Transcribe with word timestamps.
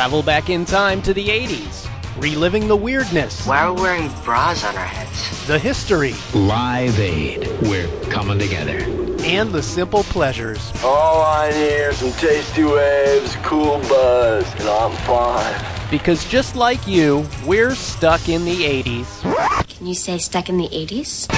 Travel 0.00 0.22
back 0.22 0.48
in 0.48 0.64
time 0.64 1.02
to 1.02 1.12
the 1.12 1.26
80s, 1.28 1.86
reliving 2.16 2.66
the 2.66 2.74
weirdness, 2.74 3.46
Why 3.46 3.58
are 3.64 3.74
we 3.74 3.82
wearing 3.82 4.10
bras 4.24 4.64
on 4.64 4.74
our 4.74 4.82
heads? 4.86 5.46
the 5.46 5.58
history, 5.58 6.14
Live 6.32 6.98
Aid. 6.98 7.46
We're 7.68 7.86
coming 8.08 8.38
together. 8.38 8.78
and 9.22 9.52
the 9.52 9.62
simple 9.62 10.02
pleasures. 10.04 10.72
All 10.82 11.20
I 11.20 11.50
need 11.50 11.82
are 11.82 11.92
some 11.92 12.12
tasty 12.12 12.64
waves, 12.64 13.36
cool 13.42 13.78
buzz, 13.90 14.50
and 14.58 14.70
I'm 14.70 14.96
fine. 15.04 15.90
Because 15.90 16.24
just 16.24 16.56
like 16.56 16.86
you, 16.86 17.26
we're 17.44 17.74
stuck 17.74 18.26
in 18.30 18.46
the 18.46 18.56
80s. 18.82 19.68
Can 19.76 19.86
you 19.86 19.94
say 19.94 20.16
stuck 20.16 20.48
in 20.48 20.56
the 20.56 20.68
80s? 20.70 21.28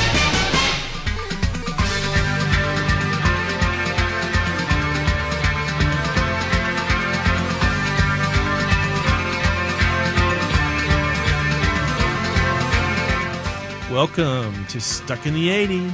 Welcome 13.92 14.64
to 14.68 14.80
Stuck 14.80 15.26
in 15.26 15.34
the 15.34 15.50
80s. 15.50 15.92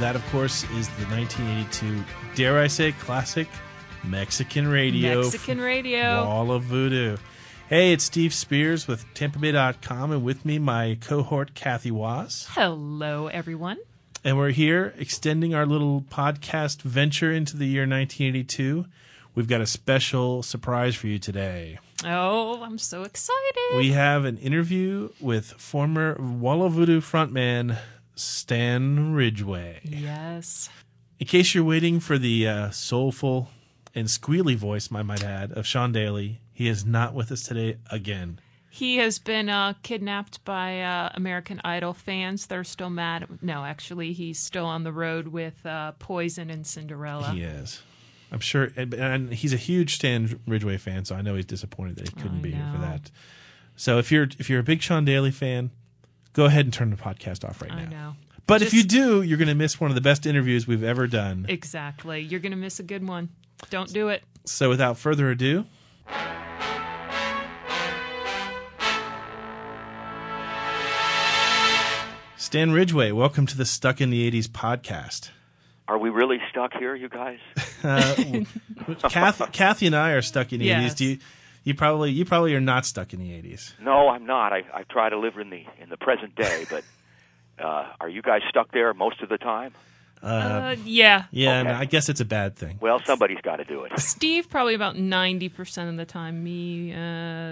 That, 0.00 0.16
of 0.16 0.26
course, 0.32 0.64
is 0.64 0.88
the 0.88 1.04
1982, 1.04 2.04
dare 2.34 2.58
I 2.58 2.66
say, 2.66 2.90
classic 2.90 3.46
Mexican 4.02 4.66
radio. 4.66 5.22
Mexican 5.22 5.60
radio. 5.60 6.24
Wall 6.24 6.50
of 6.50 6.64
Voodoo. 6.64 7.16
Hey, 7.68 7.92
it's 7.92 8.02
Steve 8.02 8.34
Spears 8.34 8.88
with 8.88 9.06
TampaBay.com, 9.14 10.10
and 10.10 10.24
with 10.24 10.44
me, 10.44 10.58
my 10.58 10.98
cohort, 11.00 11.54
Kathy 11.54 11.92
Was. 11.92 12.48
Hello, 12.50 13.28
everyone. 13.28 13.78
And 14.24 14.36
we're 14.36 14.50
here 14.50 14.92
extending 14.98 15.54
our 15.54 15.66
little 15.66 16.00
podcast 16.00 16.82
venture 16.82 17.30
into 17.30 17.56
the 17.56 17.66
year 17.66 17.82
1982. 17.82 18.86
We've 19.36 19.46
got 19.46 19.60
a 19.60 19.66
special 19.66 20.42
surprise 20.42 20.94
for 20.94 21.08
you 21.08 21.18
today. 21.18 21.78
Oh, 22.06 22.62
I'm 22.62 22.78
so 22.78 23.02
excited. 23.02 23.76
We 23.76 23.92
have 23.92 24.24
an 24.24 24.38
interview 24.38 25.10
with 25.20 25.52
former 25.52 26.16
Wall 26.18 26.62
of 26.62 26.72
Voodoo 26.72 27.02
frontman 27.02 27.76
Stan 28.14 29.12
Ridgway. 29.12 29.80
yes. 29.84 30.70
In 31.20 31.26
case 31.26 31.54
you're 31.54 31.64
waiting 31.64 32.00
for 32.00 32.16
the 32.16 32.48
uh, 32.48 32.70
soulful 32.70 33.50
and 33.94 34.08
squealy 34.08 34.56
voice, 34.56 34.88
I 34.90 35.02
might 35.02 35.22
add, 35.22 35.52
of 35.52 35.66
Sean 35.66 35.92
Daly, 35.92 36.40
he 36.54 36.66
is 36.66 36.86
not 36.86 37.12
with 37.12 37.30
us 37.30 37.42
today 37.42 37.76
again. 37.90 38.40
He 38.70 38.96
has 38.96 39.18
been 39.18 39.50
uh, 39.50 39.74
kidnapped 39.82 40.42
by 40.46 40.80
uh, 40.80 41.10
American 41.14 41.60
Idol 41.62 41.92
fans. 41.92 42.46
They're 42.46 42.64
still 42.64 42.90
mad. 42.90 43.26
No, 43.42 43.64
actually, 43.66 44.14
he's 44.14 44.38
still 44.38 44.66
on 44.66 44.84
the 44.84 44.92
road 44.92 45.28
with 45.28 45.64
uh, 45.66 45.92
Poison 45.98 46.48
and 46.48 46.66
Cinderella. 46.66 47.32
He 47.32 47.42
is. 47.42 47.82
I'm 48.32 48.40
sure, 48.40 48.70
and, 48.76 49.32
he's 49.32 49.52
a 49.52 49.56
huge 49.58 49.94
Stan 49.94 50.40
Ridgway 50.46 50.78
fan, 50.78 51.04
so 51.04 51.14
I 51.14 51.22
know 51.22 51.36
he's 51.36 51.46
disappointed 51.46 51.96
that 51.96 52.08
he 52.08 52.14
couldn't 52.14 52.38
I 52.38 52.42
be 52.42 52.52
here 52.52 52.68
for 52.72 52.80
that. 52.80 53.10
So 53.76 53.98
if 53.98 54.10
you're 54.10 54.28
if 54.38 54.48
you're 54.50 54.60
a 54.60 54.64
big 54.64 54.82
Sean 54.82 55.04
Daly 55.04 55.30
fan, 55.30 55.70
go 56.32 56.46
ahead 56.46 56.64
and 56.66 56.72
turn 56.72 56.90
the 56.90 56.96
podcast 56.96 57.48
off 57.48 57.62
right 57.62 57.70
I 57.70 57.84
now. 57.84 57.90
know. 57.90 58.16
But 58.46 58.62
if 58.62 58.72
you 58.72 58.84
do, 58.84 59.22
you're 59.22 59.38
going 59.38 59.48
to 59.48 59.54
miss 59.54 59.80
one 59.80 59.90
of 59.90 59.96
the 59.96 60.00
best 60.00 60.24
interviews 60.24 60.66
we've 60.68 60.84
ever 60.84 61.06
done. 61.08 61.46
Exactly. 61.48 62.20
You're 62.20 62.40
going 62.40 62.52
to 62.52 62.56
miss 62.56 62.78
a 62.78 62.84
good 62.84 63.06
one. 63.06 63.28
Don't 63.70 63.92
do 63.92 64.08
it. 64.08 64.22
So 64.44 64.68
without 64.68 64.96
further 64.98 65.30
ado, 65.30 65.64
Stan 72.36 72.70
Ridgway, 72.70 73.10
welcome 73.12 73.46
to 73.46 73.56
the 73.56 73.64
Stuck 73.64 74.00
in 74.00 74.10
the 74.10 74.30
80s 74.30 74.46
podcast. 74.46 75.30
Are 75.88 75.98
we 75.98 76.10
really 76.10 76.38
stuck 76.50 76.72
here, 76.74 76.94
you 76.94 77.08
guys? 77.08 77.38
Kathy, 79.08 79.44
Kathy 79.52 79.86
and 79.86 79.94
I 79.96 80.10
are 80.12 80.22
stuck 80.22 80.52
in 80.52 80.60
the 80.60 80.66
Yes. 80.66 80.94
80s. 80.94 80.96
Do 80.96 81.04
you 81.04 81.18
you 81.64 81.74
probably 81.74 82.10
you 82.12 82.24
probably 82.24 82.54
are 82.54 82.60
not 82.60 82.86
stuck 82.86 83.12
in 83.12 83.18
the 83.20 83.30
80s. 83.30 83.72
No, 83.80 84.08
I'm 84.08 84.24
not. 84.26 84.52
I, 84.52 84.62
I 84.72 84.82
try 84.84 85.08
to 85.08 85.18
live 85.18 85.36
in 85.36 85.50
the 85.50 85.64
in 85.80 85.88
the 85.88 85.96
present 85.96 86.34
day, 86.36 86.64
but 86.68 86.84
uh, 87.64 87.86
are 88.00 88.08
you 88.08 88.22
guys 88.22 88.42
stuck 88.48 88.72
there 88.72 88.92
most 88.94 89.20
of 89.22 89.28
the 89.28 89.38
time? 89.38 89.72
Uh, 90.22 90.74
yeah. 90.84 91.24
Yeah, 91.30 91.58
and 91.60 91.68
Okay. 91.68 91.76
I 91.78 91.84
guess 91.84 92.08
it's 92.08 92.20
a 92.20 92.24
bad 92.24 92.56
thing. 92.56 92.78
Well, 92.80 93.00
somebody's 93.04 93.40
got 93.42 93.56
to 93.56 93.64
do 93.64 93.84
it. 93.84 93.92
Steve 94.00 94.48
probably 94.48 94.74
about 94.74 94.96
90% 94.96 95.88
of 95.90 95.96
the 95.98 96.06
time. 96.06 96.42
Me, 96.42 96.92
uh, 96.92 96.96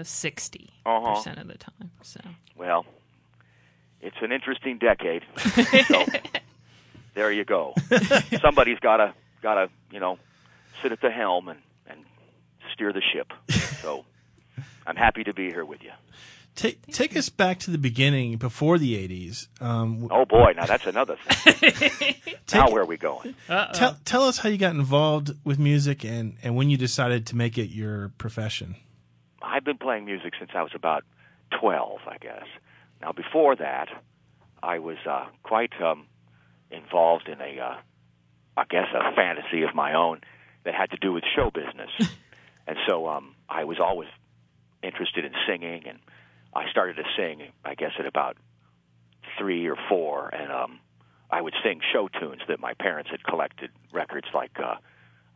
60% 0.03 0.67
Uh-huh. 0.85 1.31
of 1.39 1.47
the 1.47 1.57
time. 1.57 1.91
So 2.01 2.19
Well, 2.57 2.85
it's 4.01 4.17
an 4.21 4.31
interesting 4.31 4.77
decade. 4.79 5.21
so 5.87 6.05
there 7.15 7.31
you 7.31 7.43
go. 7.45 7.73
Somebody's 8.41 8.79
got 8.79 8.97
to 8.97 9.13
got 9.41 9.55
to 9.55 9.69
you 9.91 9.99
know 9.99 10.19
sit 10.81 10.91
at 10.91 11.01
the 11.01 11.09
helm 11.09 11.47
and 11.47 11.59
and 11.87 11.99
steer 12.73 12.93
the 12.93 13.01
ship. 13.01 13.33
So 13.81 14.05
I'm 14.85 14.95
happy 14.95 15.23
to 15.23 15.33
be 15.33 15.49
here 15.49 15.65
with 15.65 15.83
you. 15.83 15.91
Take 16.55 16.85
take 16.87 17.17
us 17.17 17.29
back 17.29 17.59
to 17.59 17.71
the 17.71 17.77
beginning 17.77 18.37
before 18.37 18.77
the 18.77 18.95
80s. 19.07 19.47
Um, 19.61 20.07
Oh 20.11 20.23
boy, 20.25 20.53
now 20.55 20.65
that's 20.65 20.85
another 20.85 21.17
thing. 21.27 22.15
now 22.53 22.69
where 22.69 22.83
are 22.83 22.85
we 22.85 22.97
going? 22.97 23.35
tell 23.73 23.97
tell 24.05 24.23
us 24.23 24.37
how 24.37 24.49
you 24.49 24.57
got 24.57 24.75
involved 24.75 25.31
with 25.43 25.59
music 25.59 26.05
and 26.05 26.37
and 26.43 26.55
when 26.55 26.69
you 26.69 26.77
decided 26.77 27.25
to 27.27 27.35
make 27.35 27.57
it 27.57 27.69
your 27.69 28.09
profession. 28.17 28.75
I've 29.41 29.63
been 29.63 29.77
playing 29.77 30.05
music 30.05 30.33
since 30.39 30.51
I 30.55 30.63
was 30.63 30.71
about 30.73 31.03
12, 31.59 31.99
I 32.07 32.17
guess. 32.17 32.45
Now, 33.01 33.11
before 33.11 33.55
that, 33.55 33.89
I 34.63 34.79
was 34.79 34.97
uh, 35.07 35.25
quite 35.43 35.71
um, 35.81 36.07
involved 36.75 37.27
in 37.27 37.39
a, 37.41 37.59
uh, 37.59 37.75
I 38.57 38.63
guess, 38.69 38.87
a 38.93 39.13
fantasy 39.15 39.63
of 39.63 39.73
my 39.73 39.93
own 39.93 40.21
that 40.63 40.73
had 40.73 40.91
to 40.91 40.97
do 40.97 41.13
with 41.13 41.23
show 41.35 41.51
business. 41.51 41.89
and 42.67 42.77
so 42.87 43.07
um, 43.07 43.35
I 43.49 43.63
was 43.63 43.79
always 43.79 44.09
interested 44.83 45.25
in 45.25 45.33
singing, 45.47 45.83
and 45.87 45.99
I 46.53 46.69
started 46.69 46.97
to 46.97 47.03
sing, 47.17 47.41
I 47.63 47.75
guess, 47.75 47.91
at 47.99 48.05
about 48.05 48.37
three 49.37 49.67
or 49.67 49.75
four, 49.89 50.29
and 50.29 50.51
um, 50.51 50.79
I 51.29 51.41
would 51.41 51.53
sing 51.63 51.81
show 51.91 52.07
tunes 52.07 52.41
that 52.47 52.59
my 52.59 52.73
parents 52.73 53.09
had 53.09 53.23
collected 53.23 53.71
records 53.91 54.27
like, 54.33 54.51
uh, 54.59 54.75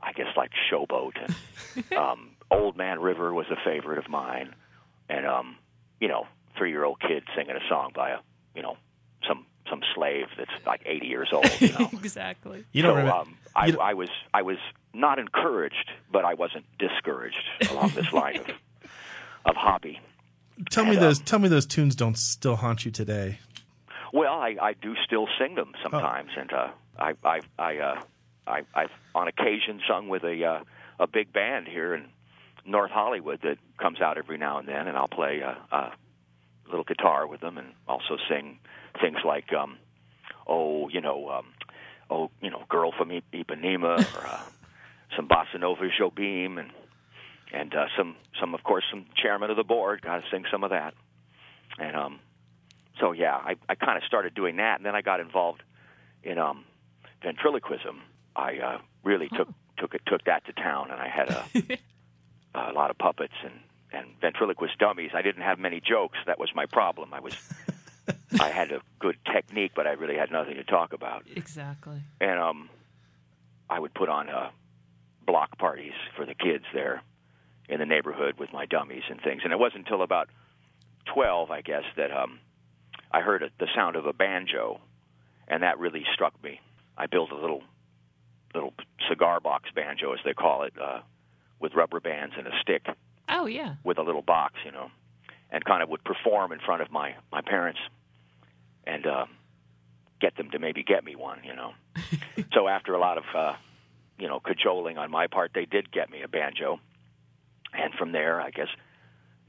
I 0.01 0.13
guess, 0.13 0.27
like 0.37 0.51
Showboat 0.71 1.13
and 1.21 1.93
um, 1.97 2.31
Old 2.51 2.77
Man 2.77 2.99
River 2.99 3.33
was 3.33 3.47
a 3.51 3.57
favorite 3.65 3.97
of 3.97 4.09
mine, 4.09 4.53
and 5.09 5.25
um, 5.25 5.57
you 5.99 6.07
know, 6.07 6.25
three-year-old 6.57 6.99
kid 7.01 7.23
singing 7.35 7.55
a 7.55 7.67
song 7.67 7.91
by 7.93 8.11
a, 8.11 8.17
you 8.55 8.61
know, 8.61 8.77
some 9.27 9.45
some 9.69 9.81
slave 9.95 10.27
that's 10.37 10.51
like 10.65 10.81
80 10.85 11.07
years 11.07 11.29
old. 11.31 11.49
You 11.61 11.71
know, 11.73 11.89
exactly. 11.93 12.63
You 12.71 12.81
don't 12.83 12.93
so 12.93 12.97
remember 12.97 13.19
um, 13.21 13.37
I, 13.55 13.65
you 13.67 13.71
don't- 13.73 13.81
I 13.81 13.93
was 13.93 14.09
I 14.33 14.41
was 14.41 14.57
not 14.93 15.19
encouraged, 15.19 15.91
but 16.11 16.25
I 16.25 16.33
wasn't 16.33 16.65
discouraged 16.79 17.43
along 17.69 17.89
this 17.95 18.11
line 18.11 18.37
of 18.37 18.47
of 19.45 19.55
hobby. 19.55 19.99
tell 20.69 20.85
me 20.85 20.95
those 20.95 21.19
um, 21.19 21.25
tell 21.25 21.39
me 21.39 21.47
those 21.47 21.65
tunes 21.65 21.95
don't 21.95 22.17
still 22.17 22.55
haunt 22.57 22.85
you 22.85 22.91
today. 22.91 23.39
Well, 24.11 24.33
I, 24.33 24.55
I 24.59 24.73
do 24.73 24.95
still 25.05 25.27
sing 25.39 25.53
them 25.55 25.73
sometimes, 25.83 26.31
and 26.35 26.51
uh, 26.51 26.69
I 26.97 27.13
I 27.23 27.39
I 27.59 27.77
uh, 27.77 28.01
I 28.47 28.61
I've 28.73 28.91
on 29.13 29.27
occasion 29.27 29.81
sung 29.87 30.09
with 30.09 30.23
a 30.23 30.43
uh, 30.43 30.63
a 30.99 31.07
big 31.07 31.31
band 31.31 31.67
here 31.67 31.93
in 31.93 32.05
North 32.65 32.91
Hollywood 32.91 33.41
that 33.43 33.57
comes 33.77 34.01
out 34.01 34.17
every 34.17 34.37
now 34.37 34.57
and 34.57 34.67
then, 34.67 34.87
and 34.87 34.97
I'll 34.97 35.07
play 35.07 35.41
uh, 35.43 35.53
a 35.75 35.91
little 36.69 36.83
guitar 36.83 37.27
with 37.27 37.41
them, 37.41 37.57
and 37.57 37.69
also 37.87 38.17
sing 38.29 38.59
things 39.01 39.17
like 39.25 39.51
um, 39.53 39.77
oh 40.47 40.89
you 40.89 41.01
know 41.01 41.29
um, 41.29 41.45
oh 42.09 42.29
you 42.41 42.49
know 42.49 42.63
girl 42.69 42.91
from 42.97 43.09
Ipanema 43.09 43.99
or 44.15 44.27
uh, 44.27 44.41
some 45.15 45.27
bossa 45.27 45.59
nova 45.59 45.89
Jobim 45.99 46.59
and 46.59 46.71
and 47.51 47.73
uh, 47.73 47.85
some 47.97 48.15
some 48.39 48.53
of 48.53 48.63
course 48.63 48.83
some 48.89 49.05
chairman 49.15 49.49
of 49.49 49.57
the 49.57 49.63
board 49.63 50.01
got 50.01 50.17
to 50.17 50.23
sing 50.31 50.45
some 50.51 50.63
of 50.63 50.69
that, 50.69 50.93
and 51.77 51.95
um 51.95 52.19
so 52.99 53.11
yeah, 53.11 53.35
I, 53.35 53.55
I 53.67 53.75
kind 53.75 53.97
of 53.97 54.03
started 54.03 54.33
doing 54.33 54.57
that, 54.57 54.77
and 54.77 54.85
then 54.85 54.95
I 54.95 55.01
got 55.01 55.19
involved 55.19 55.63
in 56.23 56.37
um, 56.37 56.65
ventriloquism. 57.23 58.01
I 58.35 58.57
uh, 58.57 58.77
really 59.03 59.29
took 59.29 59.47
took 59.77 59.93
it 59.95 60.01
took 60.05 60.23
that 60.25 60.45
to 60.45 60.53
town, 60.53 60.91
and 60.91 60.99
I 60.99 61.07
had 61.07 61.29
a, 61.29 61.79
a 62.69 62.73
lot 62.73 62.91
of 62.91 62.97
puppets 62.97 63.33
and 63.43 63.53
and 63.91 64.07
ventriloquist 64.21 64.77
dummies. 64.77 65.11
I 65.13 65.21
didn't 65.21 65.43
have 65.43 65.59
many 65.59 65.81
jokes. 65.81 66.17
That 66.25 66.39
was 66.39 66.49
my 66.53 66.65
problem. 66.65 67.13
I 67.13 67.19
was 67.19 67.35
I 68.39 68.49
had 68.49 68.71
a 68.71 68.81
good 68.99 69.17
technique, 69.31 69.71
but 69.75 69.87
I 69.87 69.91
really 69.91 70.15
had 70.15 70.31
nothing 70.31 70.55
to 70.55 70.63
talk 70.63 70.93
about. 70.93 71.23
Exactly. 71.35 72.01
And 72.21 72.39
um, 72.39 72.69
I 73.69 73.79
would 73.79 73.93
put 73.93 74.09
on 74.09 74.29
uh, 74.29 74.49
block 75.25 75.57
parties 75.57 75.93
for 76.15 76.25
the 76.25 76.35
kids 76.35 76.65
there 76.73 77.01
in 77.67 77.79
the 77.79 77.85
neighborhood 77.85 78.35
with 78.39 78.51
my 78.51 78.65
dummies 78.65 79.03
and 79.09 79.21
things. 79.21 79.41
And 79.43 79.53
it 79.53 79.59
wasn't 79.59 79.85
until 79.85 80.01
about 80.01 80.29
twelve, 81.05 81.51
I 81.51 81.61
guess, 81.61 81.83
that 81.97 82.11
um, 82.11 82.39
I 83.11 83.21
heard 83.21 83.43
a, 83.43 83.49
the 83.59 83.67
sound 83.75 83.95
of 83.95 84.05
a 84.05 84.13
banjo, 84.13 84.79
and 85.47 85.63
that 85.63 85.79
really 85.79 86.05
struck 86.13 86.33
me. 86.43 86.59
I 86.97 87.07
built 87.07 87.31
a 87.31 87.37
little 87.37 87.63
little 88.53 88.73
cigar 89.07 89.39
box 89.39 89.69
banjo, 89.73 90.13
as 90.13 90.19
they 90.25 90.33
call 90.33 90.63
it, 90.63 90.73
uh, 90.81 90.99
with 91.59 91.73
rubber 91.73 91.99
bands 91.99 92.35
and 92.37 92.47
a 92.47 92.51
stick 92.61 92.87
Oh, 93.29 93.45
yeah. 93.45 93.75
with 93.83 93.97
a 93.97 94.03
little 94.03 94.21
box, 94.21 94.55
you 94.65 94.71
know, 94.71 94.89
and 95.51 95.63
kind 95.65 95.81
of 95.83 95.89
would 95.89 96.03
perform 96.03 96.51
in 96.51 96.59
front 96.59 96.81
of 96.81 96.91
my 96.91 97.15
my 97.31 97.41
parents 97.41 97.79
and 98.85 99.05
uh, 99.05 99.25
get 100.21 100.35
them 100.37 100.49
to 100.51 100.59
maybe 100.59 100.83
get 100.83 101.03
me 101.03 101.15
one, 101.15 101.39
you 101.43 101.55
know. 101.55 101.73
so 102.53 102.67
after 102.67 102.93
a 102.93 102.99
lot 102.99 103.17
of 103.17 103.23
uh, 103.35 103.53
you 104.17 104.27
know 104.27 104.39
cajoling 104.39 104.97
on 104.97 105.11
my 105.11 105.27
part, 105.27 105.51
they 105.53 105.65
did 105.65 105.91
get 105.91 106.09
me 106.09 106.21
a 106.23 106.27
banjo, 106.27 106.79
and 107.73 107.93
from 107.93 108.11
there, 108.11 108.41
I 108.41 108.49
guess 108.51 108.67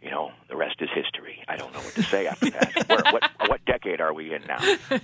you 0.03 0.11
know, 0.11 0.32
the 0.49 0.56
rest 0.56 0.77
is 0.81 0.88
history. 0.94 1.44
I 1.47 1.56
don't 1.56 1.75
know 1.75 1.81
what 1.81 1.94
to 1.94 2.03
say 2.05 2.27
after 2.27 2.49
that. 2.50 2.73
Where, 2.88 3.12
what 3.12 3.23
what 3.47 3.65
decade 3.67 4.00
are 4.00 4.15
we 4.15 4.35
in 4.35 4.43
now? 4.47 4.56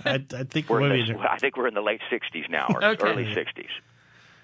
I, 0.05 0.25
I 0.33 0.43
think 0.43 0.69
We're 0.69 0.81
what 0.81 0.91
in 0.91 1.05
the, 1.05 1.19
I 1.29 1.37
think 1.37 1.55
we're 1.55 1.67
in 1.67 1.75
the 1.75 1.81
late 1.81 2.01
'60s 2.11 2.49
now, 2.49 2.67
or 2.73 2.83
Okay. 2.83 3.07
early 3.07 3.25
'60s. 3.25 3.69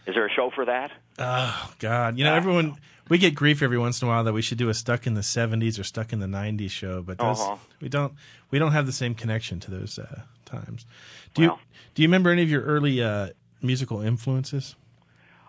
Is 0.07 0.15
there 0.15 0.25
a 0.25 0.29
show 0.29 0.49
for 0.53 0.65
that? 0.65 0.91
Oh 1.19 1.73
God! 1.79 2.17
You 2.17 2.25
know, 2.25 2.33
everyone 2.33 2.77
we 3.09 3.17
get 3.17 3.35
grief 3.35 3.61
every 3.61 3.77
once 3.77 4.01
in 4.01 4.07
a 4.07 4.11
while 4.11 4.23
that 4.23 4.33
we 4.33 4.41
should 4.41 4.57
do 4.57 4.69
a 4.69 4.73
stuck 4.73 5.07
in 5.07 5.13
the 5.13 5.21
'70s 5.21 5.79
or 5.79 5.83
stuck 5.83 6.11
in 6.13 6.19
the 6.19 6.27
'90s 6.27 6.71
show, 6.71 7.01
but 7.01 7.17
those, 7.17 7.39
Uh-huh. 7.39 7.55
we 7.81 7.89
don't 7.89 8.13
we 8.51 8.59
don't 8.59 8.71
have 8.73 8.85
the 8.85 8.91
same 8.91 9.15
connection 9.15 9.59
to 9.61 9.71
those 9.71 9.97
uh, 9.99 10.21
times. 10.45 10.85
Do 11.33 11.43
you 11.43 11.57
do 11.95 12.01
you 12.01 12.07
remember 12.07 12.31
any 12.31 12.41
of 12.43 12.49
your 12.49 12.63
early 12.63 13.01
uh, 13.01 13.29
musical 13.61 14.01
influences? 14.01 14.75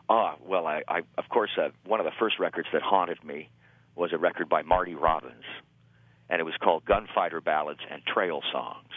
Ah, 0.08 0.36
well, 0.46 0.66
I, 0.66 0.82
I 0.86 0.98
of 1.18 1.28
course 1.30 1.50
uh, 1.58 1.70
one 1.84 1.98
of 2.00 2.04
the 2.06 2.12
first 2.18 2.38
records 2.38 2.68
that 2.72 2.82
haunted 2.82 3.22
me 3.24 3.48
was 3.96 4.12
a 4.12 4.18
record 4.18 4.48
by 4.48 4.62
Marty 4.62 4.94
Robbins, 4.94 5.44
and 6.28 6.40
it 6.40 6.44
was 6.44 6.54
called 6.60 6.84
Gunfighter 6.84 7.40
Ballads 7.40 7.80
and 7.90 8.04
Trail 8.04 8.42
Songs. 8.52 8.90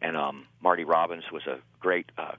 And 0.00 0.16
um, 0.16 0.46
Marty 0.60 0.84
Robbins 0.84 1.24
was 1.32 1.46
a 1.46 1.58
great 1.80 2.10
uh, 2.18 2.32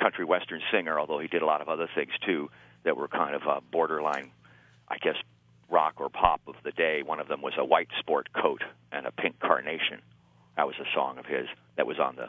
country 0.00 0.24
western 0.24 0.60
singer, 0.72 0.98
although 0.98 1.18
he 1.18 1.28
did 1.28 1.42
a 1.42 1.46
lot 1.46 1.60
of 1.60 1.68
other 1.68 1.88
things 1.94 2.12
too 2.24 2.50
that 2.84 2.96
were 2.96 3.08
kind 3.08 3.34
of 3.34 3.42
uh, 3.46 3.60
borderline, 3.70 4.30
I 4.88 4.96
guess, 4.98 5.16
rock 5.68 5.94
or 5.98 6.08
pop 6.08 6.40
of 6.46 6.54
the 6.64 6.72
day. 6.72 7.02
One 7.02 7.20
of 7.20 7.28
them 7.28 7.42
was 7.42 7.54
a 7.58 7.64
white 7.64 7.88
sport 7.98 8.28
coat 8.32 8.62
and 8.90 9.06
a 9.06 9.12
pink 9.12 9.38
carnation. 9.40 10.00
That 10.56 10.66
was 10.66 10.76
a 10.80 10.88
song 10.94 11.18
of 11.18 11.26
his 11.26 11.46
that 11.76 11.86
was 11.86 11.98
on 11.98 12.16
the 12.16 12.28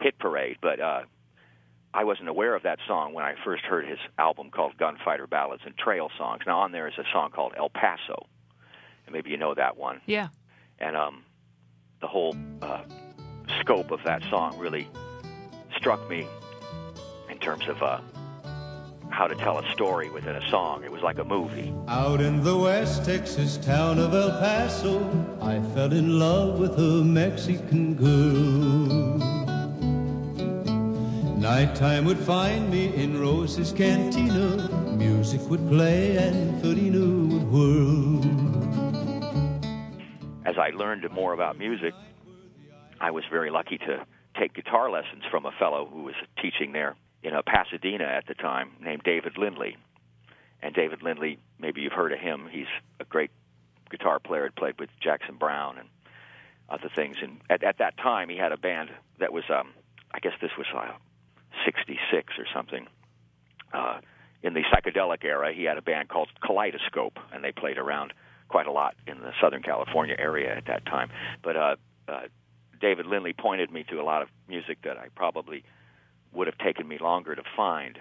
hit 0.00 0.18
parade, 0.18 0.58
but. 0.60 0.80
uh 0.80 1.02
I 1.94 2.04
wasn't 2.04 2.28
aware 2.28 2.54
of 2.54 2.64
that 2.64 2.78
song 2.86 3.14
when 3.14 3.24
I 3.24 3.36
first 3.42 3.64
heard 3.64 3.86
his 3.86 3.98
album 4.18 4.50
called 4.50 4.76
Gunfighter 4.76 5.26
Ballads 5.26 5.62
and 5.64 5.74
Trail 5.78 6.10
Songs. 6.18 6.42
Now 6.46 6.58
on 6.60 6.70
there 6.70 6.86
is 6.88 6.98
a 6.98 7.04
song 7.10 7.30
called 7.30 7.54
El 7.56 7.70
Paso, 7.70 8.26
and 9.06 9.14
maybe 9.14 9.30
you 9.30 9.38
know 9.38 9.54
that 9.54 9.78
one. 9.78 10.02
Yeah. 10.04 10.28
And 10.78 10.94
um, 10.94 11.24
the 12.02 12.06
whole 12.06 12.36
uh, 12.60 12.82
scope 13.60 13.92
of 13.92 14.00
that 14.04 14.22
song 14.24 14.58
really 14.58 14.88
struck 15.74 16.06
me 16.10 16.26
terms 17.46 17.68
of 17.68 17.80
uh, 17.80 18.00
how 19.08 19.28
to 19.28 19.36
tell 19.36 19.56
a 19.60 19.70
story 19.70 20.10
within 20.10 20.34
a 20.34 20.50
song. 20.50 20.82
It 20.82 20.90
was 20.90 21.00
like 21.02 21.18
a 21.18 21.24
movie. 21.24 21.72
Out 21.86 22.20
in 22.20 22.42
the 22.42 22.56
West 22.56 23.04
Texas 23.04 23.56
town 23.56 24.00
of 24.00 24.12
El 24.12 24.30
Paso, 24.40 24.98
I 25.40 25.60
fell 25.72 25.92
in 25.92 26.18
love 26.18 26.58
with 26.58 26.76
a 26.76 27.04
Mexican 27.04 27.94
girl. 27.94 29.18
Nighttime 31.38 32.04
would 32.06 32.18
find 32.18 32.68
me 32.68 32.92
in 32.96 33.20
Rose's 33.20 33.70
cantina. 33.70 34.68
Music 34.96 35.40
would 35.48 35.68
play 35.68 36.16
and 36.16 36.60
Feleena 36.60 37.06
would 37.30 37.46
whirl. 37.52 38.24
as 40.44 40.58
I 40.58 40.70
learned 40.70 41.08
more 41.12 41.32
about 41.32 41.56
music, 41.56 41.94
I 43.00 43.12
was 43.12 43.22
very 43.30 43.50
lucky 43.50 43.78
to 43.78 44.04
take 44.36 44.52
guitar 44.52 44.90
lessons 44.90 45.22
from 45.30 45.46
a 45.46 45.52
fellow 45.60 45.86
who 45.86 46.02
was 46.02 46.16
teaching 46.42 46.72
there 46.72 46.96
in 47.26 47.34
uh, 47.34 47.42
Pasadena 47.44 48.04
at 48.04 48.26
the 48.26 48.34
time, 48.34 48.70
named 48.80 49.02
David 49.04 49.36
Lindley. 49.36 49.76
And 50.62 50.74
David 50.74 51.02
Lindley, 51.02 51.38
maybe 51.58 51.80
you've 51.80 51.92
heard 51.92 52.12
of 52.12 52.20
him. 52.20 52.48
He's 52.50 52.68
a 53.00 53.04
great 53.04 53.32
guitar 53.90 54.20
player. 54.20 54.44
Had 54.44 54.54
played 54.54 54.78
with 54.78 54.90
Jackson 55.00 55.34
Browne 55.34 55.76
and 55.78 55.88
other 56.68 56.88
things. 56.94 57.16
And 57.20 57.40
at, 57.50 57.64
at 57.64 57.78
that 57.78 57.98
time, 57.98 58.28
he 58.28 58.36
had 58.36 58.52
a 58.52 58.56
band 58.56 58.90
that 59.18 59.32
was, 59.32 59.44
um, 59.50 59.72
I 60.14 60.20
guess 60.20 60.34
this 60.40 60.52
was 60.56 60.66
uh, 60.74 60.92
'66 61.64 62.34
or 62.38 62.46
something. 62.54 62.86
Uh, 63.72 63.98
in 64.42 64.54
the 64.54 64.62
psychedelic 64.72 65.24
era, 65.24 65.52
he 65.52 65.64
had 65.64 65.78
a 65.78 65.82
band 65.82 66.08
called 66.08 66.28
Kaleidoscope, 66.40 67.18
and 67.32 67.42
they 67.42 67.50
played 67.50 67.76
around 67.76 68.12
quite 68.48 68.68
a 68.68 68.72
lot 68.72 68.94
in 69.08 69.18
the 69.18 69.32
Southern 69.40 69.62
California 69.62 70.14
area 70.16 70.56
at 70.56 70.66
that 70.66 70.86
time. 70.86 71.10
But 71.42 71.56
uh, 71.56 71.76
uh, 72.06 72.20
David 72.80 73.06
Lindley 73.06 73.32
pointed 73.32 73.72
me 73.72 73.84
to 73.90 74.00
a 74.00 74.04
lot 74.04 74.22
of 74.22 74.28
music 74.48 74.78
that 74.84 74.96
I 74.96 75.08
probably 75.16 75.64
would 76.36 76.46
have 76.46 76.58
taken 76.58 76.86
me 76.86 76.98
longer 76.98 77.34
to 77.34 77.42
find 77.56 77.98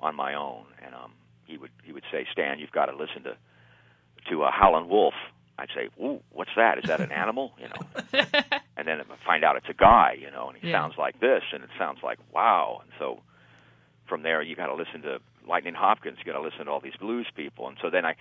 on 0.00 0.14
my 0.14 0.34
own. 0.34 0.64
And 0.84 0.94
um, 0.94 1.12
he 1.46 1.56
would 1.56 1.70
he 1.84 1.92
would 1.92 2.04
say, 2.12 2.26
"Stan, 2.32 2.58
you've 2.58 2.72
got 2.72 2.86
to 2.86 2.96
listen 2.96 3.22
to 3.24 3.36
to 4.30 4.42
uh, 4.42 4.50
Howlin' 4.50 4.88
Wolf." 4.88 5.14
I'd 5.58 5.70
say, 5.74 5.88
"Ooh, 6.02 6.20
what's 6.30 6.50
that? 6.56 6.78
Is 6.78 6.84
that 6.88 7.00
an 7.00 7.12
animal?" 7.12 7.52
You 7.58 7.68
know. 7.68 8.02
and 8.76 8.86
then 8.86 9.00
I 9.00 9.04
find 9.26 9.44
out 9.44 9.56
it's 9.56 9.68
a 9.68 9.74
guy, 9.74 10.16
you 10.20 10.30
know, 10.30 10.48
and 10.48 10.56
he 10.58 10.68
Yeah. 10.68 10.80
sounds 10.80 10.94
like 10.98 11.18
this, 11.20 11.42
and 11.52 11.64
it 11.64 11.70
sounds 11.78 11.98
like 12.02 12.18
wow. 12.32 12.80
And 12.82 12.90
so 12.98 13.22
from 14.06 14.22
there, 14.22 14.40
you 14.42 14.54
got 14.56 14.66
to 14.68 14.74
listen 14.74 15.02
to 15.02 15.20
Lightnin' 15.46 15.74
Hopkins. 15.74 16.18
You 16.18 16.24
got 16.32 16.38
to 16.38 16.44
listen 16.44 16.66
to 16.66 16.70
all 16.70 16.80
these 16.80 16.96
blues 17.00 17.26
people. 17.34 17.68
And 17.68 17.76
so 17.82 17.90
then 17.90 18.04
I, 18.04 18.14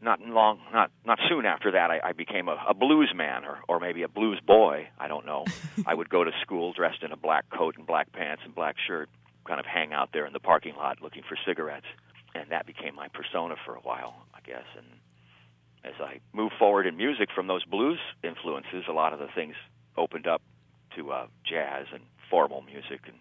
not 0.00 0.20
long, 0.20 0.60
not 0.72 0.90
not 1.04 1.18
soon 1.28 1.46
after 1.46 1.72
that, 1.72 1.90
I, 1.90 2.00
I 2.02 2.12
became 2.12 2.48
a, 2.48 2.56
a 2.68 2.74
blues 2.74 3.12
man, 3.14 3.44
or 3.44 3.58
or 3.68 3.80
maybe 3.80 4.02
a 4.02 4.08
blues 4.08 4.40
boy. 4.46 4.88
I 4.98 5.08
don't 5.08 5.26
know. 5.26 5.44
I 5.86 5.94
would 5.94 6.08
go 6.08 6.24
to 6.24 6.30
school 6.42 6.72
dressed 6.72 7.02
in 7.02 7.12
a 7.12 7.16
black 7.16 7.48
coat 7.50 7.76
and 7.76 7.86
black 7.86 8.12
pants 8.12 8.42
and 8.44 8.54
black 8.54 8.76
shirt, 8.86 9.08
kind 9.46 9.60
of 9.60 9.66
hang 9.66 9.92
out 9.92 10.10
there 10.12 10.26
in 10.26 10.32
the 10.32 10.40
parking 10.40 10.76
lot 10.76 11.02
looking 11.02 11.22
for 11.28 11.36
cigarettes, 11.46 11.86
and 12.34 12.50
that 12.50 12.66
became 12.66 12.94
my 12.94 13.08
persona 13.08 13.54
for 13.64 13.74
a 13.74 13.80
while, 13.80 14.14
I 14.34 14.40
guess. 14.46 14.66
And 14.76 14.86
as 15.84 16.00
I 16.00 16.20
moved 16.32 16.54
forward 16.58 16.86
in 16.86 16.96
music 16.96 17.28
from 17.34 17.46
those 17.46 17.64
blues 17.64 17.98
influences, 18.22 18.84
a 18.88 18.92
lot 18.92 19.12
of 19.12 19.18
the 19.18 19.28
things 19.34 19.54
opened 19.96 20.26
up 20.26 20.42
to 20.96 21.10
uh, 21.10 21.26
jazz 21.44 21.86
and 21.92 22.02
formal 22.30 22.62
music 22.62 23.00
and 23.06 23.16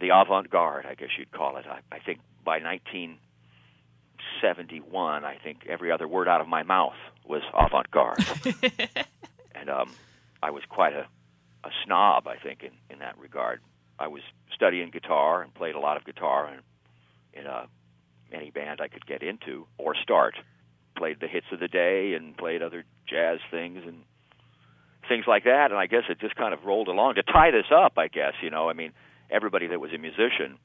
the 0.00 0.08
avant-garde, 0.08 0.86
I 0.86 0.94
guess 0.94 1.10
you'd 1.16 1.30
call 1.30 1.56
it. 1.58 1.66
I, 1.66 1.80
I 1.94 2.00
think 2.00 2.20
by 2.44 2.58
1971, 4.42 5.24
I 5.24 5.36
think 5.42 5.66
every 5.68 5.92
other 5.92 6.08
word 6.08 6.28
out 6.28 6.40
of 6.40 6.48
my 6.48 6.62
mouth 6.62 6.96
was 7.24 7.42
avant-garde, 7.54 8.24
and 9.54 9.70
um, 9.70 9.90
I 10.42 10.50
was 10.50 10.62
quite 10.68 10.92
a, 10.92 11.06
a 11.64 11.70
snob, 11.84 12.26
I 12.26 12.36
think, 12.36 12.62
in, 12.62 12.72
in 12.90 12.98
that 12.98 13.16
regard. 13.18 13.60
I 13.98 14.08
was 14.08 14.22
studying 14.54 14.90
guitar 14.90 15.42
and 15.42 15.54
played 15.54 15.76
a 15.76 15.78
lot 15.78 15.96
of 15.96 16.04
guitar 16.04 16.52
in, 16.52 17.40
in 17.40 17.46
uh, 17.46 17.66
any 18.32 18.50
band 18.50 18.80
I 18.80 18.88
could 18.88 19.06
get 19.06 19.22
into 19.22 19.66
or 19.78 19.94
start. 19.94 20.34
Played 20.96 21.20
the 21.20 21.28
hits 21.28 21.46
of 21.52 21.60
the 21.60 21.68
day 21.68 22.14
and 22.14 22.36
played 22.36 22.62
other 22.62 22.84
jazz 23.08 23.38
things 23.50 23.82
and 23.86 24.02
things 25.08 25.24
like 25.26 25.44
that. 25.44 25.70
And 25.70 25.78
I 25.78 25.86
guess 25.86 26.02
it 26.08 26.20
just 26.20 26.34
kind 26.34 26.52
of 26.52 26.64
rolled 26.64 26.88
along. 26.88 27.14
To 27.14 27.22
tie 27.22 27.50
this 27.50 27.70
up, 27.74 27.92
I 27.96 28.08
guess, 28.08 28.34
you 28.42 28.50
know, 28.50 28.68
I 28.68 28.72
mean, 28.72 28.92
everybody 29.30 29.68
that 29.68 29.80
was 29.80 29.92
a 29.92 29.98
musician, 29.98 30.58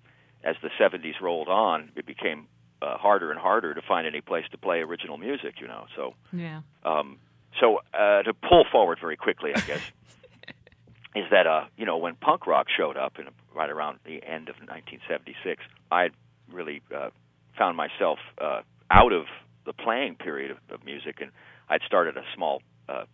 as 0.44 0.56
the 0.62 0.70
70s 0.80 1.22
rolled 1.22 1.48
on, 1.48 1.92
it 1.96 2.06
became 2.06 2.48
uh, 2.82 2.98
harder 2.98 3.32
and 3.32 3.40
harder 3.40 3.74
to 3.74 3.82
find 3.82 4.06
any 4.08 4.22
place 4.22 4.46
to 4.52 4.58
play 4.58 4.80
original 4.80 5.18
music, 5.18 5.56
you 5.62 5.68
know. 5.68 5.86
So, 5.96 6.14
Yeah. 6.34 6.62
um, 6.84 7.18
so 7.60 7.80
uh, 7.94 8.24
to 8.24 8.34
pull 8.34 8.66
forward 8.72 9.00
very 9.02 9.18
quickly, 9.18 9.52
I 9.56 9.60
guess, 9.62 9.82
is 11.16 11.26
that 11.32 11.48
uh, 11.48 11.66
you 11.78 11.86
know 11.86 11.98
when 11.98 12.16
punk 12.16 12.46
rock 12.48 12.68
showed 12.76 12.98
up 12.98 13.18
in 13.20 13.26
right 13.56 13.70
around 13.70 14.00
the 14.06 14.22
end 14.24 14.50
of 14.50 14.56
1976, 14.58 15.64
I 15.92 16.10
really 16.52 16.82
uh, 16.96 17.10
found 17.58 17.76
myself 17.76 18.20
uh, 18.40 18.62
out 18.92 19.12
of 19.14 19.26
the 19.66 19.74
playing 19.74 20.16
period 20.16 20.52
of, 20.52 20.58
of 20.70 20.86
music, 20.86 21.18
and 21.22 21.32
I'd 21.70 21.82
started 21.82 22.16
a 22.18 22.24
small 22.36 22.62
uh, 22.88 23.06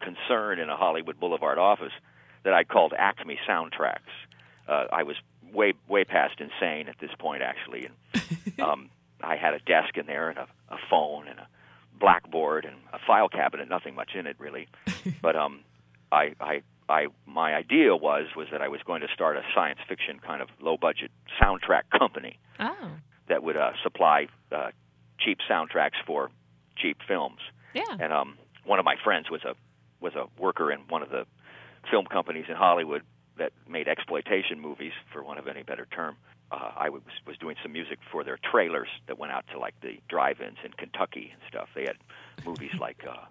concern 0.00 0.58
in 0.58 0.68
a 0.68 0.76
Hollywood 0.76 1.18
Boulevard 1.18 1.58
office 1.58 1.92
that 2.44 2.52
I 2.52 2.64
called 2.64 2.92
Acme 2.96 3.38
Soundtracks. 3.48 3.98
Uh, 4.68 4.84
I 4.92 5.02
was 5.04 5.16
way 5.52 5.72
way 5.88 6.04
past 6.04 6.40
insane 6.40 6.88
at 6.88 6.96
this 7.00 7.10
point, 7.18 7.42
actually, 7.42 7.88
and 7.88 8.60
um, 8.60 8.90
I 9.22 9.36
had 9.36 9.54
a 9.54 9.58
desk 9.60 9.96
in 9.96 10.06
there 10.06 10.28
and 10.30 10.38
a, 10.38 10.46
a 10.68 10.76
phone 10.90 11.28
and 11.28 11.38
a 11.38 11.48
blackboard 11.98 12.64
and 12.64 12.76
a 12.92 12.98
file 13.06 13.28
cabinet. 13.28 13.68
Nothing 13.68 13.94
much 13.94 14.10
in 14.14 14.26
it 14.26 14.36
really, 14.38 14.68
but 15.22 15.36
um, 15.36 15.60
I, 16.12 16.34
I, 16.40 16.62
I, 16.88 17.06
my 17.26 17.54
idea 17.54 17.94
was 17.96 18.26
was 18.36 18.48
that 18.52 18.62
I 18.62 18.68
was 18.68 18.80
going 18.86 19.00
to 19.02 19.08
start 19.12 19.36
a 19.36 19.42
science 19.54 19.80
fiction 19.88 20.18
kind 20.24 20.40
of 20.42 20.48
low 20.60 20.76
budget 20.76 21.10
soundtrack 21.40 21.82
company 21.98 22.38
Oh. 22.60 22.90
that 23.28 23.42
would 23.42 23.56
uh, 23.56 23.72
supply 23.82 24.28
uh, 24.52 24.70
cheap 25.20 25.38
soundtracks 25.50 25.98
for 26.06 26.30
cheap 26.76 26.98
films. 27.06 27.40
Yeah. 27.74 27.82
And 28.00 28.12
um, 28.12 28.38
one 28.64 28.78
of 28.78 28.84
my 28.84 28.96
friends 29.02 29.30
was 29.30 29.42
a 29.44 29.54
was 30.00 30.14
a 30.14 30.26
worker 30.40 30.70
in 30.72 30.80
one 30.88 31.02
of 31.02 31.10
the 31.10 31.26
film 31.90 32.06
companies 32.06 32.44
in 32.48 32.54
Hollywood 32.56 33.02
that 33.38 33.52
made 33.68 33.88
exploitation 33.88 34.60
movies, 34.60 34.92
for 35.12 35.22
want 35.22 35.38
of 35.38 35.48
any 35.48 35.62
better 35.62 35.86
term. 35.90 36.16
Uh, 36.50 36.70
I 36.76 36.88
was 36.88 37.02
was 37.26 37.36
doing 37.38 37.56
some 37.62 37.72
music 37.72 37.98
for 38.10 38.24
their 38.24 38.38
trailers 38.50 38.88
that 39.06 39.18
went 39.18 39.32
out 39.32 39.44
to 39.52 39.58
like 39.58 39.74
the 39.82 39.98
drive-ins 40.08 40.56
in 40.64 40.72
Kentucky 40.72 41.30
and 41.32 41.42
stuff. 41.48 41.68
They 41.74 41.82
had 41.82 41.96
movies 42.46 42.72
like 42.80 43.04
uh, 43.08 43.26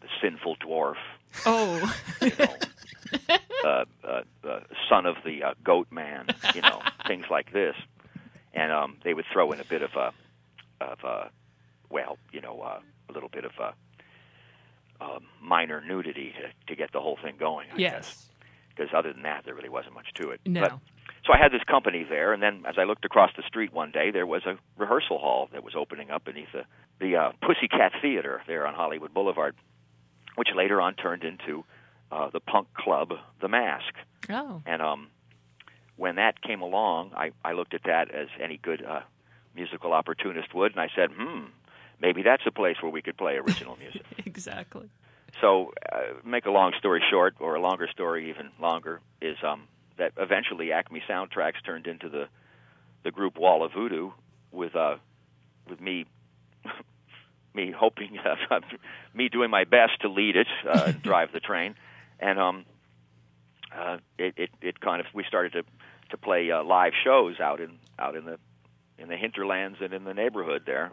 The 0.00 0.08
Sinful 0.20 0.56
Dwarf, 0.56 0.96
Oh. 1.46 1.94
you 2.20 2.32
know, 2.38 2.56
uh, 3.64 3.84
uh, 4.04 4.22
uh, 4.48 4.60
Son 4.88 5.06
of 5.06 5.16
the 5.24 5.44
uh, 5.44 5.54
Goat 5.62 5.88
Man, 5.92 6.26
you 6.54 6.62
know, 6.62 6.82
things 7.06 7.26
like 7.30 7.52
this. 7.52 7.76
And 8.52 8.72
um, 8.72 8.96
they 9.04 9.14
would 9.14 9.26
throw 9.32 9.52
in 9.52 9.60
a 9.60 9.64
bit 9.64 9.82
of 9.82 9.92
a, 9.94 10.12
of 10.80 10.98
a, 11.04 11.30
well, 11.88 12.18
you 12.32 12.40
know, 12.40 12.60
uh, 12.60 12.80
a 13.08 13.12
little 13.12 13.28
bit 13.28 13.44
of 13.44 13.52
a, 13.60 13.74
um, 15.04 15.24
minor 15.40 15.80
nudity 15.86 16.32
to, 16.40 16.66
to 16.66 16.76
get 16.76 16.92
the 16.92 17.00
whole 17.00 17.16
thing 17.22 17.36
going. 17.38 17.68
I 17.72 17.76
guess 17.76 17.92
yes. 17.92 18.26
Because 18.80 18.94
other 18.96 19.12
than 19.12 19.24
that, 19.24 19.44
there 19.44 19.54
really 19.54 19.68
wasn't 19.68 19.92
much 19.92 20.06
to 20.14 20.30
it. 20.30 20.40
No. 20.46 20.62
But, 20.62 20.72
so 21.26 21.34
I 21.34 21.38
had 21.38 21.52
this 21.52 21.62
company 21.64 22.06
there, 22.08 22.32
and 22.32 22.42
then 22.42 22.64
as 22.66 22.76
I 22.78 22.84
looked 22.84 23.04
across 23.04 23.30
the 23.36 23.42
street 23.46 23.74
one 23.74 23.90
day, 23.90 24.10
there 24.10 24.26
was 24.26 24.46
a 24.46 24.56
rehearsal 24.78 25.18
hall 25.18 25.50
that 25.52 25.62
was 25.62 25.74
opening 25.76 26.10
up 26.10 26.24
beneath 26.24 26.48
the 26.52 26.64
the 26.98 27.16
uh, 27.16 27.32
Pussycat 27.42 27.92
Theater 28.00 28.42
there 28.46 28.66
on 28.66 28.74
Hollywood 28.74 29.12
Boulevard, 29.12 29.54
which 30.36 30.48
later 30.54 30.80
on 30.80 30.94
turned 30.94 31.24
into 31.24 31.64
uh, 32.10 32.30
the 32.30 32.40
punk 32.40 32.68
club, 32.74 33.12
The 33.40 33.48
Masque. 33.48 33.96
Oh. 34.30 34.62
And 34.64 34.80
um, 34.80 35.08
when 35.96 36.16
that 36.16 36.40
came 36.42 36.62
along, 36.62 37.12
I, 37.14 37.32
I 37.44 37.52
looked 37.52 37.74
at 37.74 37.82
that 37.84 38.10
as 38.10 38.28
any 38.42 38.58
good 38.58 38.84
uh, 38.84 39.00
musical 39.54 39.92
opportunist 39.92 40.54
would, 40.54 40.72
and 40.72 40.80
I 40.80 40.88
said, 40.94 41.10
hmm, 41.16 41.44
maybe 42.00 42.22
that's 42.22 42.42
a 42.46 42.50
place 42.50 42.76
where 42.82 42.92
we 42.92 43.02
could 43.02 43.16
play 43.16 43.36
original 43.36 43.76
music. 43.76 44.02
exactly. 44.26 44.90
So, 45.40 45.72
uh, 45.90 46.14
make 46.24 46.46
a 46.46 46.50
long 46.50 46.72
story 46.78 47.02
short, 47.10 47.36
or 47.40 47.54
a 47.54 47.60
longer 47.60 47.88
story 47.88 48.30
even 48.30 48.50
longer, 48.60 49.00
is 49.20 49.36
um, 49.46 49.68
that 49.96 50.12
eventually 50.16 50.72
Acme 50.72 51.02
Soundtracks 51.08 51.64
turned 51.64 51.86
into 51.86 52.08
the 52.08 52.28
the 53.02 53.10
group 53.10 53.38
Wall 53.38 53.64
of 53.64 53.72
Voodoo, 53.72 54.10
with 54.52 54.74
uh, 54.74 54.96
with 55.68 55.80
me 55.80 56.06
me 57.54 57.70
hoping 57.70 58.18
uh, 58.18 58.60
me 59.14 59.28
doing 59.28 59.50
my 59.50 59.64
best 59.64 60.00
to 60.02 60.08
lead 60.08 60.36
it, 60.36 60.48
uh, 60.68 60.92
drive 61.02 61.32
the 61.32 61.40
train, 61.40 61.74
and 62.18 62.38
um, 62.38 62.64
uh, 63.76 63.98
it, 64.18 64.34
it 64.36 64.50
it 64.60 64.80
kind 64.80 65.00
of 65.00 65.06
we 65.14 65.24
started 65.24 65.52
to 65.52 65.62
to 66.10 66.16
play 66.16 66.50
uh, 66.50 66.62
live 66.64 66.92
shows 67.04 67.40
out 67.40 67.60
in 67.60 67.78
out 67.98 68.16
in 68.16 68.24
the 68.24 68.38
in 68.98 69.08
the 69.08 69.16
hinterlands 69.16 69.78
and 69.80 69.92
in 69.92 70.04
the 70.04 70.14
neighborhood 70.14 70.62
there, 70.66 70.92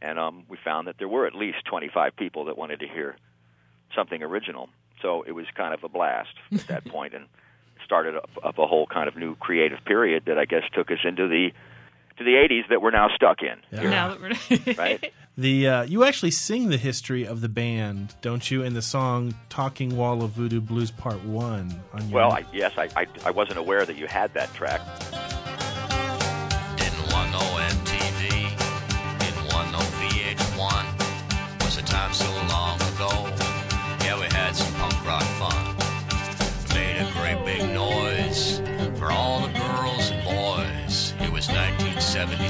and 0.00 0.18
um, 0.18 0.44
we 0.48 0.56
found 0.62 0.86
that 0.86 0.96
there 0.98 1.08
were 1.08 1.26
at 1.26 1.34
least 1.34 1.58
25 1.66 2.16
people 2.16 2.46
that 2.46 2.56
wanted 2.56 2.80
to 2.80 2.88
hear 2.88 3.16
something 3.94 4.22
original. 4.22 4.68
So 5.02 5.22
it 5.22 5.32
was 5.32 5.46
kind 5.54 5.74
of 5.74 5.82
a 5.84 5.88
blast 5.88 6.34
at 6.52 6.66
that 6.68 6.84
point, 6.86 7.14
and 7.14 7.26
started 7.84 8.16
up, 8.16 8.30
up 8.42 8.58
a 8.58 8.66
whole 8.66 8.86
kind 8.86 9.08
of 9.08 9.16
new 9.16 9.34
creative 9.36 9.84
period 9.84 10.24
that 10.26 10.38
I 10.38 10.44
guess 10.44 10.62
took 10.74 10.90
us 10.90 10.98
into 11.04 11.26
the 11.28 11.50
to 12.18 12.24
the 12.24 12.32
80s 12.32 12.68
that 12.68 12.82
we're 12.82 12.90
now 12.90 13.08
stuck 13.14 13.38
in. 13.42 13.58
Yeah. 13.72 13.88
Now 13.88 14.08
that 14.08 14.20
we're 14.20 14.74
right? 14.78 15.12
The 15.38 15.68
uh, 15.68 15.82
you 15.84 16.04
actually 16.04 16.32
sing 16.32 16.68
the 16.68 16.76
history 16.76 17.26
of 17.26 17.40
the 17.40 17.48
band, 17.48 18.14
don't 18.20 18.50
you, 18.50 18.62
in 18.62 18.74
the 18.74 18.82
song 18.82 19.34
"Talking 19.48 19.96
Wall 19.96 20.22
of 20.22 20.32
Voodoo 20.32 20.60
Blues 20.60 20.90
Part 20.90 21.24
One"? 21.24 21.82
On 21.94 22.02
your 22.08 22.14
Well, 22.14 22.32
I, 22.32 22.44
yes, 22.52 22.72
I, 22.76 22.88
I 22.94 23.06
I 23.24 23.30
wasn't 23.30 23.58
aware 23.58 23.86
that 23.86 23.96
you 23.96 24.06
had 24.06 24.34
that 24.34 24.52
track. 24.52 24.82
Didn't 26.76 27.12
want 27.12 27.32
no 27.32 27.38
MTV, 27.38 28.28
didn't 29.18 29.54
want 29.54 29.72
no 29.72 29.78
VH1. 29.78 31.64
Was 31.64 31.78
a 31.78 31.82
time 31.82 32.12
so 32.12 32.30
long 32.48 32.59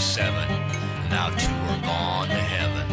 1977. 0.00 1.10
Now 1.10 1.28
two 1.36 1.52
are 1.68 1.82
gone 1.82 2.28
to 2.28 2.34
heaven. 2.34 2.88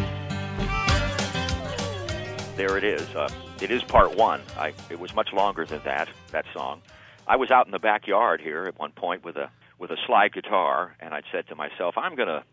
There 2.54 2.76
it 2.76 2.84
is. 2.84 3.08
Uh, 3.14 3.30
it 3.62 3.70
is 3.70 3.82
part 3.82 4.14
one. 4.14 4.42
I, 4.58 4.74
it 4.90 5.00
was 5.00 5.14
much 5.14 5.32
longer 5.32 5.64
than 5.64 5.80
that. 5.84 6.10
That 6.32 6.44
song. 6.52 6.82
I 7.26 7.36
was 7.36 7.50
out 7.50 7.64
in 7.64 7.72
the 7.72 7.78
backyard 7.78 8.42
here 8.42 8.64
at 8.64 8.78
one 8.78 8.92
point 8.92 9.24
with 9.24 9.36
a 9.36 9.48
with 9.78 9.90
a 9.90 9.96
slide 10.06 10.34
guitar, 10.34 10.96
and 11.00 11.14
I'd 11.14 11.24
said 11.32 11.48
to 11.48 11.54
myself, 11.54 11.94
"I'm 11.96 12.14
gonna, 12.14 12.44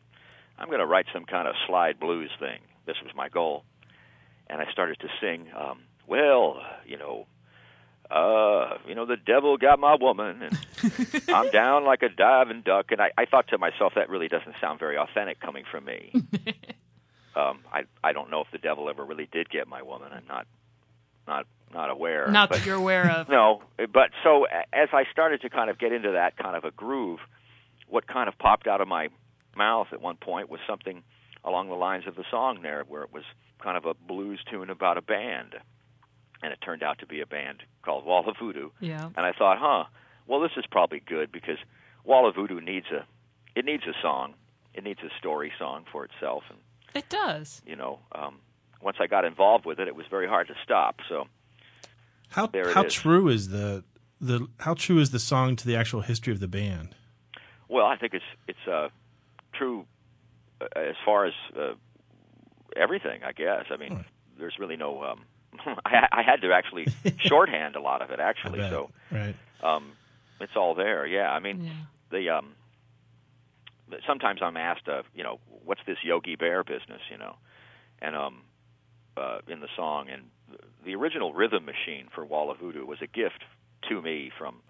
I'm 0.57 0.69
gonna 0.69 0.85
write 0.85 1.07
some 1.11 1.25
kind 1.25 1.49
of 1.49 1.55
slide 1.67 1.99
blues 1.99 2.31
thing." 2.39 2.59
This 2.85 2.95
was 3.03 3.13
my 3.13 3.27
goal, 3.27 3.65
and 4.47 4.61
I 4.61 4.71
started 4.71 4.99
to 5.01 5.09
sing. 5.19 5.47
Um, 5.53 5.79
well, 6.07 6.61
you 6.85 6.97
know, 6.97 7.27
uh, 8.11 8.77
you 8.87 8.95
know, 8.95 9.05
the 9.05 9.17
devil 9.17 9.57
got 9.57 9.79
my 9.79 9.95
woman, 9.95 10.41
and 10.43 11.23
I'm 11.29 11.49
down 11.51 11.85
like 11.85 12.03
a 12.03 12.09
diving 12.09 12.61
duck. 12.61 12.91
And 12.91 13.01
I, 13.01 13.11
I 13.17 13.25
thought 13.25 13.47
to 13.49 13.57
myself, 13.57 13.93
that 13.95 14.09
really 14.09 14.27
doesn't 14.27 14.55
sound 14.61 14.79
very 14.79 14.97
authentic 14.97 15.39
coming 15.39 15.63
from 15.69 15.85
me. 15.85 16.11
um, 17.35 17.59
I 17.71 17.83
I 18.03 18.13
don't 18.13 18.29
know 18.29 18.41
if 18.41 18.47
the 18.51 18.57
devil 18.57 18.89
ever 18.89 19.03
really 19.03 19.27
did 19.31 19.49
get 19.49 19.67
my 19.67 19.81
woman. 19.81 20.09
I'm 20.11 20.25
not 20.27 20.47
not 21.27 21.45
not 21.73 21.89
aware. 21.89 22.27
Not 22.29 22.49
but, 22.49 22.59
that 22.59 22.65
you're 22.65 22.75
aware 22.75 23.09
of. 23.09 23.29
No, 23.35 23.63
but 23.77 24.11
so 24.23 24.45
as 24.71 24.89
I 24.93 25.03
started 25.11 25.41
to 25.41 25.49
kind 25.49 25.69
of 25.69 25.79
get 25.79 25.91
into 25.91 26.11
that 26.11 26.37
kind 26.37 26.55
of 26.55 26.63
a 26.63 26.71
groove, 26.71 27.19
what 27.87 28.07
kind 28.07 28.29
of 28.29 28.37
popped 28.37 28.67
out 28.67 28.81
of 28.81 28.87
my 28.87 29.09
mouth 29.55 29.87
at 29.91 30.01
one 30.01 30.17
point 30.17 30.49
was 30.49 30.59
something 30.67 31.03
along 31.43 31.69
the 31.69 31.75
lines 31.75 32.05
of 32.07 32.15
the 32.15 32.23
song 32.29 32.59
there, 32.61 32.83
where 32.87 33.03
it 33.03 33.13
was 33.13 33.23
kind 33.61 33.77
of 33.77 33.85
a 33.85 33.93
blues 33.93 34.39
tune 34.49 34.69
about 34.69 34.97
a 34.97 35.01
band, 35.01 35.55
and 36.41 36.51
it 36.53 36.59
turned 36.61 36.83
out 36.83 36.99
to 36.99 37.05
be 37.05 37.21
a 37.21 37.25
band 37.25 37.63
called 37.83 38.05
Wall 38.05 38.27
of 38.29 38.35
Voodoo. 38.39 38.69
Yeah. 38.79 39.05
And 39.15 39.25
I 39.25 39.31
thought, 39.31 39.57
huh, 39.59 39.85
well, 40.27 40.39
this 40.39 40.51
is 40.57 40.65
probably 40.69 40.99
good 41.05 41.31
because 41.31 41.57
Wall 42.03 42.27
of 42.27 42.35
Voodoo 42.35 42.59
needs 42.61 42.87
a 42.91 43.05
it 43.57 43.63
needs 43.65 43.83
a 43.87 43.93
song, 44.01 44.33
it 44.73 44.83
needs 44.83 44.99
a 45.01 45.09
story 45.17 45.51
song 45.57 45.85
for 45.91 46.03
itself, 46.05 46.43
and 46.49 46.59
It 46.93 47.07
does. 47.09 47.61
you 47.65 47.75
know, 47.75 47.99
um, 48.13 48.39
once 48.81 48.97
I 48.99 49.07
got 49.07 49.23
involved 49.25 49.65
with 49.65 49.79
it, 49.79 49.87
it 49.87 49.95
was 49.95 50.05
very 50.09 50.27
hard 50.27 50.47
to 50.47 50.55
stop. 50.63 50.99
So 51.07 51.27
how 52.29 52.47
there 52.47 52.69
it 52.69 52.73
how 52.73 52.83
is. 52.83 52.93
true 52.93 53.27
is 53.29 53.49
the 53.49 53.83
the 54.19 54.47
how 54.59 54.73
true 54.73 54.99
is 54.99 55.11
the 55.11 55.19
song 55.19 55.55
to 55.57 55.65
the 55.67 55.75
actual 55.75 56.01
history 56.01 56.33
of 56.33 56.39
the 56.39 56.47
band? 56.47 56.95
Well, 57.69 57.85
I 57.85 57.95
think 57.97 58.13
it's 58.13 58.25
it's 58.47 58.67
uh, 58.67 58.89
true 59.53 59.85
uh, 60.61 60.65
as 60.75 60.95
far 61.05 61.25
as 61.25 61.33
uh, 61.57 61.73
everything. 62.75 63.23
I 63.23 63.31
guess. 63.31 63.65
I 63.71 63.77
mean, 63.77 64.05
there's 64.37 64.55
really 64.59 64.75
no. 64.77 65.01
Um, 65.03 65.21
I, 65.85 66.07
I 66.11 66.21
had 66.23 66.41
to 66.41 66.51
actually 66.53 66.87
shorthand 67.19 67.75
a 67.75 67.81
lot 67.81 68.01
of 68.01 68.11
it 68.11 68.19
actually, 68.19 68.59
so 68.69 68.89
Right. 69.11 69.35
um, 69.63 69.93
it's 70.39 70.55
all 70.55 70.75
there. 70.75 71.05
Yeah, 71.05 71.29
I 71.31 71.39
mean, 71.39 71.61
Yeah. 71.63 71.71
the 72.11 72.29
um, 72.29 72.55
sometimes 74.07 74.41
I'm 74.41 74.57
asked, 74.57 74.87
uh, 74.87 75.03
you 75.13 75.23
know, 75.23 75.39
what's 75.63 75.81
this 75.85 75.97
Yogi 76.03 76.35
Bear 76.35 76.63
business, 76.63 77.01
you 77.09 77.17
know, 77.17 77.35
and 78.01 78.15
um, 78.15 78.41
uh, 79.17 79.39
in 79.47 79.59
the 79.59 79.69
song, 79.75 80.09
and 80.09 80.23
the 80.83 80.95
original 80.95 81.33
rhythm 81.33 81.65
machine 81.65 82.07
for 82.13 82.25
Wall 82.25 82.51
of 82.51 82.59
Voodoo 82.59 82.85
was 82.85 82.99
a 83.01 83.07
gift 83.07 83.43
to 83.89 84.01
me 84.01 84.31
from 84.37 84.61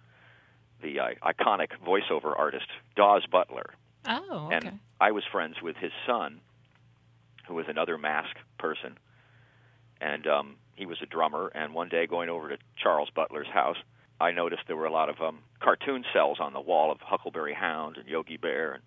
the 0.82 1.00
uh, 1.00 1.08
iconic 1.24 1.70
voiceover 1.86 2.38
artist 2.38 2.68
Daws 2.96 3.26
Butler. 3.32 3.74
Oh, 4.08 4.48
okay. 4.48 4.56
And 4.68 4.80
I 5.02 5.12
was 5.12 5.24
friends 5.32 5.56
with 5.62 5.76
his 5.78 5.92
son, 6.06 6.40
who 7.48 7.56
was 7.56 7.66
another 7.68 7.98
Masque 7.98 8.38
person, 8.60 8.98
and 10.02 10.28
um, 10.28 10.56
he 10.76 10.86
was 10.86 10.98
a 11.02 11.06
drummer. 11.06 11.52
And 11.56 11.74
one 11.74 11.90
day, 11.90 12.08
going 12.08 12.30
over 12.30 12.50
to 12.50 12.58
Charles 12.82 13.10
Butler's 13.16 13.48
house, 13.48 13.78
I 14.20 14.32
noticed 14.32 14.64
there 14.68 14.76
were 14.78 14.86
a 14.86 14.92
lot 14.92 15.10
of 15.10 15.20
um, 15.22 15.40
cartoon 15.60 16.06
cells 16.14 16.38
on 16.40 16.54
the 16.54 16.62
wall 16.62 16.92
of 16.92 17.00
Huckleberry 17.02 17.54
Hound 17.54 17.98
and 17.98 18.08
Yogi 18.08 18.38
Bear 18.38 18.74
and 18.74 18.84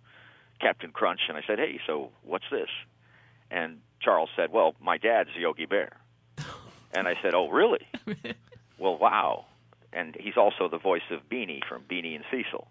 Captain 0.60 0.90
Crunch. 0.90 1.20
And 1.28 1.36
I 1.36 1.42
said, 1.46 1.58
"Hey, 1.58 1.80
so 1.86 2.10
what's 2.22 2.44
this?" 2.50 2.70
And 3.50 3.80
Charles 4.00 4.30
said, 4.36 4.52
"Well, 4.52 4.74
my 4.80 4.98
dad's 4.98 5.30
Yogi 5.36 5.66
Bear." 5.66 5.92
and 6.94 7.06
I 7.08 7.14
said, 7.22 7.34
"Oh, 7.34 7.48
really?" 7.48 7.86
well, 8.78 8.96
wow. 8.96 9.44
And 9.92 10.16
he's 10.20 10.36
also 10.36 10.68
the 10.68 10.78
voice 10.78 11.02
of 11.10 11.28
Beany 11.28 11.62
from 11.68 11.82
Beany 11.88 12.14
and 12.14 12.24
Cecil, 12.30 12.68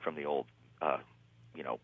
from 0.00 0.16
the 0.16 0.24
old, 0.24 0.46
uh, 0.80 0.98
you 1.54 1.62
know, 1.62 1.78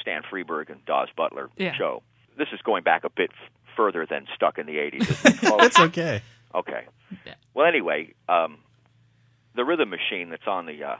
Stan 0.00 0.22
Freberg 0.22 0.70
and 0.70 0.82
Daws 0.86 1.08
Butler 1.14 1.50
Yeah. 1.58 1.74
show. 1.74 2.02
This 2.38 2.48
is 2.54 2.60
going 2.62 2.82
back 2.84 3.04
a 3.04 3.10
bit 3.10 3.30
further 3.76 4.06
than 4.06 4.26
stuck 4.34 4.58
in 4.58 4.66
the 4.66 4.76
80s. 4.76 5.02
isn't 5.02 5.10
it, 5.10 5.36
folks? 5.40 5.62
That's 5.62 5.80
okay. 5.80 6.22
Okay. 6.54 6.86
Yeah. 7.26 7.34
Well, 7.54 7.66
anyway, 7.66 8.14
um, 8.28 8.58
the 9.54 9.64
rhythm 9.64 9.90
machine 9.90 10.30
that's 10.30 10.46
on 10.46 10.66
the 10.66 10.84
uh, 10.84 10.96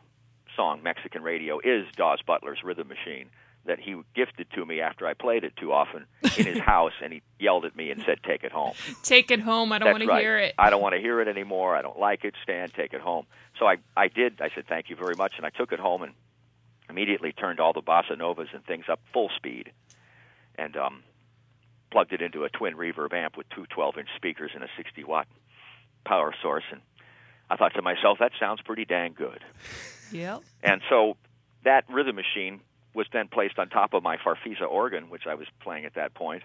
song 0.57 0.83
Mexican 0.83 1.23
Radio 1.23 1.61
is 1.62 1.87
Daws 1.97 2.21
Butler's 2.26 2.62
rhythm 2.62 2.88
machine 2.88 3.29
that 3.64 3.79
he 3.79 3.97
gifted 4.14 4.49
to 4.55 4.67
me 4.67 4.81
after 4.81 5.07
I 5.07 5.14
played 5.14 5.45
it 5.45 5.57
too 5.57 5.73
often 5.73 6.07
in 6.37 6.47
his 6.47 6.59
house, 6.73 6.93
and 7.02 7.12
he 7.12 7.23
yelled 7.38 7.64
at 7.64 7.76
me 7.76 7.91
and 7.91 8.02
said, 8.05 8.19
"Take 8.25 8.43
it 8.43 8.50
home." 8.52 8.73
Take 9.02 9.31
it 9.31 9.41
home. 9.41 9.73
I 9.73 9.79
don't 9.79 9.87
That's 9.87 10.07
want 10.09 10.19
to 10.19 10.21
hear 10.21 10.38
it. 10.38 10.55
I 10.59 10.71
don't 10.71 10.83
want 10.83 10.95
to 10.95 11.00
hear 11.00 11.21
it 11.21 11.29
anymore. 11.29 11.76
I 11.76 11.83
don't 11.83 11.99
like 11.99 12.25
it. 12.25 12.35
Stan, 12.43 12.71
take 12.71 12.93
it 12.93 13.00
home. 13.00 13.26
So 13.59 13.67
I, 13.67 13.76
I 13.97 14.09
did. 14.09 14.41
I 14.41 14.50
said 14.55 14.67
thank 14.67 14.91
you 14.91 14.97
very 14.97 15.14
much, 15.14 15.35
and 15.37 15.47
I 15.47 15.50
took 15.50 15.73
it 15.73 15.79
home 15.79 16.02
and 16.02 16.12
immediately 16.91 17.33
turned 17.33 17.61
all 17.61 17.73
the 17.73 17.83
bossa 17.83 18.19
novas 18.19 18.49
and 18.52 18.64
things 18.64 18.87
up 18.88 19.00
full 19.12 19.31
speed, 19.37 19.71
and 20.57 20.76
um, 20.76 21.02
plugged 21.93 22.13
it 22.13 22.23
into 22.23 22.45
a 22.45 22.49
twin 22.49 22.75
reverb 22.75 23.13
amp 23.13 23.37
with 23.37 23.47
two 23.51 23.67
12-inch 23.77 24.09
speakers 24.17 24.51
and 24.55 24.65
a 24.65 24.69
60 24.77 25.05
watt 25.05 25.29
power 26.05 26.35
source, 26.43 26.65
and 26.73 26.81
I 27.51 27.57
thought 27.57 27.75
to 27.75 27.83
myself, 27.83 28.19
that 28.19 28.33
sounds 28.41 28.61
pretty 28.63 28.85
dang 28.85 29.13
good. 29.13 29.41
Yep. 30.11 30.43
And 30.63 30.81
so 30.89 31.17
that 31.65 31.85
rhythm 31.89 32.17
machine 32.17 32.61
was 32.95 33.07
then 33.13 33.29
placed 33.29 33.59
on 33.59 33.69
top 33.69 33.95
of 33.95 34.03
my 34.03 34.17
Farfisa 34.17 34.69
organ, 34.69 35.11
which 35.11 35.27
I 35.27 35.35
was 35.35 35.47
playing 35.61 35.85
at 35.85 35.95
that 35.95 36.15
point, 36.15 36.43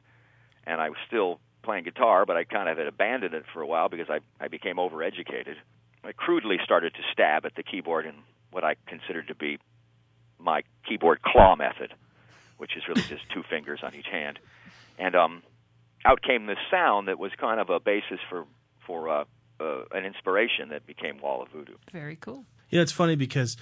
and 0.66 0.80
I 0.80 0.89
was 0.89 0.98
still 1.08 1.39
playing 1.63 1.86
guitar, 1.86 2.25
but 2.25 2.38
I 2.38 2.44
kind 2.44 2.70
of 2.70 2.77
had 2.77 2.88
abandoned 2.88 3.34
it 3.34 3.46
for 3.54 3.62
a 3.62 3.68
while 3.68 3.89
because 3.89 4.10
I, 4.10 4.20
I 4.39 4.48
became 4.48 4.77
overeducated. 4.77 5.56
I 6.04 6.12
crudely 6.13 6.58
started 6.63 6.94
to 6.94 7.01
stab 7.12 7.46
at 7.46 7.56
the 7.56 7.63
keyboard 7.63 8.06
in 8.06 8.13
what 8.51 8.63
I 8.63 8.75
considered 8.88 9.27
to 9.27 9.36
be 9.36 9.60
my 10.39 10.62
keyboard 10.88 11.22
claw 11.22 11.56
method, 11.56 11.94
which 12.58 12.77
is 12.77 12.88
really 12.88 13.01
just 13.01 13.24
two 13.34 13.44
fingers 13.50 13.82
on 13.84 13.94
each 13.96 14.08
hand. 14.10 14.39
And 14.98 15.16
um, 15.16 15.44
out 16.06 16.22
came 16.22 16.46
this 16.46 16.58
sound 16.72 17.08
that 17.08 17.20
was 17.20 17.32
kind 17.39 17.60
of 17.60 17.70
a 17.70 17.80
basis 17.80 18.20
for 18.30 18.46
for 18.86 19.10
uh, 19.10 19.25
uh, 19.60 19.84
an 19.92 20.06
inspiration 20.06 20.70
that 20.70 20.86
became 20.86 21.20
Wall 21.20 21.42
of 21.42 21.50
Voodoo. 21.50 21.75
Very 21.92 22.16
cool. 22.16 22.46
Yeah, 22.70 22.82
it's 22.82 22.92
funny 22.92 23.16
because 23.16 23.58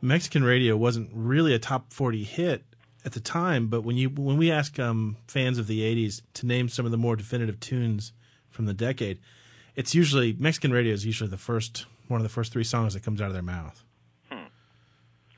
Mexican 0.00 0.44
radio 0.44 0.76
wasn't 0.76 1.10
really 1.12 1.54
a 1.54 1.58
top 1.58 1.92
40 1.92 2.24
hit 2.24 2.64
at 3.04 3.12
the 3.12 3.20
time, 3.20 3.68
but 3.68 3.82
when 3.82 3.96
you 3.96 4.08
when 4.10 4.36
we 4.36 4.50
ask 4.50 4.78
um, 4.78 5.16
fans 5.26 5.58
of 5.58 5.66
the 5.66 5.80
80s 5.80 6.22
to 6.34 6.46
name 6.46 6.68
some 6.68 6.84
of 6.84 6.90
the 6.90 6.98
more 6.98 7.16
definitive 7.16 7.60
tunes 7.60 8.12
from 8.48 8.66
the 8.66 8.74
decade, 8.74 9.18
it's 9.76 9.94
usually 9.94 10.34
Mexican 10.38 10.72
radio 10.72 10.92
is 10.92 11.06
usually 11.06 11.30
the 11.30 11.36
first 11.36 11.86
one 12.08 12.20
of 12.20 12.24
the 12.24 12.28
first 12.28 12.52
three 12.52 12.64
songs 12.64 12.94
that 12.94 13.02
comes 13.02 13.20
out 13.20 13.28
of 13.28 13.34
their 13.34 13.42
mouth. 13.42 13.84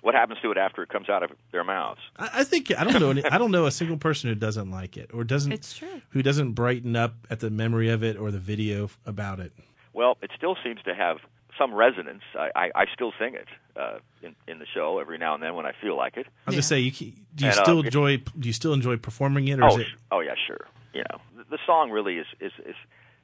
What 0.02 0.14
happens 0.14 0.40
to 0.42 0.50
it 0.50 0.58
after 0.58 0.82
it 0.82 0.88
comes 0.90 1.08
out 1.08 1.22
of 1.22 1.30
their 1.52 1.64
mouths? 1.64 2.00
I, 2.16 2.40
I 2.40 2.44
think 2.44 2.70
I 2.76 2.84
don't 2.84 3.00
know 3.00 3.10
any, 3.10 3.24
I 3.24 3.38
don't 3.38 3.50
know 3.52 3.66
a 3.66 3.70
single 3.70 3.96
person 3.96 4.28
who 4.28 4.34
doesn't 4.34 4.70
like 4.70 4.96
it 4.96 5.10
or 5.14 5.24
doesn't 5.24 5.52
It's 5.52 5.74
true. 5.76 6.02
who 6.10 6.22
doesn't 6.22 6.52
brighten 6.52 6.96
up 6.96 7.14
at 7.30 7.40
the 7.40 7.50
memory 7.50 7.88
of 7.88 8.02
it 8.02 8.16
or 8.16 8.30
the 8.30 8.38
video 8.40 8.84
f- 8.84 8.98
about 9.06 9.38
it. 9.40 9.52
Well, 9.92 10.18
it 10.22 10.30
still 10.36 10.56
seems 10.64 10.82
to 10.82 10.94
have 10.94 11.18
some 11.58 11.72
resonance. 11.74 12.22
I, 12.36 12.50
I, 12.56 12.70
I 12.74 12.84
still 12.92 13.12
sing 13.18 13.34
it 13.34 13.46
uh, 13.76 13.98
in, 14.22 14.34
in 14.48 14.58
the 14.58 14.66
show 14.74 14.98
every 14.98 15.18
now 15.18 15.34
and 15.34 15.42
then 15.42 15.54
when 15.54 15.66
I 15.66 15.72
feel 15.80 15.96
like 15.96 16.16
it. 16.16 16.26
I 16.46 16.50
was 16.50 16.54
gonna 16.56 16.62
say, 16.62 16.80
you, 16.80 16.90
do 16.90 17.04
you 17.44 17.50
And, 17.50 17.58
uh, 17.58 17.62
still 17.62 17.80
it- 17.80 17.86
enjoy 17.86 18.16
do 18.16 18.48
you 18.48 18.52
still 18.52 18.72
enjoy 18.72 18.96
performing 18.96 19.48
it, 19.48 19.60
or 19.60 19.64
Oh, 19.64 19.68
is 19.76 19.80
it? 19.82 19.86
oh 20.10 20.20
yeah, 20.20 20.34
sure. 20.46 20.66
You 20.94 21.04
know, 21.10 21.20
the, 21.36 21.44
the 21.50 21.58
song 21.64 21.90
really 21.90 22.16
is, 22.18 22.26
is 22.40 22.52
is 22.66 22.74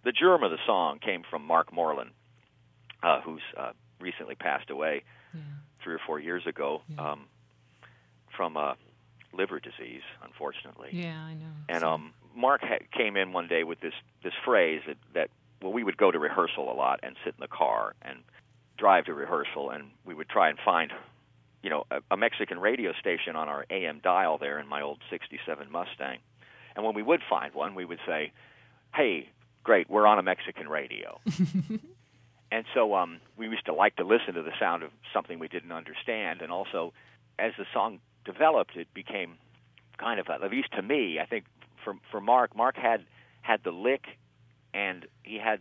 the 0.04 0.12
germ 0.12 0.44
of 0.44 0.50
the 0.52 0.58
song 0.64 1.00
came 1.00 1.22
from 1.28 1.44
Marc 1.44 1.72
Moreland, 1.72 2.10
uh, 3.02 3.20
who's 3.22 3.42
uh, 3.56 3.72
recently 4.00 4.36
passed 4.36 4.70
away 4.70 5.02
three 5.88 5.94
or 5.94 6.00
four 6.06 6.20
years 6.20 6.46
ago 6.46 6.82
um, 6.98 7.24
from 8.36 8.58
uh, 8.58 8.74
liver 9.32 9.58
disease, 9.58 10.02
unfortunately. 10.22 10.90
Yeah, 10.92 11.16
I 11.18 11.32
know. 11.32 11.46
And 11.70 11.82
um, 11.82 12.12
Marc 12.36 12.60
ha- 12.62 12.84
came 12.92 13.16
in 13.16 13.32
one 13.32 13.48
day 13.48 13.64
with 13.64 13.80
this 13.80 13.94
this 14.22 14.34
phrase 14.44 14.82
that 14.86 14.98
that 15.14 15.30
well, 15.62 15.72
we 15.72 15.82
would 15.82 15.96
go 15.96 16.10
to 16.10 16.18
rehearsal 16.18 16.70
a 16.70 16.76
lot 16.76 17.00
and 17.02 17.16
sit 17.24 17.34
in 17.38 17.40
the 17.40 17.48
car 17.48 17.94
and 18.02 18.18
drive 18.76 19.06
to 19.06 19.14
rehearsal, 19.14 19.70
and 19.70 19.84
we 20.04 20.12
would 20.12 20.28
try 20.28 20.50
and 20.50 20.58
find, 20.62 20.92
you 21.62 21.70
know, 21.70 21.84
a, 21.90 22.00
a 22.10 22.16
Mexican 22.18 22.58
radio 22.60 22.92
station 22.92 23.34
on 23.34 23.48
our 23.48 23.64
AM 23.70 24.00
dial 24.04 24.36
there 24.36 24.58
in 24.58 24.68
my 24.68 24.82
old 24.82 24.98
'67 25.08 25.72
Mustang. 25.72 26.18
And 26.76 26.84
when 26.84 26.94
we 26.94 27.02
would 27.02 27.22
find 27.30 27.54
one, 27.54 27.74
we 27.74 27.86
would 27.86 28.00
say, 28.06 28.32
"Hey, 28.94 29.30
great, 29.64 29.88
we're 29.88 30.06
on 30.06 30.18
a 30.18 30.22
Mexican 30.22 30.68
radio." 30.68 31.18
and 32.50 32.64
so 32.74 32.94
um, 32.94 33.20
we 33.36 33.46
used 33.46 33.66
to 33.66 33.74
like 33.74 33.96
to 33.96 34.04
listen 34.04 34.34
to 34.34 34.42
the 34.42 34.52
sound 34.58 34.82
of 34.82 34.90
something 35.12 35.38
we 35.38 35.48
didn't 35.48 35.72
understand, 35.72 36.40
and 36.40 36.50
also 36.50 36.92
as 37.38 37.52
the 37.58 37.66
song 37.72 38.00
developed, 38.24 38.76
it 38.76 38.92
became 38.94 39.34
kind 39.98 40.20
of, 40.20 40.28
at 40.28 40.50
least 40.50 40.72
to 40.72 40.82
me, 40.82 41.18
I 41.20 41.26
think 41.26 41.44
for 41.84 41.94
for 42.10 42.20
Marc, 42.20 42.56
Marc 42.56 42.76
had 42.76 43.04
had 43.42 43.60
the 43.64 43.70
lick, 43.70 44.04
and 44.74 45.06
he 45.22 45.38
had 45.38 45.60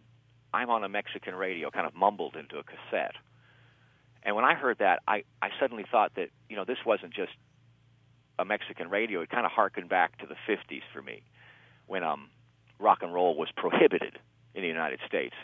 "I'm 0.54 0.70
on 0.70 0.84
a 0.84 0.90
Mexican 0.90 1.36
radio" 1.36 1.70
kind 1.72 1.86
of 1.86 1.96
mumbled 1.96 2.36
into 2.36 2.58
a 2.58 2.64
cassette. 2.64 3.16
And 4.24 4.36
when 4.36 4.46
I 4.46 4.54
heard 4.56 4.80
that, 4.80 5.02
I 5.08 5.24
I 5.42 5.50
suddenly 5.60 5.86
thought 5.90 6.16
that 6.16 6.30
you 6.50 6.56
know 6.56 6.66
this 6.66 6.80
wasn't 6.86 7.14
just 7.14 7.34
a 8.40 8.46
Mexican 8.46 8.90
radio. 8.90 9.22
It 9.22 9.30
kind 9.30 9.46
of 9.46 9.52
harkened 9.52 9.90
back 9.90 10.18
to 10.20 10.26
the 10.26 10.36
'50s 10.48 10.84
for 10.94 11.02
me, 11.02 11.22
when 11.88 12.04
um 12.04 12.30
rock 12.80 13.00
and 13.02 13.14
roll 13.14 13.36
was 13.36 13.50
prohibited 13.56 14.20
in 14.54 14.62
the 14.62 14.68
United 14.68 15.00
States, 15.06 15.36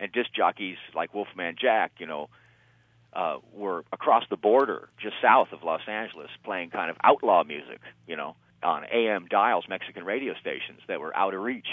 and 0.00 0.10
disc 0.10 0.30
jockeys 0.34 0.78
like 0.94 1.14
Wolfman 1.14 1.56
Jack, 1.60 1.92
you 1.98 2.06
know, 2.06 2.28
uh, 3.12 3.36
were 3.52 3.84
across 3.92 4.24
the 4.30 4.36
border, 4.36 4.88
just 5.00 5.14
south 5.22 5.48
of 5.52 5.62
Los 5.62 5.82
Angeles, 5.86 6.30
playing 6.44 6.70
kind 6.70 6.90
of 6.90 6.96
outlaw 7.04 7.44
music, 7.44 7.80
you 8.06 8.16
know, 8.16 8.34
on 8.62 8.84
AM 8.92 9.26
dials, 9.26 9.64
Mexican 9.68 10.04
radio 10.04 10.34
stations 10.40 10.80
that 10.88 11.00
were 11.00 11.14
out 11.16 11.34
of 11.34 11.40
reach 11.40 11.68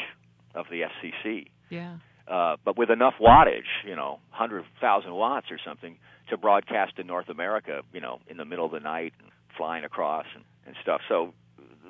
of 0.54 0.66
the 0.70 0.82
FCC. 0.82 1.48
Yeah. 1.70 1.98
Uh, 2.28 2.58
but 2.66 2.78
with 2.78 2.90
enough 2.90 3.14
wattage, 3.22 3.70
you 3.86 3.96
know, 3.96 4.20
100,000 4.32 5.14
watts 5.14 5.48
or 5.52 5.60
something, 5.66 5.98
to 6.30 6.38
broadcast 6.38 6.94
in 6.98 7.08
North 7.08 7.30
America, 7.30 7.82
you 7.94 8.02
know, 8.02 8.20
in 8.28 8.36
the 8.36 8.44
middle 8.44 8.66
of 8.66 8.72
the 8.72 8.82
night 8.82 9.14
and 9.20 9.30
flying 9.56 9.86
across 9.86 10.26
and, 10.36 10.44
and 10.66 10.76
stuff. 10.82 11.00
So 11.08 11.34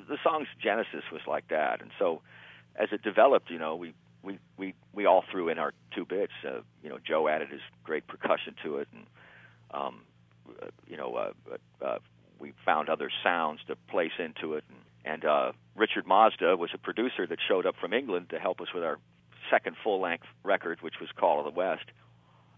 the 0.08 0.18
song's 0.24 0.48
genesis 0.62 1.04
was 1.12 1.22
like 1.28 1.48
that. 1.50 1.82
And 1.82 1.90
so 1.98 2.22
as 2.76 2.90
it 2.92 3.02
developed, 3.02 3.50
you 3.50 3.58
know, 3.58 3.76
we, 3.76 3.94
we, 4.28 4.40
we, 4.58 4.74
we 4.94 5.06
all 5.06 5.24
threw 5.32 5.48
in 5.50 5.58
our 5.58 5.74
two 5.96 6.06
bits. 6.06 6.34
Uh, 6.46 6.60
you 6.84 6.90
know, 6.90 7.00
Joe 7.04 7.28
added 7.28 7.50
his 7.50 7.62
great 7.84 8.06
percussion 8.08 8.54
to 8.64 8.78
it, 8.78 8.88
and 8.94 9.06
um, 9.72 10.02
uh, 10.62 10.68
you 10.88 10.98
know, 10.98 11.16
uh, 11.16 11.86
uh, 11.86 12.00
we 12.38 12.54
found 12.66 12.90
other 12.90 13.10
sounds 13.24 13.60
to 13.68 13.76
place 13.90 14.12
into 14.20 14.54
it. 14.54 14.64
And, 14.70 15.14
and 15.14 15.26
uh, 15.26 15.52
Richard 15.76 16.06
Mazda 16.06 16.58
was 16.58 16.70
a 16.74 16.78
producer 16.78 17.26
that 17.26 17.40
showed 17.48 17.66
up 17.66 17.76
from 17.80 17.94
England 17.94 18.30
to 18.32 18.40
help 18.40 18.60
us 18.60 18.68
with 18.74 18.84
our 18.84 18.98
second 19.50 19.78
full-length 19.84 20.26
record, 20.44 20.80
which 20.82 20.96
was 21.00 21.10
Call 21.18 21.40
of 21.40 21.46
the 21.46 21.58
West. 21.58 21.86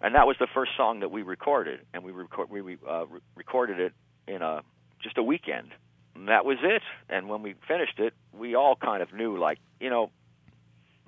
And 0.02 0.16
that 0.16 0.26
was 0.26 0.38
the 0.40 0.48
first 0.54 0.72
song 0.76 1.02
that 1.02 1.12
we 1.12 1.22
recorded, 1.22 1.82
and 1.94 2.04
we 2.04 2.12
record 2.12 2.50
we 2.50 2.78
uh, 2.90 3.06
re- 3.06 3.20
recorded 3.36 3.80
it 3.80 3.94
in 4.28 4.42
a 4.42 4.62
just 5.04 5.18
a 5.18 5.24
weekend. 5.24 5.70
And 6.16 6.28
that 6.30 6.46
was 6.46 6.58
it. 6.64 6.82
And 7.10 7.30
when 7.30 7.44
we 7.44 7.56
finished 7.68 8.00
it, 8.00 8.14
we 8.34 8.56
all 8.56 8.76
kind 8.76 9.02
of 9.02 9.14
knew, 9.14 9.38
like, 9.38 9.60
you 9.80 9.90
know, 9.90 10.10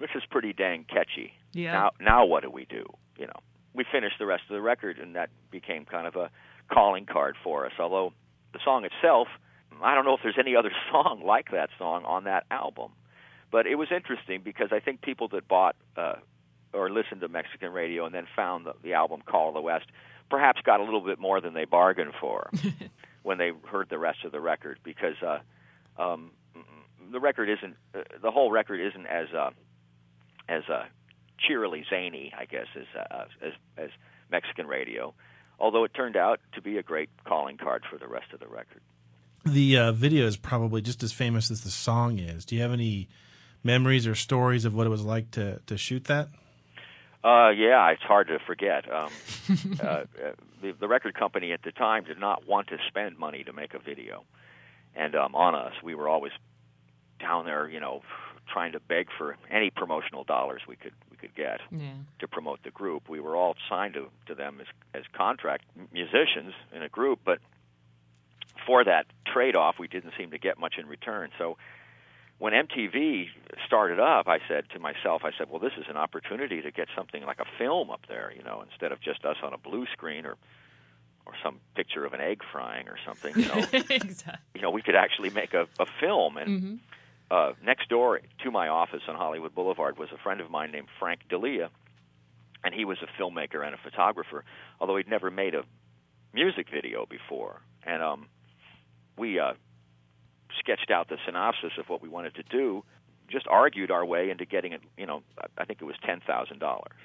this 0.02 0.10
is 0.16 0.24
pretty 0.30 0.54
dang 0.54 0.86
catchy. 0.86 1.34
Yeah. 1.54 1.72
Now, 1.72 1.92
now 2.00 2.26
what 2.26 2.44
do 2.44 2.50
we 2.50 2.66
do? 2.66 2.86
You 3.18 3.28
know, 3.28 3.40
we 3.74 3.86
finished 3.90 4.16
the 4.20 4.26
rest 4.26 4.44
of 4.50 4.54
the 4.54 4.62
record, 4.62 5.00
and 5.00 5.16
that 5.16 5.30
became 5.50 5.86
kind 5.86 6.08
of 6.08 6.16
a 6.16 6.30
calling 6.72 7.06
card 7.06 7.36
for 7.44 7.66
us. 7.66 7.74
Although 7.80 8.14
the 8.54 8.60
song 8.64 8.86
itself, 8.86 9.28
I 9.82 9.96
don't 9.96 10.06
know 10.06 10.16
if 10.16 10.22
there's 10.24 10.40
any 10.40 10.56
other 10.56 10.72
song 10.92 11.24
like 11.26 11.52
that 11.52 11.70
song 11.78 12.04
on 12.06 12.26
that 12.26 12.46
album. 12.52 12.92
But 13.52 13.68
it 13.68 13.76
was 13.76 13.90
interesting 13.94 14.42
because 14.44 14.70
I 14.72 14.80
think 14.80 15.02
people 15.02 15.28
that 15.30 15.48
bought 15.48 15.76
uh, 15.98 16.16
or 16.74 16.90
listened 16.90 17.22
to 17.22 17.28
Mexican 17.28 17.74
radio 17.74 18.06
and 18.06 18.16
then 18.16 18.26
found 18.36 18.66
the, 18.66 18.74
the 18.82 18.94
album 18.94 19.22
Call 19.26 19.50
of 19.50 19.54
the 19.54 19.62
West 19.62 19.86
perhaps 20.30 20.62
got 20.62 20.80
a 20.80 20.84
little 20.84 21.02
bit 21.02 21.20
more 21.20 21.42
than 21.42 21.54
they 21.54 21.66
bargained 21.66 22.14
for 22.20 22.50
when 23.24 23.38
they 23.38 23.52
heard 23.68 23.90
the 23.90 23.98
rest 23.98 24.24
of 24.24 24.32
the 24.32 24.40
record 24.40 24.80
because 24.84 25.16
uh, 25.22 25.40
um, 26.02 26.32
the 27.12 27.20
record 27.20 27.50
isn't 27.50 27.76
uh, 27.94 28.04
the 28.22 28.32
whole 28.32 28.52
record 28.52 28.80
isn't 28.80 29.06
as 29.06 29.28
uh, 29.38 29.50
as 30.52 30.64
uh, 30.70 30.84
cheerily 31.40 31.86
zany, 31.90 32.34
I 32.38 32.46
guess, 32.46 32.68
as 32.76 32.86
uh, 32.96 33.26
as 33.42 33.54
as 33.78 33.90
Mexican 34.30 34.68
radio. 34.68 35.14
Although 35.60 35.84
it 35.84 35.94
turned 35.94 36.18
out 36.18 36.40
to 36.54 36.62
be 36.62 36.78
a 36.78 36.84
great 36.84 37.10
calling 37.26 37.58
card 37.58 37.84
for 37.90 37.98
the 37.98 38.08
rest 38.08 38.34
of 38.34 38.40
the 38.40 38.48
record. 38.48 38.82
The 39.46 39.78
uh, 39.78 39.92
video 39.92 40.26
is 40.26 40.38
probably 40.38 40.82
just 40.82 41.04
as 41.04 41.14
famous 41.14 41.52
as 41.52 41.62
the 41.62 41.70
song 41.70 42.20
is. 42.20 42.46
Do 42.46 42.56
you 42.56 42.62
have 42.62 42.72
any 42.72 43.10
memories 43.64 44.08
or 44.08 44.16
stories 44.16 44.66
of 44.66 44.74
what 44.76 44.88
it 44.88 44.90
was 44.90 45.04
like 45.04 45.32
to 45.32 45.60
to 45.68 45.78
shoot 45.78 46.06
that? 46.06 46.28
Uh, 47.24 47.50
yeah, 47.50 47.88
it's 47.92 48.02
hard 48.02 48.28
to 48.28 48.40
forget. 48.40 48.92
Um, 48.92 49.10
uh, 49.80 49.86
uh, 49.86 50.04
the, 50.62 50.72
the 50.80 50.88
record 50.88 51.14
company 51.14 51.52
at 51.52 51.62
the 51.62 51.72
time 51.72 52.04
did 52.04 52.20
not 52.20 52.48
want 52.48 52.68
to 52.70 52.78
spend 52.88 53.20
money 53.20 53.44
to 53.44 53.54
make 53.54 53.76
a 53.76 53.80
video, 53.80 54.24
and 54.96 55.16
um, 55.16 55.36
on 55.36 55.54
us, 55.54 55.74
we 55.84 55.94
were 55.94 56.10
always 56.10 56.32
down 57.20 57.46
there, 57.46 57.70
you 57.70 57.80
know, 57.80 58.02
trying 58.52 58.72
to 58.74 58.80
beg 58.80 59.08
for 59.18 59.38
any 59.50 59.70
promotional 59.70 60.24
dollars 60.24 60.62
we 60.68 60.76
could 60.76 60.94
we 61.10 61.18
could 61.18 61.34
get 61.36 61.60
Yeah. 61.72 61.94
to 62.20 62.28
promote 62.28 62.64
the 62.64 62.72
group. 62.72 63.10
We 63.10 63.20
were 63.20 63.36
all 63.36 63.56
signed 63.70 63.94
to 63.96 64.10
to 64.28 64.36
them 64.36 64.60
as 64.62 64.68
as 64.94 65.04
contract 65.14 65.66
musicians 65.94 66.54
in 66.74 66.82
a 66.84 66.90
group, 66.90 67.20
but 67.24 67.40
for 68.66 68.84
that 68.84 69.06
trade 69.26 69.56
off, 69.56 69.76
we 69.80 69.88
didn't 69.88 70.14
seem 70.18 70.32
to 70.32 70.38
get 70.38 70.60
much 70.60 70.76
in 70.78 70.88
return. 70.88 71.30
So 71.38 71.58
when 72.38 72.54
MTV 72.54 73.28
started 73.66 74.00
up, 74.00 74.28
I 74.28 74.40
said 74.48 74.66
to 74.74 74.80
myself, 74.80 75.22
I 75.24 75.32
said, 75.38 75.50
well, 75.50 75.60
this 75.60 75.74
is 75.78 75.86
an 75.90 75.98
opportunity 75.98 76.62
to 76.62 76.72
get 76.72 76.88
something 76.96 77.24
like 77.24 77.40
a 77.40 77.46
film 77.58 77.90
up 77.92 78.02
there, 78.08 78.32
you 78.36 78.44
know, 78.44 78.64
instead 78.70 78.92
of 78.92 79.00
just 79.02 79.26
us 79.26 79.38
on 79.44 79.54
a 79.54 79.58
blue 79.58 79.86
screen 79.94 80.26
or 80.26 80.36
or 81.28 81.34
some 81.44 81.60
picture 81.76 82.04
of 82.04 82.14
an 82.14 82.20
egg 82.22 82.42
frying 82.52 82.88
or 82.88 82.98
something, 83.06 83.34
you 83.38 83.46
know. 83.48 83.64
exactly. 83.92 84.40
you 84.56 84.62
know, 84.62 84.72
we 84.72 84.82
could 84.82 84.96
actually 84.96 85.30
make 85.30 85.54
a, 85.54 85.68
a 85.80 85.86
film. 86.00 86.36
And 86.38 86.50
mm-hmm. 86.50 86.76
Uh, 87.32 87.54
next 87.63 87.88
door 87.88 88.20
to 88.44 88.52
my 88.52 88.67
office 88.67 89.04
on 89.08 89.15
Hollywood 89.15 89.56
Boulevard 89.56 89.98
was 89.98 90.10
a 90.13 90.17
friend 90.22 90.41
of 90.41 90.52
mine 90.52 90.72
named 90.72 90.88
Frank 91.00 91.22
Delia, 91.30 91.70
and 92.62 92.74
he 92.76 92.84
was 92.84 92.98
a 93.02 93.22
filmmaker 93.22 93.65
and 93.65 93.74
a 93.74 93.78
photographer, 93.78 94.44
although 94.82 94.98
he'd 94.98 95.08
never 95.08 95.32
made 95.32 95.56
a 95.56 95.63
music 96.34 96.67
video 96.70 97.06
before. 97.10 97.62
And 97.86 98.04
um, 98.04 98.28
we 99.17 99.39
uh, 99.39 99.54
sketched 100.60 100.91
out 100.91 101.08
the 101.08 101.17
synopsis 101.26 101.72
of 101.80 101.88
what 101.88 102.02
we 102.02 102.10
wanted 102.10 102.36
to 102.36 102.44
do, 102.44 102.84
just 103.30 103.48
argued 103.48 103.91
our 103.91 104.06
way 104.06 104.30
into 104.30 104.44
getting 104.46 104.74
it. 104.74 104.82
You 104.98 105.06
know, 105.06 105.24
I- 105.39 105.62
I 105.62 105.65
think 105.65 105.82
it 105.82 105.86
was 105.86 105.96
ten 106.06 106.20
thousand 106.20 106.60
dollars, 106.60 107.00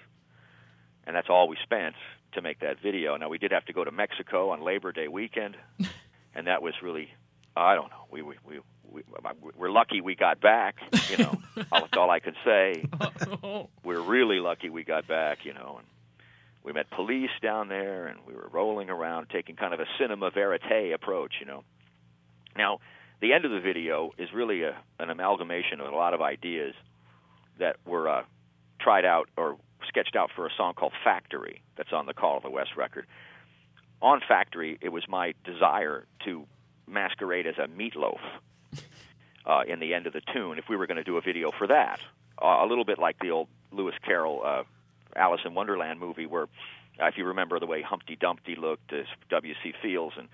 and 1.07 1.15
that's 1.15 1.29
all 1.31 1.47
we 1.49 1.57
spent 1.63 1.95
to 2.33 2.43
make 2.43 2.59
that 2.61 2.81
video. 2.83 3.17
Now 3.17 3.29
we 3.29 3.39
did 3.39 3.53
have 3.53 3.65
to 3.67 3.73
go 3.73 3.85
to 3.85 3.93
Mexico 3.93 4.51
on 4.51 4.61
Labor 4.61 4.91
Day 4.91 5.07
weekend, 5.07 5.57
and 6.35 6.49
that 6.49 6.63
was 6.63 6.75
really, 6.83 7.11
I 7.57 7.77
don't 7.77 7.91
know. 7.91 8.07
We 8.11 8.23
we 8.23 8.35
we. 8.45 8.59
We 8.91 9.03
we're 9.57 9.71
lucky 9.71 10.01
we 10.01 10.15
got 10.15 10.41
back, 10.41 10.77
you 11.11 11.19
know. 11.19 11.39
That's 11.71 11.97
all 11.97 12.11
I 12.11 12.21
can 12.21 12.35
say. 12.45 12.85
We're 13.85 14.01
really 14.01 14.41
lucky 14.41 14.71
we 14.71 14.85
got 14.85 15.07
back, 15.07 15.45
you 15.45 15.55
know. 15.55 15.77
And 15.79 15.87
we 16.65 16.73
met 16.73 16.91
police 16.91 17.31
down 17.43 17.69
there, 17.69 18.07
and 18.07 18.19
we 18.27 18.35
were 18.35 18.49
rolling 18.51 18.91
around, 18.91 19.29
taking 19.31 19.57
kind 19.57 19.73
of 19.73 19.81
a 19.81 19.87
cinema 19.99 20.31
verite 20.31 20.93
approach, 20.93 21.35
you 21.41 21.47
know. 21.47 21.63
Now, 22.57 22.81
the 23.21 23.33
end 23.33 23.45
of 23.45 23.51
the 23.51 23.61
video 23.61 24.13
is 24.19 24.33
really 24.35 24.63
a, 24.63 24.77
an 24.99 25.11
amalgamation 25.11 25.81
of 25.81 25.93
a 25.93 25.97
lot 25.97 26.15
of 26.15 26.21
ideas 26.21 26.75
that 27.59 27.77
were 27.87 28.09
uh, 28.09 28.23
tried 28.81 29.05
out 29.05 29.29
or 29.37 29.57
sketched 29.89 30.17
out 30.17 30.31
for 30.35 30.47
a 30.47 30.51
song 30.57 30.75
called 30.75 30.93
Factory 31.05 31.63
that's 31.77 31.93
on 31.93 32.07
the 32.07 32.15
Call 32.15 32.37
of 32.37 32.43
the 32.43 32.51
West 32.51 32.71
record. 32.77 33.07
on 34.03 34.21
Factory, 34.27 34.79
it 34.81 34.91
was 34.91 35.05
my 35.09 35.35
desire 35.45 36.07
to 36.25 36.47
masquerade 36.87 37.47
as 37.47 37.55
a 37.59 37.69
meatloaf 37.69 38.21
uh, 39.47 39.63
in 39.67 39.81
the 39.81 39.95
end 39.95 40.07
of 40.07 40.13
the 40.13 40.23
tune 40.33 40.59
if 40.59 40.69
we 40.69 40.77
were 40.77 40.87
going 40.87 40.97
to 40.97 41.05
do 41.05 41.17
a 41.17 41.21
video 41.21 41.51
for 41.57 41.67
that. 41.67 42.01
Uh, 42.41 42.59
a 42.63 42.67
little 42.67 42.85
bit 42.85 42.99
like 42.99 43.19
the 43.21 43.31
old 43.31 43.49
Lewis 43.73 43.95
Carroll 44.05 44.43
uh, 44.45 44.63
Alice 45.15 45.41
in 45.45 45.55
Wonderland 45.55 46.01
movie, 46.01 46.27
where 46.27 46.45
uh, 47.01 47.07
if 47.07 47.17
you 47.17 47.25
remember 47.25 47.59
the 47.59 47.67
way 47.67 47.83
Humpty 47.83 48.17
Dumpty 48.17 48.57
looked 48.57 48.93
as 48.93 49.07
W.C. 49.31 49.73
Fields 49.83 50.15
and 50.19 50.29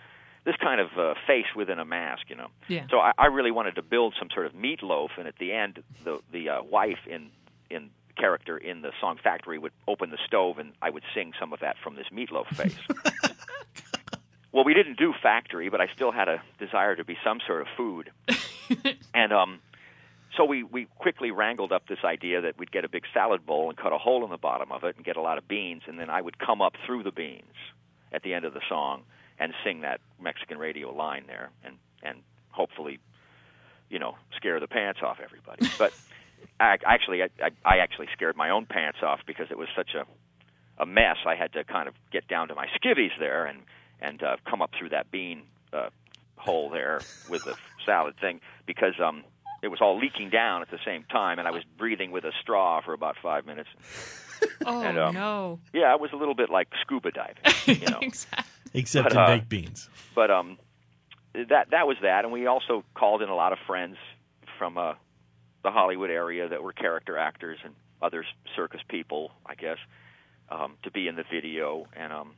this 0.44 0.56
kind 0.56 0.80
of 0.80 0.88
uh, 0.98 1.14
face 1.26 1.46
within 1.54 1.78
a 1.78 1.84
mask, 1.84 2.24
you 2.28 2.36
know. 2.36 2.48
Yeah. 2.68 2.86
So 2.90 2.98
I, 2.98 3.12
I 3.16 3.26
really 3.26 3.52
wanted 3.52 3.76
to 3.76 3.82
build 3.82 4.14
some 4.18 4.28
sort 4.34 4.46
of 4.46 4.52
meatloaf, 4.52 5.10
and 5.16 5.28
at 5.28 5.38
the 5.38 5.52
end, 5.52 5.82
the 6.04 6.20
the 6.32 6.48
uh, 6.48 6.62
wife 6.62 6.98
in 7.06 7.30
in 7.70 7.90
character 8.16 8.58
in 8.58 8.82
the 8.82 8.90
song 9.00 9.18
Factory 9.22 9.58
would 9.58 9.72
open 9.86 10.10
the 10.10 10.18
stove, 10.26 10.58
and 10.58 10.72
I 10.82 10.90
would 10.90 11.04
sing 11.14 11.32
some 11.38 11.52
of 11.52 11.60
that 11.60 11.76
from 11.82 11.94
this 11.94 12.06
meatloaf 12.12 12.46
face. 12.54 12.76
well, 14.52 14.64
we 14.64 14.74
didn't 14.74 14.98
do 14.98 15.14
Factory, 15.22 15.68
but 15.68 15.80
I 15.80 15.88
still 15.94 16.12
had 16.12 16.28
a 16.28 16.42
desire 16.58 16.96
to 16.96 17.04
be 17.04 17.16
some 17.24 17.40
sort 17.46 17.62
of 17.62 17.68
food, 17.76 18.10
and 19.14 19.32
um, 19.32 19.60
so 20.36 20.44
we 20.44 20.62
we 20.62 20.86
quickly 20.98 21.30
wrangled 21.30 21.72
up 21.72 21.86
this 21.88 21.98
idea 22.04 22.40
that 22.42 22.58
we'd 22.58 22.72
get 22.72 22.84
a 22.84 22.88
big 22.88 23.04
salad 23.12 23.44
bowl 23.44 23.68
and 23.68 23.78
cut 23.78 23.92
a 23.92 23.98
hole 23.98 24.24
in 24.24 24.30
the 24.30 24.38
bottom 24.38 24.72
of 24.72 24.84
it 24.84 24.96
and 24.96 25.04
get 25.04 25.16
a 25.16 25.20
lot 25.20 25.38
of 25.38 25.46
beans, 25.48 25.82
and 25.86 25.98
then 25.98 26.10
I 26.10 26.20
would 26.20 26.38
come 26.38 26.62
up 26.62 26.74
through 26.86 27.02
the 27.02 27.12
beans 27.12 27.54
at 28.12 28.22
the 28.22 28.34
end 28.34 28.44
of 28.44 28.54
the 28.54 28.60
song 28.68 29.02
and 29.38 29.52
sing 29.64 29.80
that 29.80 30.00
Mexican 30.20 30.58
radio 30.58 30.92
line 30.94 31.24
there, 31.26 31.50
and 31.64 31.76
and 32.02 32.18
hopefully, 32.50 32.98
you 33.88 33.98
know, 33.98 34.16
scare 34.36 34.60
the 34.60 34.68
pants 34.68 35.00
off 35.02 35.18
everybody. 35.22 35.68
But 35.78 35.92
I, 36.58 36.76
actually, 36.84 37.22
I, 37.22 37.28
I, 37.64 37.78
actually 37.78 38.08
scared 38.12 38.36
my 38.36 38.50
own 38.50 38.66
pants 38.66 38.98
off 39.02 39.20
because 39.26 39.46
it 39.50 39.58
was 39.58 39.68
such 39.76 39.94
a 39.94 40.04
a 40.82 40.86
mess. 40.86 41.18
I 41.26 41.34
had 41.34 41.52
to 41.52 41.64
kind 41.64 41.88
of 41.88 41.94
get 42.10 42.26
down 42.28 42.48
to 42.48 42.54
my 42.54 42.66
skivvies 42.76 43.16
there 43.18 43.46
and 43.46 43.60
and 44.00 44.22
uh, 44.22 44.36
come 44.48 44.62
up 44.62 44.70
through 44.78 44.90
that 44.90 45.10
bean 45.10 45.42
uh, 45.72 45.90
hole 46.36 46.70
there 46.70 47.00
with 47.28 47.44
the 47.44 47.54
salad 47.84 48.14
thing 48.20 48.40
because 48.66 48.94
um 49.02 49.24
it 49.62 49.68
was 49.68 49.80
all 49.80 49.96
leaking 49.98 50.30
down 50.30 50.60
at 50.62 50.70
the 50.70 50.78
same 50.84 51.04
time, 51.04 51.38
and 51.38 51.46
I 51.46 51.52
was 51.52 51.62
breathing 51.78 52.10
with 52.10 52.24
a 52.24 52.32
straw 52.40 52.80
for 52.80 52.92
about 52.94 53.16
five 53.22 53.46
minutes. 53.46 53.68
Oh 54.66 54.82
And, 54.82 54.98
um, 54.98 55.14
no! 55.14 55.60
Yeah, 55.72 55.94
it 55.94 56.00
was 56.00 56.10
a 56.12 56.16
little 56.16 56.34
bit 56.34 56.50
like 56.50 56.66
scuba 56.80 57.12
diving, 57.12 57.80
you 57.80 57.86
know. 57.92 58.00
exactly. 58.02 58.44
Except 58.74 59.04
But, 59.04 59.12
in 59.12 59.18
uh, 59.18 59.26
baked 59.26 59.48
beans. 59.48 59.88
but 60.16 60.32
um, 60.32 60.58
that 61.32 61.70
that 61.70 61.86
was 61.86 61.96
that, 62.02 62.24
and 62.24 62.32
we 62.32 62.46
also 62.46 62.82
called 62.94 63.22
in 63.22 63.28
a 63.28 63.36
lot 63.36 63.52
of 63.52 63.58
friends 63.68 63.96
from 64.58 64.78
uh, 64.78 64.94
the 65.62 65.70
Hollywood 65.70 66.10
area 66.10 66.48
that 66.48 66.60
were 66.60 66.72
character 66.72 67.16
actors 67.16 67.58
and 67.64 67.72
other 68.02 68.24
circus 68.56 68.80
people, 68.88 69.30
I 69.46 69.54
guess, 69.54 69.78
um, 70.48 70.74
to 70.82 70.90
be 70.90 71.06
in 71.06 71.14
the 71.14 71.24
video, 71.30 71.86
and 71.96 72.12
um, 72.12 72.32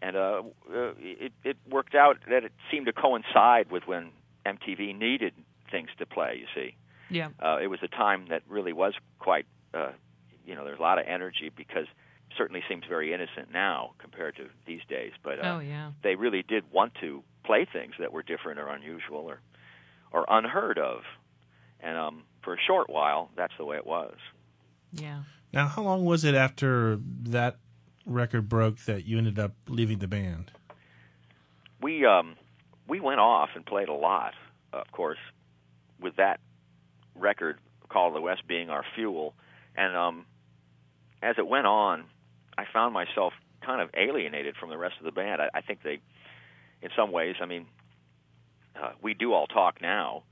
and 0.00 0.16
uh, 0.16 0.42
uh, 0.74 0.92
it 0.98 1.32
it 1.44 1.58
worked 1.68 1.94
out 1.94 2.16
that 2.30 2.42
it 2.44 2.52
seemed 2.70 2.86
to 2.86 2.92
coincide 2.94 3.70
with 3.70 3.86
when 3.86 4.12
MTV 4.56 4.96
needed 4.98 5.34
things 5.70 5.88
to 5.98 6.06
play. 6.06 6.38
You 6.40 6.46
see, 6.54 6.74
Yeah. 7.10 7.28
uh, 7.40 7.58
it 7.62 7.66
was 7.68 7.80
a 7.82 7.88
time 7.88 8.26
that 8.30 8.42
really 8.48 8.72
was 8.72 8.94
quite, 9.18 9.46
uh, 9.74 9.92
you 10.46 10.54
know, 10.54 10.64
there's 10.64 10.78
a 10.78 10.82
lot 10.82 10.98
of 10.98 11.06
energy 11.06 11.50
because 11.54 11.84
it 12.30 12.36
certainly 12.36 12.62
seems 12.68 12.84
very 12.88 13.12
innocent 13.12 13.52
now 13.52 13.92
compared 13.98 14.36
to 14.36 14.48
these 14.66 14.80
days. 14.88 15.12
But 15.22 15.38
uh, 15.44 15.56
Oh 15.56 15.58
yeah. 15.60 15.92
they 16.02 16.14
really 16.14 16.42
did 16.42 16.64
want 16.70 16.94
to 17.00 17.22
play 17.44 17.66
things 17.70 17.94
that 17.98 18.12
were 18.12 18.22
different 18.22 18.58
or 18.60 18.68
unusual 18.68 19.20
or 19.26 19.40
or 20.10 20.24
unheard 20.28 20.78
of. 20.78 21.02
And 21.80 21.96
um, 21.98 22.22
for 22.42 22.54
a 22.54 22.58
short 22.66 22.88
while, 22.90 23.30
that's 23.36 23.52
the 23.58 23.64
way 23.64 23.76
it 23.76 23.86
was. 23.86 24.16
Yeah. 24.92 25.22
Now, 25.52 25.66
how 25.68 25.82
long 25.82 26.04
was 26.04 26.24
it 26.24 26.34
after 26.34 26.98
that 27.24 27.56
record 28.06 28.48
broke 28.48 28.78
that 28.86 29.04
you 29.04 29.18
ended 29.18 29.38
up 29.38 29.52
leaving 29.68 29.98
the 29.98 30.08
band? 30.08 30.50
We 31.80 32.04
um, 32.06 32.36
we 32.88 33.00
went 33.00 33.20
off 33.20 33.50
and 33.54 33.64
played 33.64 33.88
a 33.88 33.94
lot, 33.94 34.34
of 34.72 34.90
course, 34.92 35.18
with 36.00 36.16
that 36.16 36.40
record 37.14 37.58
"Call 37.88 38.08
of 38.08 38.14
the 38.14 38.20
West" 38.20 38.46
being 38.46 38.70
our 38.70 38.84
fuel. 38.94 39.34
And 39.76 39.96
um, 39.96 40.26
as 41.22 41.36
it 41.38 41.46
went 41.46 41.66
on, 41.66 42.04
I 42.56 42.64
found 42.72 42.94
myself 42.94 43.32
kind 43.64 43.80
of 43.80 43.90
alienated 43.94 44.56
from 44.56 44.70
the 44.70 44.78
rest 44.78 44.96
of 44.98 45.04
the 45.04 45.12
band. 45.12 45.40
I, 45.42 45.48
I 45.54 45.60
think 45.60 45.82
they, 45.82 46.00
in 46.82 46.90
some 46.96 47.12
ways, 47.12 47.36
I 47.40 47.46
mean, 47.46 47.66
uh, 48.80 48.92
we 49.02 49.14
do 49.14 49.32
all 49.32 49.46
talk 49.46 49.80
now. 49.80 50.22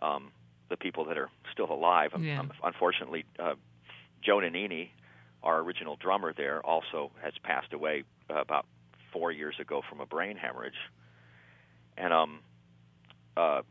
Um, 0.00 0.32
the 0.68 0.76
people 0.76 1.04
that 1.04 1.16
are 1.16 1.30
still 1.52 1.70
alive. 1.70 2.10
Um, 2.14 2.24
Yeah. 2.24 2.40
um, 2.40 2.52
unfortunately, 2.64 3.24
uh, 3.38 3.54
Joe 4.20 4.40
Nanini, 4.40 4.90
our 5.42 5.60
original 5.60 5.94
drummer 5.96 6.32
there, 6.32 6.60
also 6.66 7.12
has 7.22 7.32
passed 7.44 7.72
away 7.72 8.02
uh, 8.28 8.40
about 8.40 8.66
four 9.12 9.30
years 9.30 9.54
ago 9.60 9.82
from 9.88 10.00
a 10.00 10.06
brain 10.06 10.36
hemorrhage. 10.36 10.74
And 11.96 12.12
um, 12.12 12.40
uh, 13.36 13.62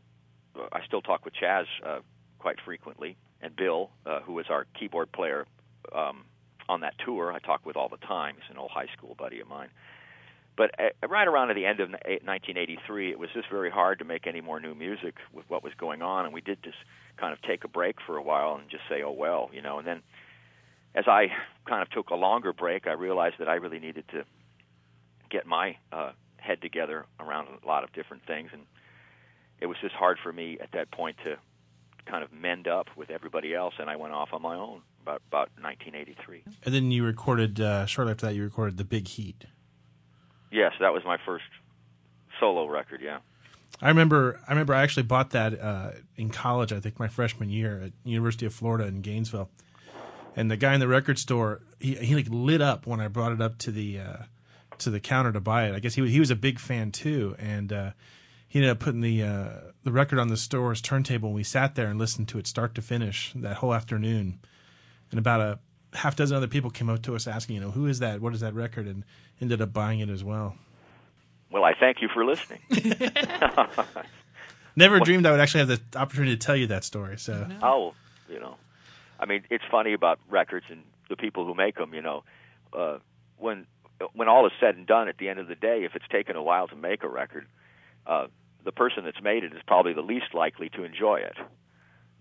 I 0.72 0.84
still 0.86 1.02
talk 1.02 1.24
with 1.24 1.34
Chaz 1.34 1.64
uh, 1.84 2.00
quite 2.38 2.56
frequently, 2.64 3.16
and 3.40 3.54
Bill, 3.54 3.90
uh, 4.04 4.20
who 4.20 4.32
was 4.34 4.46
our 4.48 4.66
keyboard 4.78 5.12
player 5.12 5.46
um, 5.94 6.24
on 6.68 6.80
that 6.80 6.94
tour. 7.04 7.32
I 7.32 7.38
talk 7.38 7.64
with 7.64 7.76
all 7.76 7.88
the 7.88 7.98
time. 7.98 8.36
He's 8.36 8.50
an 8.50 8.58
old 8.58 8.70
high 8.70 8.88
school 8.96 9.14
buddy 9.18 9.40
of 9.40 9.48
mine. 9.48 9.68
But 10.56 10.70
uh, 10.80 11.06
right 11.08 11.28
around 11.28 11.50
at 11.50 11.56
the 11.56 11.66
end 11.66 11.80
of 11.80 11.90
1983, 11.90 13.10
it 13.10 13.18
was 13.18 13.28
just 13.34 13.48
very 13.50 13.70
hard 13.70 13.98
to 13.98 14.04
make 14.04 14.26
any 14.26 14.40
more 14.40 14.58
new 14.58 14.74
music 14.74 15.16
with 15.32 15.44
what 15.48 15.62
was 15.62 15.72
going 15.78 16.02
on, 16.02 16.24
and 16.24 16.32
we 16.32 16.40
did 16.40 16.62
just 16.62 16.78
kind 17.18 17.32
of 17.32 17.42
take 17.42 17.64
a 17.64 17.68
break 17.68 17.96
for 18.06 18.16
a 18.16 18.22
while 18.22 18.56
and 18.56 18.68
just 18.70 18.82
say, 18.88 19.02
"Oh 19.02 19.12
well," 19.12 19.50
you 19.52 19.60
know. 19.60 19.78
And 19.78 19.86
then, 19.86 20.02
as 20.94 21.04
I 21.06 21.28
kind 21.66 21.82
of 21.82 21.90
took 21.90 22.10
a 22.10 22.14
longer 22.14 22.52
break, 22.54 22.86
I 22.86 22.92
realized 22.92 23.36
that 23.38 23.48
I 23.48 23.54
really 23.54 23.78
needed 23.78 24.04
to 24.12 24.24
get 25.30 25.46
my 25.46 25.76
uh, 25.92 26.12
head 26.46 26.62
together 26.62 27.06
around 27.20 27.48
a 27.62 27.66
lot 27.66 27.84
of 27.84 27.92
different 27.92 28.24
things, 28.26 28.50
and 28.52 28.62
it 29.60 29.66
was 29.66 29.76
just 29.80 29.94
hard 29.94 30.18
for 30.22 30.32
me 30.32 30.58
at 30.60 30.72
that 30.72 30.90
point 30.90 31.16
to 31.24 31.36
kind 32.06 32.22
of 32.22 32.32
mend 32.32 32.68
up 32.68 32.86
with 32.96 33.10
everybody 33.10 33.54
else, 33.54 33.74
and 33.78 33.90
I 33.90 33.96
went 33.96 34.12
off 34.12 34.28
on 34.32 34.42
my 34.42 34.54
own 34.54 34.82
about 35.02 35.22
about 35.28 35.50
1983. 35.60 36.44
And 36.64 36.74
then 36.74 36.90
you 36.90 37.04
recorded, 37.04 37.60
uh, 37.60 37.86
shortly 37.86 38.12
after 38.12 38.26
that, 38.26 38.34
you 38.34 38.44
recorded 38.44 38.76
The 38.76 38.84
Big 38.84 39.08
Heat. 39.08 39.44
Yes, 40.50 40.72
that 40.80 40.92
was 40.92 41.02
my 41.04 41.18
first 41.24 41.44
solo 42.40 42.66
record. 42.66 43.00
Yeah. 43.02 43.18
I 43.82 43.88
remember. 43.88 44.40
I 44.46 44.52
remember. 44.52 44.74
I 44.74 44.82
actually 44.82 45.02
bought 45.02 45.30
that 45.30 45.60
uh, 45.60 45.90
in 46.16 46.30
college. 46.30 46.72
I 46.72 46.80
think 46.80 46.98
my 46.98 47.08
freshman 47.08 47.50
year 47.50 47.82
at 47.86 47.92
University 48.04 48.46
of 48.46 48.54
Florida 48.54 48.86
in 48.86 49.02
Gainesville. 49.02 49.50
And 50.34 50.50
the 50.50 50.56
guy 50.56 50.74
in 50.74 50.80
the 50.80 50.88
record 50.88 51.18
store, 51.18 51.62
he, 51.80 51.94
he 51.94 52.14
like 52.14 52.28
lit 52.28 52.60
up 52.60 52.86
when 52.86 53.00
I 53.00 53.08
brought 53.08 53.32
it 53.32 53.40
up 53.40 53.58
to 53.58 53.70
the 53.70 53.98
uh, 53.98 54.16
to 54.80 54.90
the 54.90 55.00
counter 55.00 55.32
to 55.32 55.40
buy 55.40 55.68
it. 55.68 55.74
I 55.74 55.78
guess 55.80 55.94
he 55.94 56.08
he 56.08 56.20
was 56.20 56.30
a 56.30 56.36
big 56.36 56.58
fan 56.58 56.90
too, 56.92 57.34
and 57.38 57.72
uh, 57.72 57.90
he 58.48 58.58
ended 58.58 58.70
up 58.70 58.78
putting 58.78 59.00
the 59.00 59.22
uh, 59.22 59.48
the 59.84 59.92
record 59.92 60.18
on 60.18 60.28
the 60.28 60.36
store's 60.36 60.80
turntable. 60.80 61.28
and 61.30 61.36
We 61.36 61.42
sat 61.44 61.74
there 61.74 61.86
and 61.88 61.98
listened 61.98 62.28
to 62.28 62.38
it 62.38 62.46
start 62.46 62.74
to 62.74 62.82
finish 62.82 63.32
that 63.36 63.56
whole 63.58 63.74
afternoon. 63.74 64.40
And 65.10 65.18
about 65.18 65.40
a 65.40 65.58
half 65.96 66.16
dozen 66.16 66.36
other 66.36 66.48
people 66.48 66.70
came 66.70 66.88
up 66.90 67.02
to 67.02 67.14
us 67.14 67.26
asking, 67.26 67.54
you 67.56 67.60
know, 67.60 67.70
who 67.70 67.86
is 67.86 68.00
that? 68.00 68.20
What 68.20 68.34
is 68.34 68.40
that 68.40 68.54
record? 68.54 68.86
And 68.86 69.04
ended 69.40 69.60
up 69.62 69.72
buying 69.72 70.00
it 70.00 70.08
as 70.08 70.24
well. 70.24 70.56
Well, 71.50 71.64
I 71.64 71.74
thank 71.74 72.02
you 72.02 72.08
for 72.12 72.24
listening. 72.24 72.60
Never 74.76 75.00
dreamed 75.00 75.24
I 75.26 75.30
would 75.30 75.40
actually 75.40 75.60
have 75.60 75.68
the 75.68 75.98
opportunity 75.98 76.36
to 76.36 76.44
tell 76.44 76.56
you 76.56 76.66
that 76.66 76.84
story. 76.84 77.18
So 77.18 77.48
Oh, 77.62 77.94
you 78.28 78.40
know, 78.40 78.56
I 79.18 79.26
mean, 79.26 79.44
it's 79.48 79.64
funny 79.70 79.92
about 79.92 80.18
records 80.28 80.66
and 80.68 80.82
the 81.08 81.16
people 81.16 81.46
who 81.46 81.54
make 81.54 81.76
them. 81.76 81.94
You 81.94 82.02
know, 82.02 82.24
uh, 82.72 82.98
when 83.38 83.66
when 84.14 84.28
all 84.28 84.46
is 84.46 84.52
said 84.60 84.76
and 84.76 84.86
done, 84.86 85.08
at 85.08 85.18
the 85.18 85.28
end 85.28 85.38
of 85.38 85.48
the 85.48 85.54
day, 85.54 85.84
if 85.84 85.94
it's 85.94 86.06
taken 86.10 86.36
a 86.36 86.42
while 86.42 86.68
to 86.68 86.76
make 86.76 87.02
a 87.02 87.08
record, 87.08 87.46
uh, 88.06 88.26
the 88.64 88.72
person 88.72 89.04
that's 89.04 89.22
made 89.22 89.44
it 89.44 89.52
is 89.52 89.60
probably 89.66 89.92
the 89.92 90.02
least 90.02 90.34
likely 90.34 90.68
to 90.70 90.84
enjoy 90.84 91.16
it 91.16 91.36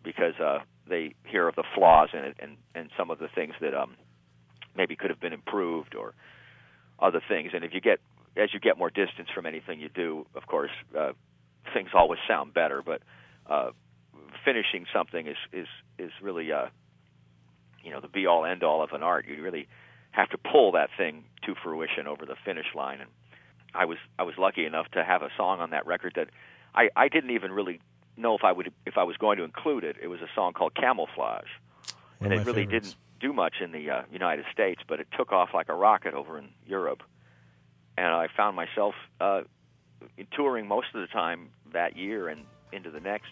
because 0.03 0.35
uh, 0.39 0.59
they 0.87 1.15
hear 1.25 1.47
of 1.47 1.55
the 1.55 1.63
flaws 1.73 2.09
in 2.13 2.19
it 2.19 2.37
and 2.39 2.57
and 2.75 2.89
some 2.97 3.09
of 3.09 3.19
the 3.19 3.27
things 3.27 3.53
that 3.59 3.73
um, 3.73 3.95
maybe 4.77 4.95
could 4.95 5.09
have 5.09 5.19
been 5.19 5.33
improved 5.33 5.95
or 5.95 6.13
other 6.99 7.21
things. 7.27 7.51
And 7.53 7.63
if 7.63 7.73
you 7.73 7.81
get 7.81 7.99
as 8.37 8.53
you 8.53 8.59
get 8.59 8.77
more 8.77 8.89
distance 8.89 9.29
from 9.33 9.45
anything 9.45 9.79
you 9.79 9.89
do, 9.89 10.25
of 10.35 10.45
course, 10.47 10.71
uh, 10.97 11.13
things 11.73 11.89
always 11.93 12.19
sound 12.27 12.53
better. 12.53 12.81
But 12.85 13.01
uh, 13.49 13.71
finishing 14.43 14.85
something 14.93 15.27
is 15.27 15.37
is 15.51 15.67
is 15.97 16.11
really 16.21 16.51
uh, 16.51 16.67
you 17.83 17.91
know 17.91 17.99
the 17.99 18.07
be 18.07 18.27
all 18.27 18.45
end 18.45 18.63
all 18.63 18.83
of 18.83 18.91
an 18.93 19.03
art. 19.03 19.25
You 19.27 19.41
really 19.41 19.67
have 20.11 20.29
to 20.29 20.37
pull 20.37 20.73
that 20.73 20.89
thing 20.97 21.25
to 21.45 21.55
fruition 21.55 22.07
over 22.07 22.25
the 22.25 22.35
finish 22.43 22.67
line. 22.75 23.01
And 23.01 23.09
I 23.73 23.85
was 23.85 23.97
I 24.17 24.23
was 24.23 24.35
lucky 24.37 24.65
enough 24.65 24.89
to 24.91 25.03
have 25.03 25.21
a 25.21 25.29
song 25.37 25.59
on 25.59 25.71
that 25.71 25.85
record 25.85 26.13
that 26.15 26.29
I 26.73 26.89
I 26.95 27.07
didn't 27.09 27.31
even 27.31 27.51
really 27.51 27.79
know 28.17 28.35
if 28.35 28.43
I 28.43 28.51
would 28.51 28.71
if 28.85 28.97
I 28.97 29.03
was 29.03 29.17
going 29.17 29.37
to 29.37 29.43
include 29.43 29.83
it. 29.83 29.97
It 30.01 30.07
was 30.07 30.21
a 30.21 30.29
song 30.35 30.53
called 30.53 30.75
Camouflage, 30.75 31.47
One 32.19 32.31
and 32.31 32.33
it 32.33 32.45
really 32.45 32.65
favorites. 32.65 32.89
didn't 32.89 32.95
do 33.19 33.33
much 33.33 33.55
in 33.61 33.71
the 33.71 33.89
uh, 33.89 34.01
United 34.11 34.45
States, 34.51 34.81
but 34.87 34.99
it 34.99 35.07
took 35.17 35.31
off 35.31 35.49
like 35.53 35.69
a 35.69 35.73
rocket 35.73 36.13
over 36.13 36.37
in 36.37 36.49
Europe. 36.65 37.01
And 37.97 38.07
I 38.07 38.27
found 38.35 38.55
myself 38.55 38.93
uh, 39.21 39.41
touring 40.31 40.67
most 40.67 40.87
of 40.93 41.01
the 41.01 41.07
time 41.07 41.49
that 41.71 41.95
year 41.95 42.27
and 42.27 42.41
into 42.73 42.91
the 42.91 42.99
next, 42.99 43.31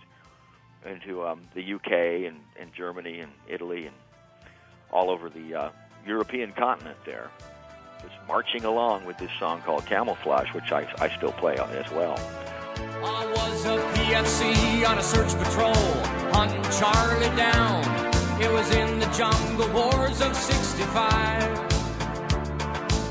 into 0.86 1.26
um, 1.26 1.42
the 1.54 1.74
UK 1.74 1.92
and, 2.28 2.40
and 2.60 2.74
Germany 2.74 3.20
and 3.20 3.32
Italy 3.48 3.86
and 3.88 3.96
all 4.92 5.10
over 5.10 5.30
the 5.30 5.54
uh, 5.54 5.70
European 6.06 6.54
continent 6.54 6.98
there. 7.06 7.30
Was 8.04 8.12
marching 8.28 8.66
along 8.66 9.06
with 9.06 9.18
this 9.18 9.32
song 9.40 9.62
called 9.62 9.86
Camouflage, 9.86 10.54
which 10.54 10.72
I, 10.72 10.88
I 11.00 11.10
still 11.16 11.32
play 11.34 11.58
on 11.58 11.70
as 11.72 11.90
well. 11.92 12.20
I 13.04 13.26
was 13.26 13.66
a 13.66 13.78
PFC 13.94 14.88
on 14.88 14.98
a 14.98 15.04
search 15.04 15.34
patrol, 15.38 15.74
hunting 16.34 16.64
Charlie 16.72 17.36
down. 17.36 17.84
It 18.42 18.52
was 18.52 18.70
in 18.76 19.00
the 19.00 19.06
jungle 19.08 19.70
wars 19.72 20.22
of 20.22 20.36
65. 20.36 21.74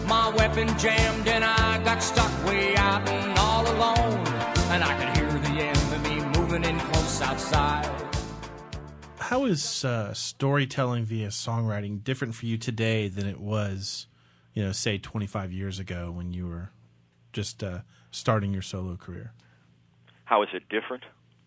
My 0.07 0.29
weapon 0.37 0.69
jammed 0.79 1.29
and 1.29 1.45
I 1.45 1.83
got 1.85 2.03
stuck 2.03 2.31
way 2.47 2.77
out 2.77 3.09
and 3.09 3.39
all 3.39 3.63
alone. 3.63 4.27
And 4.73 4.83
I 4.83 4.95
could 4.99 5.17
hear 5.17 5.31
the 5.31 5.63
enemy 5.63 6.21
moving 6.39 6.65
in 6.65 6.79
close 6.79 7.23
outside. 7.23 7.89
How 9.19 9.45
is 9.47 9.85
uh, 9.85 10.13
storytelling 10.13 11.05
via 11.05 11.29
songwriting 11.29 12.05
different 12.05 12.35
for 12.35 12.47
you 12.47 12.59
today 12.59 13.09
than 13.09 13.27
it 13.27 13.41
was, 13.41 14.07
you 14.55 14.63
know, 14.65 14.73
say 14.73 14.99
25 14.99 15.53
years 15.53 15.79
ago 15.79 16.11
when 16.11 16.33
you 16.33 16.47
were 16.47 16.71
just 17.33 17.63
uh, 17.63 17.81
starting 18.11 18.53
your 18.53 18.63
solo 18.63 18.97
career? 18.97 19.33
How 20.25 20.43
is 20.43 20.49
it 20.53 20.69
different? 20.69 21.05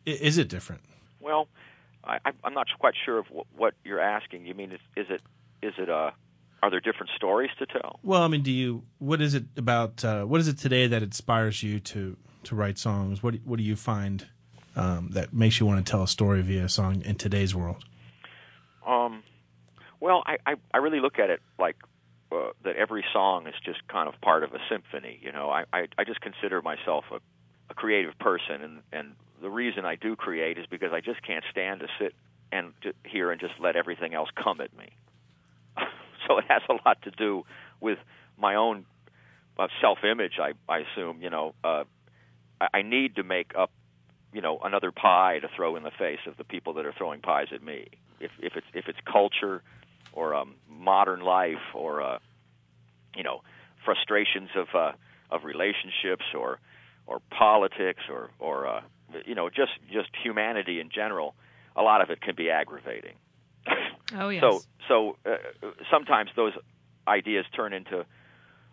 I- 0.07 0.11
Is 0.11 0.37
it 0.37 0.47
different? 0.49 0.81
Well, 1.19 1.47
I, 2.03 2.19
I'm 2.43 2.53
not 2.53 2.67
quite 2.79 2.93
sure 3.03 3.17
of 3.17 3.25
what, 3.31 3.47
what 3.55 3.73
you're 3.83 3.99
asking. 3.99 4.45
You 4.45 4.53
mean 4.53 4.71
is, 4.71 4.79
is 4.95 5.07
it 5.09 5.21
is 5.63 5.73
it 5.79 5.89
uh 5.89 6.11
are 6.61 6.69
there 6.69 6.79
different 6.79 7.11
stories 7.15 7.49
to 7.59 7.65
tell? 7.65 7.99
Well, 8.03 8.21
I 8.23 8.27
mean, 8.27 8.41
do 8.43 8.51
you? 8.51 8.83
What 8.99 9.21
is 9.21 9.33
it 9.33 9.45
about? 9.57 10.03
Uh, 10.05 10.23
what 10.25 10.39
is 10.39 10.47
it 10.47 10.57
today 10.59 10.85
that 10.87 11.01
inspires 11.03 11.63
you 11.63 11.79
to 11.79 12.15
to 12.43 12.55
write 12.55 12.77
songs? 12.77 13.23
What 13.23 13.33
do- 13.33 13.41
What 13.43 13.57
do 13.57 13.63
you 13.63 13.75
find 13.75 14.27
um, 14.75 15.09
that 15.13 15.33
makes 15.33 15.59
you 15.59 15.65
want 15.65 15.83
to 15.85 15.89
tell 15.89 16.03
a 16.03 16.07
story 16.07 16.41
via 16.43 16.65
a 16.65 16.69
song 16.69 17.01
in 17.03 17.15
today's 17.15 17.55
world? 17.55 17.83
Um, 18.85 19.23
well, 19.99 20.23
I, 20.27 20.37
I 20.45 20.55
I 20.73 20.77
really 20.77 20.99
look 20.99 21.17
at 21.17 21.29
it 21.31 21.41
like 21.57 21.75
uh, 22.31 22.49
that. 22.63 22.75
Every 22.75 23.03
song 23.13 23.47
is 23.47 23.53
just 23.63 23.88
kind 23.88 24.07
of 24.07 24.19
part 24.21 24.43
of 24.43 24.53
a 24.53 24.59
symphony. 24.69 25.19
You 25.21 25.31
know, 25.31 25.49
I 25.49 25.65
I, 25.71 25.88
I 25.97 26.03
just 26.03 26.21
consider 26.21 26.61
myself 26.61 27.05
a, 27.11 27.19
a 27.69 27.73
creative 27.73 28.17
person, 28.19 28.61
and 28.61 28.81
and 28.91 29.11
the 29.41 29.49
reason 29.49 29.85
I 29.85 29.95
do 29.95 30.15
create 30.15 30.57
is 30.57 30.65
because 30.69 30.91
I 30.93 31.01
just 31.01 31.21
can't 31.21 31.43
stand 31.51 31.81
to 31.81 31.88
sit 31.99 32.13
and 32.51 32.73
to 32.81 32.93
here 33.03 33.31
and 33.31 33.39
just 33.39 33.53
let 33.59 33.75
everything 33.75 34.13
else 34.13 34.29
come 34.41 34.61
at 34.61 34.75
me. 34.77 34.89
so 36.27 36.38
it 36.38 36.45
has 36.47 36.61
a 36.69 36.73
lot 36.85 37.01
to 37.03 37.11
do 37.11 37.43
with 37.81 37.99
my 38.38 38.55
own 38.55 38.85
uh, 39.57 39.67
self-image. 39.81 40.33
I 40.41 40.53
I 40.71 40.79
assume 40.79 41.21
you 41.21 41.29
know 41.29 41.53
uh, 41.63 41.83
I, 42.59 42.67
I 42.75 42.81
need 42.81 43.15
to 43.15 43.23
make 43.23 43.53
up 43.57 43.71
you 44.33 44.41
know 44.41 44.59
another 44.63 44.91
pie 44.91 45.39
to 45.39 45.49
throw 45.55 45.75
in 45.75 45.83
the 45.83 45.91
face 45.91 46.19
of 46.27 46.38
the 46.38 46.43
people 46.43 46.73
that 46.73 46.85
are 46.85 46.93
throwing 46.93 47.21
pies 47.21 47.47
at 47.53 47.63
me. 47.63 47.88
If 48.19 48.31
if 48.39 48.55
it's 48.55 48.67
if 48.73 48.88
it's 48.88 48.99
culture 49.11 49.61
or 50.15 50.34
um, 50.34 50.56
modern 50.69 51.21
life 51.21 51.73
or 51.73 52.01
uh, 52.01 52.19
you 53.15 53.23
know 53.23 53.41
frustrations 53.84 54.49
of 54.56 54.67
uh, 54.73 54.91
of 55.30 55.43
relationships 55.43 56.25
or 56.38 56.60
or 57.08 57.21
politics 57.30 58.04
or 58.10 58.32
or 58.39 58.67
uh, 58.67 58.82
you 59.25 59.36
know 59.36 59.49
just 59.49 59.73
just 59.91 60.10
humanity 60.23 60.80
in 60.80 60.89
general, 60.89 61.36
a 61.75 61.82
lot 61.82 62.01
of 62.01 62.10
it 62.10 62.21
can 62.21 62.36
be 62.36 62.49
aggravating. 62.49 63.15
Oh 64.15 64.30
yes. 64.30 64.41
So 64.41 64.62
so 64.88 65.17
uh, 65.25 65.38
sometimes 65.91 66.32
those 66.36 66.54
ideas 67.08 67.45
turn 67.56 67.73
into 67.73 68.06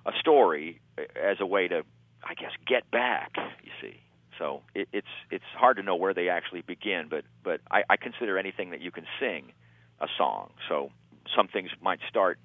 a 0.04 0.12
story 0.18 0.80
as 0.98 1.36
a 1.40 1.46
way 1.46 1.68
to, 1.68 1.82
I 2.24 2.34
guess, 2.34 2.50
get 2.66 2.90
back. 2.90 3.32
You 3.36 3.72
see, 3.80 4.00
so 4.38 4.62
it, 4.74 4.88
it's 4.92 5.06
it's 5.30 5.44
hard 5.56 5.76
to 5.76 5.82
know 5.82 5.96
where 5.96 6.14
they 6.14 6.28
actually 6.28 6.62
begin, 6.62 7.06
but 7.08 7.24
but 7.44 7.60
I, 7.70 7.82
I 7.88 7.96
consider 7.96 8.38
anything 8.38 8.70
that 8.70 8.80
you 8.80 8.90
can 8.90 9.04
sing 9.20 9.52
a 10.00 10.06
song. 10.18 10.50
So 10.68 10.90
some 11.34 11.48
things 11.48 11.70
might 11.80 12.00
start 12.08 12.38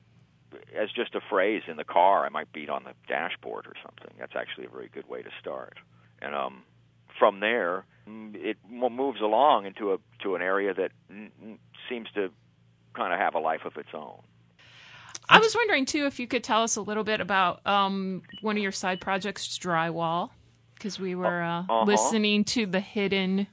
as 0.75 0.89
just 0.91 1.13
a 1.15 1.21
phrase 1.29 1.63
in 1.67 1.77
the 1.77 1.83
car. 1.83 2.25
I 2.25 2.29
might 2.29 2.51
beat 2.53 2.69
on 2.69 2.83
the 2.83 2.93
dashboard 3.07 3.67
or 3.67 3.73
something. 3.83 4.15
That's 4.19 4.35
actually 4.35 4.65
a 4.65 4.69
very 4.69 4.89
good 4.89 5.07
way 5.07 5.21
to 5.21 5.29
start. 5.39 5.77
And 6.21 6.33
um, 6.33 6.63
from 7.19 7.39
there, 7.41 7.85
it 8.33 8.57
moves 8.69 9.21
along 9.21 9.65
into 9.65 9.93
a 9.93 9.97
to 10.23 10.35
an 10.35 10.41
area 10.41 10.73
that 10.73 10.91
n- 11.09 11.31
n- 11.41 11.59
seems 11.89 12.07
to 12.15 12.31
kind 12.93 13.13
of 13.13 13.19
have 13.19 13.35
a 13.35 13.39
life 13.39 13.65
of 13.65 13.75
its 13.77 13.89
own. 13.93 14.21
I 15.29 15.39
was 15.39 15.53
wondering 15.55 15.85
too 15.85 16.05
if 16.05 16.19
you 16.19 16.27
could 16.27 16.43
tell 16.43 16.63
us 16.63 16.77
a 16.77 16.81
little 16.81 17.03
bit 17.03 17.19
about 17.19 17.65
um, 17.67 18.21
one 18.41 18.55
of 18.55 18.63
your 18.63 18.71
side 18.71 19.01
projects, 19.01 19.57
Drywall, 19.57 20.29
because 20.75 20.99
we 20.99 21.15
were 21.15 21.41
uh, 21.41 21.61
uh-huh. 21.61 21.83
listening 21.83 22.45
to 22.45 22.65
the 22.65 22.79
hidden 22.79 23.47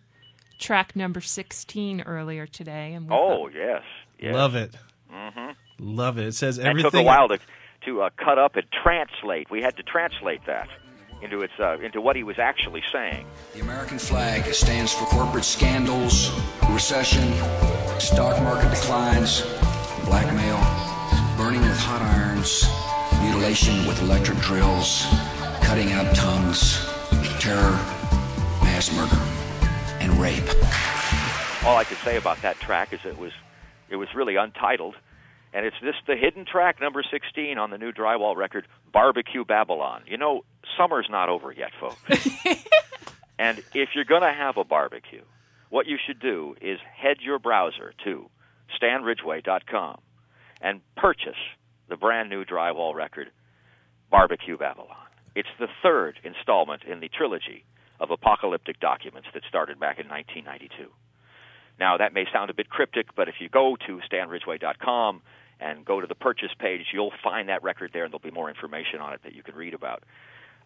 track 0.58 0.94
number 0.94 1.20
sixteen 1.20 2.02
earlier 2.02 2.46
today, 2.46 2.92
and 2.92 3.10
we 3.10 3.16
Oh 3.16 3.48
yes, 3.48 3.82
yes. 4.20 4.34
Love 4.34 4.54
it. 4.54 4.76
Hmm 5.14 5.50
Love 5.78 6.18
it. 6.18 6.26
It 6.26 6.34
says 6.34 6.56
That 6.56 6.76
It 6.76 6.82
took 6.82 6.94
a 6.94 7.02
while 7.02 7.28
to 7.28 7.38
to 7.84 8.02
uh, 8.02 8.10
cut 8.16 8.38
up 8.38 8.56
and 8.56 8.64
translate. 8.72 9.50
We 9.50 9.60
had 9.60 9.76
to 9.76 9.82
translate 9.82 10.40
that 10.46 10.68
into 11.22 11.42
its 11.42 11.52
uh, 11.58 11.78
into 11.80 12.00
what 12.00 12.16
he 12.16 12.22
was 12.22 12.38
actually 12.38 12.82
saying. 12.92 13.26
The 13.54 13.60
American 13.60 13.98
flag 13.98 14.52
stands 14.54 14.92
for 14.92 15.04
corporate 15.06 15.44
scandals, 15.44 16.30
recession, 16.70 17.32
stock 17.98 18.40
market 18.42 18.70
declines, 18.70 19.42
blackmail, 20.04 20.58
burning 21.36 21.60
with 21.60 21.78
hot 21.78 22.02
irons, 22.02 22.64
mutilation 23.22 23.86
with 23.86 24.00
electric 24.02 24.38
drills, 24.38 25.06
cutting 25.62 25.92
out 25.92 26.14
tongues, 26.14 26.84
terror, 27.40 27.72
mass 28.62 28.92
murder, 28.94 29.20
and 30.00 30.12
rape. 30.20 30.48
All 31.66 31.76
I 31.76 31.84
could 31.84 31.98
say 31.98 32.16
about 32.16 32.40
that 32.42 32.58
track 32.60 32.92
is 32.92 33.00
it 33.04 33.18
was 33.18 33.32
it 33.88 33.96
was 33.96 34.08
really 34.14 34.36
untitled, 34.36 34.94
and 35.54 35.64
it's 35.64 35.76
this 35.80 35.94
the 36.06 36.16
hidden 36.16 36.44
track 36.44 36.80
number 36.80 37.02
16 37.08 37.56
on 37.56 37.70
the 37.70 37.78
new 37.78 37.92
Drywall 37.92 38.36
record, 38.36 38.66
Barbecue 38.92 39.44
Babylon. 39.44 40.02
You 40.06 40.18
know, 40.18 40.44
summer's 40.76 41.06
not 41.08 41.28
over 41.28 41.52
yet, 41.52 41.70
folks. 41.80 42.28
and 43.38 43.62
if 43.72 43.90
you're 43.94 44.04
going 44.04 44.22
to 44.22 44.32
have 44.32 44.56
a 44.56 44.64
barbecue, 44.64 45.22
what 45.70 45.86
you 45.86 45.96
should 46.04 46.18
do 46.18 46.56
is 46.60 46.80
head 46.94 47.18
your 47.20 47.38
browser 47.38 47.94
to 48.02 48.28
stanridgway.com 48.80 50.00
and 50.60 50.80
purchase 50.96 51.38
the 51.88 51.96
brand 51.96 52.28
new 52.28 52.44
Drywall 52.44 52.94
record, 52.94 53.30
Barbecue 54.10 54.58
Babylon. 54.58 54.96
It's 55.36 55.48
the 55.60 55.68
third 55.82 56.18
installment 56.24 56.82
in 56.82 56.98
the 56.98 57.08
trilogy 57.08 57.64
of 58.00 58.10
apocalyptic 58.10 58.80
documents 58.80 59.28
that 59.34 59.44
started 59.48 59.78
back 59.78 60.00
in 60.00 60.08
1992. 60.08 60.90
Now, 61.78 61.96
that 61.96 62.12
may 62.12 62.24
sound 62.32 62.50
a 62.50 62.54
bit 62.54 62.70
cryptic, 62.70 63.14
but 63.14 63.28
if 63.28 63.36
you 63.40 63.48
go 63.48 63.76
to 63.86 64.00
stanridgway.com 64.10 65.22
and 65.60 65.84
go 65.84 66.00
to 66.00 66.06
the 66.06 66.14
purchase 66.14 66.50
page, 66.58 66.86
you'll 66.92 67.12
find 67.22 67.48
that 67.48 67.62
record 67.62 67.90
there, 67.92 68.04
and 68.04 68.12
there'll 68.12 68.18
be 68.22 68.30
more 68.30 68.48
information 68.48 69.00
on 69.00 69.12
it 69.12 69.20
that 69.24 69.34
you 69.34 69.42
can 69.42 69.54
read 69.54 69.74
about. 69.74 70.02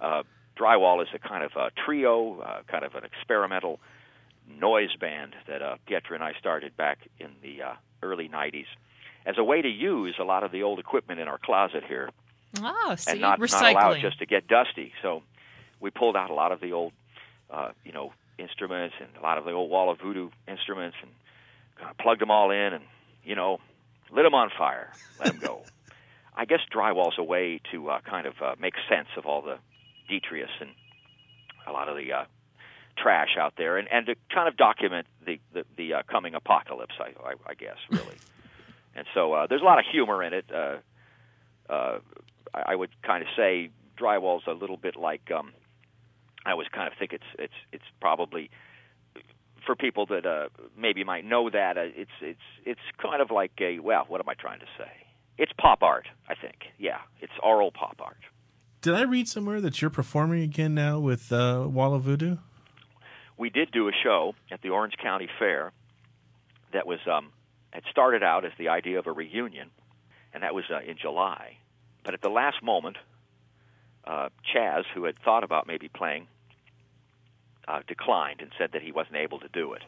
Uh, 0.00 0.22
Drywall 0.58 1.02
is 1.02 1.08
a 1.14 1.18
kind 1.18 1.44
of 1.44 1.52
a 1.56 1.70
trio, 1.84 2.40
uh, 2.40 2.62
kind 2.68 2.84
of 2.84 2.94
an 2.94 3.04
experimental 3.04 3.78
noise 4.48 4.94
band 4.98 5.34
that 5.46 5.62
uh, 5.62 5.76
Pietra 5.88 6.14
and 6.14 6.24
I 6.24 6.32
started 6.38 6.76
back 6.76 6.98
in 7.20 7.28
the 7.42 7.62
uh, 7.62 7.72
early 8.02 8.28
90s 8.28 8.66
as 9.26 9.36
a 9.38 9.44
way 9.44 9.60
to 9.62 9.68
use 9.68 10.14
a 10.18 10.24
lot 10.24 10.42
of 10.42 10.52
the 10.52 10.62
old 10.62 10.78
equipment 10.78 11.20
in 11.20 11.28
our 11.28 11.38
closet 11.38 11.84
here 11.86 12.10
Oh, 12.62 12.94
see, 12.96 13.12
and 13.12 13.20
not, 13.20 13.40
recycling. 13.40 13.60
not 13.74 13.82
allow 13.84 13.90
it 13.92 14.00
just 14.00 14.18
to 14.20 14.26
get 14.26 14.48
dusty. 14.48 14.92
So 15.02 15.22
we 15.80 15.90
pulled 15.90 16.16
out 16.16 16.30
a 16.30 16.34
lot 16.34 16.50
of 16.50 16.60
the 16.60 16.72
old, 16.72 16.92
uh, 17.50 17.70
you 17.84 17.92
know, 17.92 18.12
instruments 18.38 18.94
and 18.98 19.08
a 19.18 19.22
lot 19.22 19.36
of 19.36 19.44
the 19.44 19.50
old 19.52 19.70
Wall 19.70 19.90
of 19.90 20.00
Voodoo 20.00 20.30
instruments 20.48 20.96
and 21.02 21.10
kind 21.76 21.90
of 21.90 21.98
plugged 21.98 22.22
them 22.22 22.30
all 22.30 22.50
in 22.50 22.72
and, 22.72 22.84
you 23.22 23.34
know, 23.34 23.58
lit 24.10 24.24
them 24.24 24.34
on 24.34 24.50
fire, 24.56 24.92
let 25.20 25.32
them 25.32 25.40
go. 25.40 25.62
I 26.34 26.44
guess 26.44 26.60
drywall's 26.72 27.18
a 27.18 27.24
way 27.24 27.60
to 27.72 27.90
uh, 27.90 28.00
kind 28.00 28.26
of 28.26 28.34
uh, 28.40 28.54
make 28.60 28.74
sense 28.88 29.08
of 29.16 29.26
all 29.26 29.42
the 29.42 29.58
detritus 30.08 30.50
and 30.60 30.70
a 31.66 31.72
lot 31.72 31.88
of 31.88 31.96
the 31.96 32.12
uh, 32.12 32.24
trash 32.96 33.36
out 33.38 33.54
there, 33.56 33.76
and, 33.76 33.88
and 33.90 34.06
to 34.06 34.14
kind 34.32 34.48
of 34.48 34.56
document 34.56 35.06
the 35.24 35.40
the, 35.52 35.64
the 35.76 35.94
uh, 35.94 36.02
coming 36.08 36.34
apocalypse. 36.34 36.94
I, 37.00 37.12
I, 37.28 37.34
I 37.46 37.54
guess 37.54 37.76
really, 37.90 38.16
and 38.94 39.06
so 39.14 39.32
uh, 39.32 39.46
there's 39.46 39.62
a 39.62 39.64
lot 39.64 39.78
of 39.78 39.84
humor 39.90 40.22
in 40.22 40.32
it. 40.32 40.44
Uh, 40.52 40.76
uh, 41.68 41.98
I 42.54 42.72
I 42.72 42.74
would 42.74 42.90
kind 43.02 43.22
of 43.22 43.28
say 43.36 43.70
drywall's 43.98 44.44
a 44.46 44.52
little 44.52 44.76
bit 44.76 44.96
like 44.96 45.30
um, 45.30 45.52
I 46.46 46.52
always 46.52 46.68
kind 46.68 46.90
of 46.90 46.98
think 46.98 47.12
it's 47.12 47.30
it's 47.38 47.52
it's 47.72 47.84
probably 48.00 48.50
for 49.68 49.76
people 49.76 50.06
that 50.06 50.24
uh, 50.24 50.48
maybe 50.78 51.04
might 51.04 51.26
know 51.26 51.50
that 51.50 51.76
uh, 51.76 51.82
it's 51.94 52.10
it's 52.22 52.40
it's 52.64 52.80
kind 52.96 53.20
of 53.20 53.30
like 53.30 53.52
a 53.60 53.78
well, 53.80 54.06
what 54.08 54.18
am 54.18 54.26
I 54.26 54.32
trying 54.32 54.60
to 54.60 54.66
say? 54.78 54.90
It's 55.36 55.52
pop 55.60 55.82
art, 55.82 56.08
I 56.26 56.34
think. 56.34 56.56
Yeah, 56.78 57.00
it's 57.20 57.34
oral 57.42 57.70
pop 57.70 57.96
art. 58.00 58.16
Did 58.80 58.94
I 58.94 59.02
read 59.02 59.28
somewhere 59.28 59.60
that 59.60 59.82
you're 59.82 59.90
performing 59.90 60.42
again 60.42 60.74
now 60.74 60.98
with 60.98 61.30
uh, 61.30 61.66
Wall 61.68 61.94
of 61.94 62.04
Voodoo? 62.04 62.38
We 63.36 63.50
did 63.50 63.70
do 63.70 63.88
a 63.88 63.92
show 64.02 64.34
at 64.50 64.62
the 64.62 64.70
Orange 64.70 64.94
County 65.02 65.28
Fair 65.38 65.72
that 66.72 66.86
was 66.86 67.00
um, 67.06 67.30
had 67.70 67.82
started 67.90 68.22
out 68.22 68.46
as 68.46 68.52
the 68.58 68.70
idea 68.70 68.98
of 68.98 69.06
a 69.06 69.12
reunion, 69.12 69.70
and 70.32 70.44
that 70.44 70.54
was 70.54 70.64
uh, 70.70 70.80
in 70.80 70.96
July. 70.96 71.58
But 72.04 72.14
at 72.14 72.22
the 72.22 72.30
last 72.30 72.62
moment, 72.62 72.96
uh, 74.06 74.30
Chaz, 74.50 74.84
who 74.94 75.04
had 75.04 75.18
thought 75.22 75.44
about 75.44 75.66
maybe 75.66 75.88
playing, 75.88 76.26
uh, 77.68 77.80
declined 77.86 78.40
and 78.40 78.50
said 78.58 78.70
that 78.72 78.82
he 78.82 78.92
wasn't 78.92 79.16
able 79.16 79.38
to 79.40 79.48
do 79.52 79.74
it. 79.74 79.82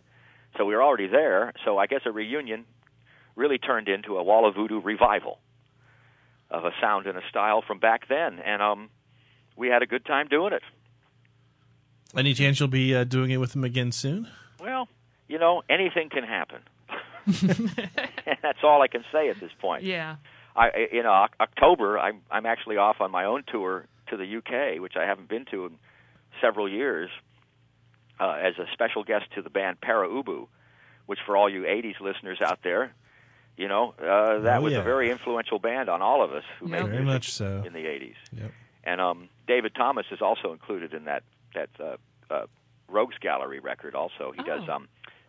So 0.57 0.65
we 0.65 0.75
were 0.75 0.83
already 0.83 1.07
there. 1.07 1.53
So 1.65 1.79
I 1.79 1.87
guess 1.87 2.01
a 2.05 2.11
reunion 2.11 2.65
really 3.37 3.59
turned 3.59 3.89
into 3.89 4.17
a 4.19 4.23
Wall 4.23 4.47
of 4.49 4.55
Voodoo 4.55 4.81
revival. 4.81 5.39
of 6.51 6.65
a 6.65 6.73
sound 6.81 7.07
and 7.07 7.17
a 7.17 7.23
style 7.31 7.63
from 7.65 7.79
back 7.79 8.09
then, 8.09 8.41
and 8.41 8.61
um, 8.61 8.91
we 9.57 9.69
had 9.69 9.83
a 9.83 9.87
good 9.87 10.05
time 10.05 10.27
doing 10.27 10.53
it. 10.53 10.63
Any 12.17 12.35
chance 12.35 12.59
you'll 12.59 12.69
be 12.69 12.93
uh, 12.93 13.05
doing 13.05 13.31
it 13.31 13.37
with 13.37 13.53
them 13.53 13.63
again 13.63 13.93
soon? 13.93 14.27
Well, 14.61 14.89
you 15.29 15.39
know, 15.39 15.63
anything 15.71 16.09
can 16.11 16.25
happen. 16.25 16.59
That's 18.43 18.59
all 18.65 18.83
I 18.83 18.89
can 18.89 19.05
say 19.13 19.29
at 19.29 19.39
this 19.39 19.53
point. 19.61 19.85
Yeah. 19.85 20.17
I 20.57 20.71
in 20.91 21.07
uh, 21.07 21.29
October 21.41 21.99
I'm 22.01 22.23
I'm 22.31 22.47
actually 22.47 22.77
off 22.77 23.01
on 23.01 23.13
my 23.13 23.25
own 23.25 23.45
tour 23.47 23.87
to 24.09 24.17
the 24.17 24.37
UK, 24.39 24.81
which 24.83 24.95
I 24.97 25.05
haven't 25.07 25.29
been 25.29 25.45
to 25.53 25.67
in 25.67 25.73
several 26.43 26.69
years, 26.69 27.11
uh, 28.21 28.33
as 28.33 28.59
a 28.59 28.67
special 28.73 29.03
guest 29.05 29.27
to 29.35 29.43
the 29.43 29.51
band 29.51 29.81
Pere 29.81 30.07
Ubu, 30.07 30.47
which 31.07 31.19
for 31.27 31.37
all 31.37 31.49
you 31.49 31.63
'80s 31.63 32.01
listeners 32.01 32.41
out 32.41 32.61
there, 32.63 32.93
you 33.57 33.67
know 33.69 33.95
uh, 34.01 34.41
that 34.41 34.59
Oh, 34.59 34.63
was 34.63 34.73
yeah. 34.75 34.81
a 34.81 34.83
very 34.85 35.11
influential 35.11 35.59
band 35.59 35.89
on 35.89 36.03
all 36.03 36.23
of 36.23 36.33
us 36.33 36.45
who 36.59 36.67
Yep. 36.69 36.71
made 36.71 36.79
Very 36.91 37.05
music 37.05 37.07
much 37.07 37.33
so. 37.33 37.63
in 37.67 37.73
the 37.73 37.85
'80s. 37.87 38.15
Yep. 38.33 38.53
And 38.85 39.01
um, 39.01 39.29
David 39.47 39.75
Thomas 39.75 40.07
is 40.11 40.21
also 40.23 40.53
included 40.53 40.95
in 40.95 41.05
that 41.07 41.23
that 41.55 41.71
uh, 41.81 41.97
uh, 42.33 42.47
Rogues 42.89 43.17
Gallery 43.21 43.61
record. 43.61 43.95
Also, 43.95 44.33
he 44.37 44.43
does 44.43 44.63
Oh. 44.69 44.73
um, 44.75 44.89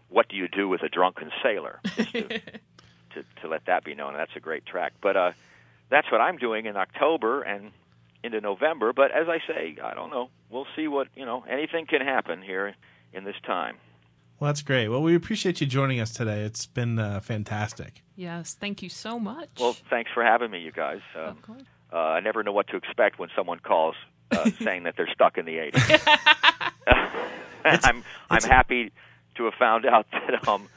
"What 0.10 0.30
Do 0.30 0.36
You 0.36 0.48
Do 0.48 0.68
with 0.70 0.84
a 0.84 0.90
Drunken 0.90 1.32
Sailor." 1.44 1.80
just 1.96 2.12
to, 2.14 2.30
to 2.30 3.24
to 3.42 3.48
let 3.48 3.66
that 3.66 3.84
be 3.84 3.94
known. 3.96 4.14
That's 4.14 4.36
a 4.36 4.40
great 4.40 4.66
track. 4.66 4.94
But 5.02 5.18
uh, 5.18 5.32
that's 5.90 6.10
what 6.12 6.22
I'm 6.22 6.38
doing 6.38 6.66
in 6.66 6.78
October 6.78 7.42
and 7.42 7.72
into 8.24 8.42
November. 8.42 8.94
But 8.94 9.12
as 9.12 9.28
I 9.28 9.40
say, 9.48 9.78
I 9.84 9.94
don't 9.94 10.10
know. 10.10 10.30
We'll 10.50 10.68
see 10.76 10.88
what 10.88 11.08
you 11.16 11.26
know. 11.26 11.44
Anything 11.50 11.86
can 11.86 12.02
happen 12.02 12.42
here 12.42 12.76
in 13.14 13.24
this 13.24 13.36
time. 13.46 13.78
Well, 14.40 14.50
that's 14.50 14.62
great. 14.64 14.88
Well, 14.90 15.04
we 15.04 15.14
appreciate 15.16 15.62
you 15.62 15.68
joining 15.68 16.00
us 16.00 16.12
today. 16.12 16.42
It's 16.42 16.66
been 16.66 16.98
uh, 16.98 17.20
fantastic. 17.20 18.02
Yes. 18.16 18.56
Thank 18.56 18.82
you 18.82 18.90
so 18.90 19.20
much. 19.20 19.50
Well, 19.60 19.74
thanks 19.90 20.10
for 20.14 20.24
having 20.24 20.50
me, 20.50 20.60
you 20.62 20.72
guys. 20.72 21.02
Um, 21.16 21.22
of 21.22 21.42
course. 21.44 21.62
uh, 21.94 21.98
I 21.98 22.20
never 22.22 22.42
know 22.42 22.52
what 22.52 22.68
to 22.70 22.76
expect 22.78 23.20
when 23.20 23.30
someone 23.36 23.60
calls 23.60 23.94
uh, 24.32 24.50
saying 24.64 24.84
that 24.84 24.96
they're 24.98 25.10
stuck 25.14 25.38
in 25.38 25.46
the 25.46 25.58
80s. 25.58 26.72
I'm 27.66 28.04
I'm 28.32 28.42
happy 28.44 28.92
to 29.36 29.46
have 29.46 29.54
found 29.60 29.86
out 29.86 30.08
that 30.12 30.48
um 30.48 30.68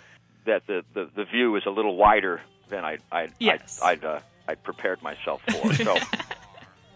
that 0.44 0.66
the 0.66 0.84
the, 0.92 1.08
the 1.16 1.24
view 1.24 1.56
is 1.56 1.62
a 1.66 1.70
little 1.70 1.96
wider 1.96 2.42
than 2.68 2.84
I 2.84 2.98
I 3.10 3.28
Yes. 3.38 3.80
I 3.82 3.92
I'd, 3.92 4.04
uh, 4.04 4.20
I'd 4.46 4.62
prepared 4.62 5.02
myself 5.02 5.40
for. 5.50 5.72
So 5.74 5.96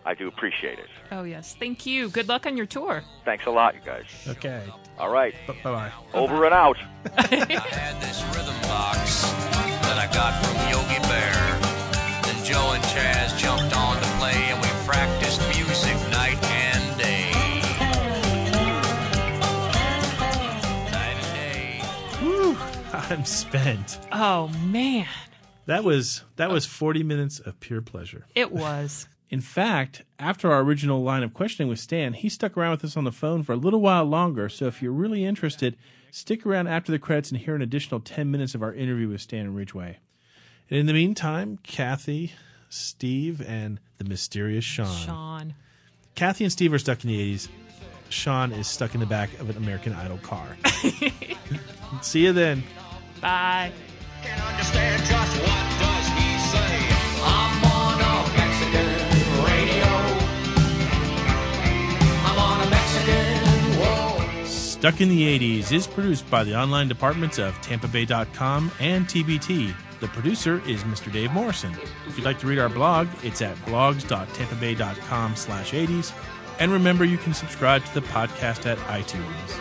I 0.05 0.15
do 0.15 0.27
appreciate 0.29 0.79
it. 0.79 0.89
Oh 1.13 1.25
yes. 1.25 1.55
Thank 1.59 1.85
you. 1.87 2.09
Good 2.09 2.29
luck 2.29 2.47
on 2.47 2.57
your 2.57 2.67
tour. 2.67 3.03
Thanks 3.25 3.45
a 3.47 3.51
lot, 3.51 3.75
you 3.75 3.81
guys. 3.85 4.05
Okay. 4.27 4.63
All 4.99 5.11
right. 5.13 5.35
Bye 5.47 5.55
bye. 5.63 5.93
Over 6.15 6.45
and 6.47 6.55
out. 6.55 6.79
I 7.19 7.23
had 7.27 8.01
this 8.01 8.23
rhythm 8.35 8.55
box 8.63 9.23
that 9.83 9.99
I 9.99 10.07
got 10.13 10.43
from 10.43 10.57
Yogi 10.71 10.99
Bear. 11.09 12.23
Then 12.23 12.45
Joe 12.45 12.73
and 12.73 12.83
Chaz 12.85 13.37
jumped 13.39 13.77
on 13.77 13.97
to 13.97 14.09
play, 14.19 14.33
and 14.33 14.61
we 14.63 14.69
practiced 14.87 15.41
music 15.55 15.95
night 16.11 16.43
and 16.45 16.99
day. 16.99 17.31
Night 20.91 21.17
and 21.17 21.35
day. 21.35 21.81
Whew, 22.21 22.57
I'm 22.93 23.25
spent. 23.25 23.99
Oh 24.13 24.49
man, 24.65 25.07
That 25.67 25.85
was 25.85 26.25
that 26.37 26.51
was 26.51 26.65
40 26.67 27.03
minutes 27.03 27.41
of 27.41 27.61
pure 27.61 27.83
pleasure. 27.83 28.25
it 28.35 28.53
was. 28.53 29.07
In 29.31 29.41
fact, 29.41 30.05
after 30.19 30.51
our 30.51 30.61
original 30.61 31.03
line 31.03 31.23
of 31.23 31.35
questioning 31.35 31.69
with 31.69 31.79
Stan, 31.79 32.15
he 32.15 32.29
stuck 32.29 32.57
around 32.57 32.73
with 32.73 32.85
us 32.85 32.97
on 32.97 33.05
the 33.05 33.13
phone 33.13 33.43
for 33.43 33.53
a 33.53 33.57
little 33.57 33.81
while 33.81 34.05
longer. 34.05 34.49
So 34.49 34.67
if 34.67 34.81
you're 34.81 34.93
really 34.93 35.25
interested, 35.25 35.77
stick 36.11 36.47
around 36.47 36.69
after 36.69 36.91
the 36.91 36.99
credits 36.99 37.31
and 37.31 37.41
hear 37.41 37.55
an 37.55 37.63
additional 37.63 38.01
10 38.01 38.31
minutes 38.31 38.55
of 38.55 38.63
our 38.63 38.73
interview 38.73 39.09
with 39.09 39.21
Stan 39.21 39.55
Ridgway. 39.55 39.99
And 40.71 40.79
in 40.79 40.87
the 40.87 40.95
meantime, 40.95 41.59
Kathy, 41.63 42.33
Steve, 42.71 43.43
and 43.47 43.81
the 43.99 44.05
mysterious 44.05 44.65
Sean. 44.65 45.07
Sean. 45.07 45.55
Kathy 46.15 46.45
and 46.45 46.53
Steve 46.53 46.73
are 46.73 46.79
stuck 46.79 47.05
in 47.05 47.11
the 47.11 47.35
80s. 47.35 47.49
Sean 48.09 48.53
is 48.53 48.67
stuck 48.67 48.95
in 48.95 49.01
the 49.01 49.07
back 49.07 49.39
of 49.39 49.51
an 49.51 49.57
American 49.57 49.93
Idol 49.93 50.19
car. 50.19 50.57
See 52.03 52.25
you 52.25 52.33
then. 52.33 52.63
Bye. 53.21 53.73
Stuck 64.79 65.01
in 65.01 65.09
the 65.09 65.23
80s 65.39 65.73
is 65.73 65.89
produced 65.89 66.31
by 66.31 66.45
the 66.45 66.57
online 66.57 66.87
departments 66.87 67.39
of 67.39 67.53
TampaBay.com 67.63 68.71
and 68.79 69.07
TBT. 69.07 69.75
The 69.99 70.07
producer 70.07 70.63
is 70.69 70.85
Mr. 70.85 71.11
Dave 71.13 71.33
Morrison. 71.33 71.77
If 72.07 72.17
you'd 72.17 72.25
like 72.25 72.39
to 72.39 72.47
read 72.47 72.61
our 72.61 72.69
blog, 72.69 73.09
it's 73.25 73.43
at 73.43 73.57
blogs.tampabay.com 73.67 75.35
slash 75.35 75.73
80s. 75.73 76.13
And 76.61 76.71
remember, 76.71 77.05
you 77.05 77.19
can 77.19 77.35
subscribe 77.35 77.85
to 77.87 77.95
the 77.95 78.03
podcast 78.03 78.67
at 78.67 78.79
iTunes. 78.87 79.59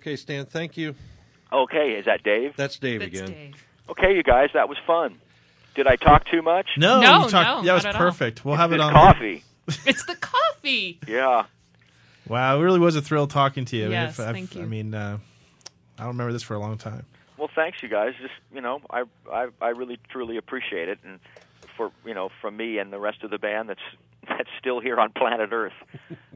Okay, 0.00 0.16
Stan, 0.16 0.46
thank 0.46 0.76
you. 0.78 0.94
Okay, 1.52 1.92
is 1.98 2.06
that 2.06 2.22
Dave? 2.22 2.54
That's 2.56 2.78
Dave 2.78 3.00
That's 3.00 3.12
again. 3.12 3.26
Dave. 3.30 3.66
Okay, 3.90 4.16
you 4.16 4.22
guys, 4.22 4.48
that 4.54 4.68
was 4.68 4.78
fun. 4.86 5.20
Did 5.74 5.86
I 5.86 5.96
talk 5.96 6.24
too 6.26 6.40
much? 6.42 6.66
No, 6.78 7.00
No, 7.00 7.24
you 7.24 7.28
talked- 7.30 7.32
no, 7.32 7.62
that 7.66 7.74
was 7.74 7.84
not 7.84 7.94
at 7.94 8.00
all. 8.00 8.06
perfect. 8.10 8.44
We'll 8.44 8.56
have 8.56 8.72
it 8.72 8.80
on. 8.80 8.92
coffee. 8.92 9.44
It's 9.86 10.04
the 10.06 10.16
coffee. 10.16 10.98
Yeah. 11.06 11.44
Wow, 12.26 12.58
it 12.58 12.62
really 12.62 12.78
was 12.80 12.96
a 12.96 13.02
thrill 13.02 13.26
talking 13.26 13.64
to 13.66 13.76
you. 13.76 13.90
Yes, 13.90 14.18
I've- 14.18 14.32
thank 14.32 14.54
you. 14.56 14.62
I 14.62 14.64
mean, 14.64 14.94
uh, 14.94 15.18
I 15.98 16.02
don't 16.02 16.08
remember 16.08 16.32
this 16.32 16.42
for 16.42 16.54
a 16.54 16.58
long 16.58 16.76
time. 16.78 17.04
Well, 17.36 17.50
thanks, 17.54 17.82
you 17.82 17.88
guys. 17.88 18.14
Just 18.20 18.34
you 18.54 18.60
know, 18.62 18.80
I 18.90 19.04
I 19.32 19.48
I 19.60 19.68
really 19.68 19.98
truly 20.08 20.36
appreciate 20.38 20.88
it, 20.88 20.98
and 21.04 21.20
for 21.76 21.90
you 22.04 22.14
know, 22.14 22.30
from 22.40 22.56
me 22.56 22.78
and 22.78 22.92
the 22.92 22.98
rest 22.98 23.22
of 23.22 23.30
the 23.30 23.38
band 23.38 23.68
that's 23.68 23.80
that's 24.28 24.48
still 24.58 24.80
here 24.80 24.98
on 24.98 25.10
planet 25.12 25.50
Earth, 25.52 25.72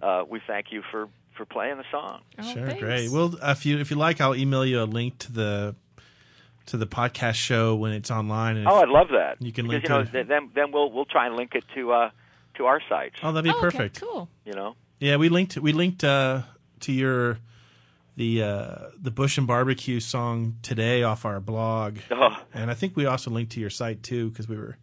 uh, 0.02 0.24
we 0.28 0.40
thank 0.46 0.70
you 0.70 0.82
for 0.90 1.08
for 1.34 1.44
playing 1.44 1.76
the 1.78 1.84
song. 1.90 2.20
Oh, 2.38 2.52
Sure, 2.52 2.66
thanks. 2.66 2.80
great. 2.82 3.10
Well, 3.10 3.34
if 3.42 3.66
you 3.66 3.78
if 3.78 3.90
you 3.90 3.96
like, 3.96 4.20
I'll 4.20 4.34
email 4.36 4.64
you 4.64 4.82
a 4.82 4.84
link 4.84 5.18
to 5.20 5.32
the 5.32 5.74
to 6.66 6.76
the 6.78 6.86
podcast 6.86 7.34
show 7.34 7.74
when 7.74 7.92
it's 7.92 8.10
online. 8.10 8.56
And 8.56 8.66
Oh, 8.68 8.76
I'd 8.76 8.88
love 8.88 9.08
that. 9.10 9.36
You 9.42 9.52
can 9.52 9.66
because 9.66 9.72
link 9.74 9.82
you 9.84 9.88
know, 9.90 10.04
to- 10.04 10.10
th- 10.10 10.26
then 10.28 10.50
then 10.54 10.72
we'll 10.72 10.90
we'll 10.90 11.04
try 11.04 11.26
and 11.26 11.36
link 11.36 11.54
it 11.54 11.64
to 11.74 11.92
uh 11.92 12.10
to 12.54 12.66
our 12.66 12.80
sites. 12.88 13.16
oh, 13.22 13.32
that'd 13.32 13.44
be 13.44 13.50
Oh, 13.50 13.58
okay, 13.58 13.60
perfect. 13.78 14.00
cool. 14.00 14.28
You 14.44 14.52
know. 14.54 14.76
Yeah, 15.00 15.16
we 15.16 15.28
linked 15.28 15.56
we 15.58 15.72
linked 15.72 16.04
uh, 16.04 16.42
to 16.80 16.92
your 16.92 17.38
the 18.16 18.42
uh, 18.44 18.74
the 18.96 19.10
Bush 19.10 19.36
and 19.38 19.46
Barbecue 19.46 19.98
song 19.98 20.56
today 20.62 21.02
off 21.02 21.24
our 21.24 21.40
blog, 21.40 21.98
Oh. 22.12 22.40
and 22.54 22.70
I 22.70 22.74
think 22.74 22.96
we 22.96 23.06
also 23.06 23.30
linked 23.30 23.50
to 23.52 23.60
your 23.60 23.70
site 23.70 24.02
too 24.04 24.30
because 24.30 24.48
we 24.48 24.56
were 24.56 24.78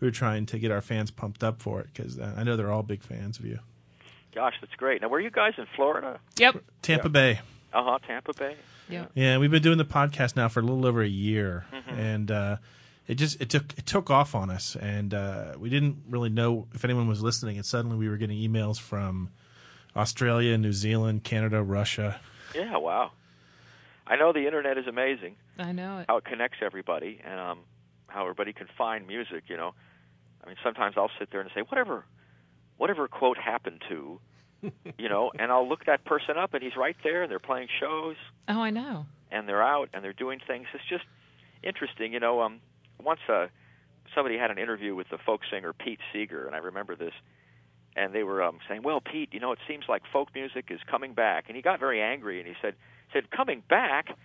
we 0.00 0.06
were 0.06 0.12
trying 0.12 0.44
to 0.46 0.58
get 0.58 0.70
our 0.70 0.82
fans 0.82 1.10
pumped 1.10 1.42
up 1.42 1.62
for 1.62 1.80
it 1.80 1.88
because 1.94 2.18
uh, 2.18 2.34
I 2.36 2.44
know 2.44 2.56
they're 2.56 2.70
all 2.70 2.82
big 2.82 3.02
fans 3.02 3.38
of 3.38 3.46
you. 3.46 3.58
Gosh, 4.34 4.54
that's 4.60 4.74
great. 4.74 5.00
Now, 5.02 5.08
where 5.08 5.18
are 5.18 5.22
you 5.22 5.30
guys 5.30 5.52
in 5.58 5.66
Florida? 5.76 6.18
Yep. 6.38 6.56
Tampa 6.82 7.08
Bay. 7.08 7.40
Uh 7.72 7.82
huh, 7.84 7.98
Tampa 8.06 8.32
Bay. 8.32 8.56
Yeah. 8.88 9.06
Yeah, 9.14 9.38
we've 9.38 9.50
been 9.50 9.62
doing 9.62 9.78
the 9.78 9.84
podcast 9.84 10.36
now 10.36 10.48
for 10.48 10.60
a 10.60 10.62
little 10.62 10.86
over 10.86 11.02
a 11.02 11.08
year, 11.08 11.64
Mm-hmm. 11.72 11.98
and 11.98 12.30
uh, 12.30 12.56
it 13.06 13.14
just 13.14 13.40
it 13.40 13.48
took 13.50 13.72
it 13.78 13.86
took 13.86 14.10
off 14.10 14.34
on 14.34 14.50
us, 14.50 14.76
and 14.76 15.14
uh, 15.14 15.54
we 15.58 15.70
didn't 15.70 16.02
really 16.08 16.28
know 16.30 16.66
if 16.74 16.84
anyone 16.84 17.06
was 17.08 17.22
listening, 17.22 17.56
and 17.56 17.64
suddenly 17.64 17.96
we 17.96 18.08
were 18.08 18.16
getting 18.16 18.38
emails 18.38 18.78
from 18.80 19.30
Australia, 19.96 20.56
New 20.58 20.72
Zealand, 20.72 21.24
Canada, 21.24 21.62
Russia. 21.62 22.20
Yeah, 22.54 22.76
wow. 22.76 23.12
I 24.06 24.16
know 24.16 24.32
the 24.32 24.44
internet 24.46 24.76
is 24.78 24.86
amazing. 24.86 25.36
I 25.58 25.72
know 25.72 25.98
it. 26.00 26.06
how 26.08 26.18
it 26.18 26.24
connects 26.24 26.58
everybody 26.62 27.20
and 27.24 27.40
um, 27.40 27.60
how 28.08 28.22
everybody 28.22 28.52
can 28.52 28.66
find 28.76 29.06
music. 29.06 29.44
You 29.48 29.56
know, 29.56 29.74
I 30.44 30.48
mean, 30.48 30.56
sometimes 30.62 30.94
I'll 30.98 31.10
sit 31.18 31.30
there 31.30 31.40
and 31.40 31.50
say, 31.54 31.62
whatever, 31.62 32.04
whatever 32.76 33.08
quote 33.08 33.38
happened 33.38 33.82
to, 33.88 34.20
you 34.98 35.08
know, 35.08 35.30
and 35.38 35.52
I'll 35.52 35.68
look 35.68 35.84
that 35.86 36.04
person 36.04 36.36
up, 36.38 36.54
and 36.54 36.62
he's 36.62 36.76
right 36.76 36.96
there, 37.04 37.22
and 37.22 37.30
they're 37.30 37.38
playing 37.38 37.68
shows, 37.80 38.16
Oh, 38.48 38.60
I 38.62 38.70
know. 38.70 39.06
and 39.30 39.48
they're 39.48 39.62
out, 39.62 39.90
and 39.92 40.02
they're 40.04 40.12
doing 40.12 40.40
things. 40.46 40.66
It's 40.74 40.84
just 40.88 41.04
interesting, 41.62 42.12
you 42.12 42.20
know. 42.20 42.40
Um, 42.42 42.60
once 43.02 43.20
uh, 43.28 43.46
somebody 44.14 44.38
had 44.38 44.50
an 44.50 44.58
interview 44.58 44.94
with 44.94 45.08
the 45.10 45.18
folk 45.18 45.42
singer 45.50 45.72
Pete 45.72 46.00
Seeger, 46.12 46.46
and 46.46 46.54
I 46.54 46.58
remember 46.58 46.96
this. 46.96 47.12
And 47.96 48.12
they 48.12 48.24
were 48.24 48.42
um, 48.42 48.58
saying, 48.68 48.82
"Well, 48.82 49.00
Pete, 49.00 49.28
you 49.32 49.38
know, 49.38 49.52
it 49.52 49.60
seems 49.68 49.84
like 49.88 50.02
folk 50.12 50.28
music 50.34 50.66
is 50.70 50.80
coming 50.90 51.12
back." 51.14 51.44
And 51.46 51.54
he 51.54 51.62
got 51.62 51.78
very 51.78 52.02
angry, 52.02 52.40
and 52.40 52.48
he 52.48 52.54
said, 52.60 52.74
"said 53.12 53.30
Coming 53.30 53.62
back? 53.68 54.16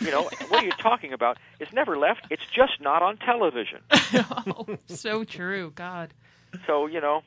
you 0.00 0.10
know, 0.10 0.24
what 0.48 0.62
are 0.62 0.66
you 0.66 0.72
talking 0.72 1.14
about? 1.14 1.38
It's 1.58 1.72
never 1.72 1.96
left. 1.96 2.26
It's 2.30 2.44
just 2.54 2.82
not 2.82 3.02
on 3.02 3.16
television." 3.16 3.80
oh, 3.92 4.66
so 4.88 5.24
true. 5.24 5.72
God. 5.74 6.12
so 6.66 6.86
you 6.86 7.00
know, 7.00 7.22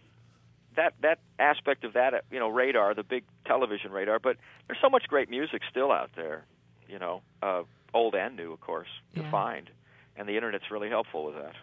that 0.77 0.93
that 1.01 1.19
aspect 1.39 1.83
of 1.83 1.93
that, 1.93 2.13
uh, 2.13 2.19
you 2.31 2.39
know, 2.39 2.47
radar, 2.47 2.93
the 2.95 3.03
big 3.03 3.23
television 3.45 3.91
radar. 3.91 4.17
But 4.19 4.37
there's 4.67 4.79
so 4.81 4.89
much 4.89 5.03
great 5.09 5.29
music 5.29 5.61
still 5.69 5.91
out 5.91 6.11
there. 6.15 6.45
you 6.89 6.97
know, 6.99 7.21
uh, 7.43 7.63
old 7.93 8.15
and 8.15 8.37
new, 8.37 8.53
of 8.53 8.61
course, 8.61 8.87
to 9.13 9.19
Yeah. 9.21 9.29
find, 9.29 9.69
and 10.15 10.25
the 10.29 10.35
internet's 10.37 10.71
really 10.71 10.87
helpful 10.87 11.25
with 11.25 11.35
that. 11.35 11.53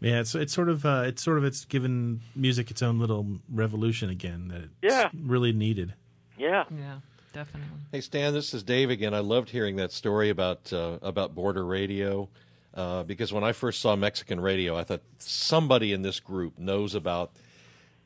Yeah, 0.00 0.18
it's 0.18 0.34
it's 0.34 0.52
sort 0.52 0.68
of 0.68 0.84
uh, 0.84 1.04
it's 1.06 1.22
sort 1.22 1.38
of 1.38 1.44
it's 1.44 1.64
given 1.64 2.20
music 2.34 2.72
its 2.72 2.82
own 2.82 2.98
little 2.98 3.38
revolution 3.48 4.10
again 4.10 4.48
that 4.48 4.62
it's 4.64 4.72
Yeah. 4.82 5.10
really 5.16 5.52
needed. 5.52 5.94
Yeah. 6.36 6.64
Yeah, 6.76 6.98
definitely. 7.32 7.78
Hey 7.92 8.00
Stan, 8.00 8.32
this 8.34 8.52
is 8.52 8.64
Dave 8.64 8.90
again. 8.90 9.14
I 9.14 9.20
loved 9.20 9.50
hearing 9.50 9.76
that 9.76 9.92
story 9.92 10.28
about 10.28 10.72
uh, 10.72 10.98
about 11.00 11.36
border 11.36 11.64
radio 11.64 12.28
uh, 12.74 13.04
because 13.04 13.32
when 13.32 13.44
I 13.44 13.52
first 13.52 13.80
saw 13.80 13.94
Mexican 13.94 14.40
radio, 14.40 14.76
I 14.76 14.82
thought 14.82 15.02
somebody 15.18 15.92
in 15.92 16.02
this 16.02 16.18
group 16.18 16.58
knows 16.58 16.96
about 16.96 17.30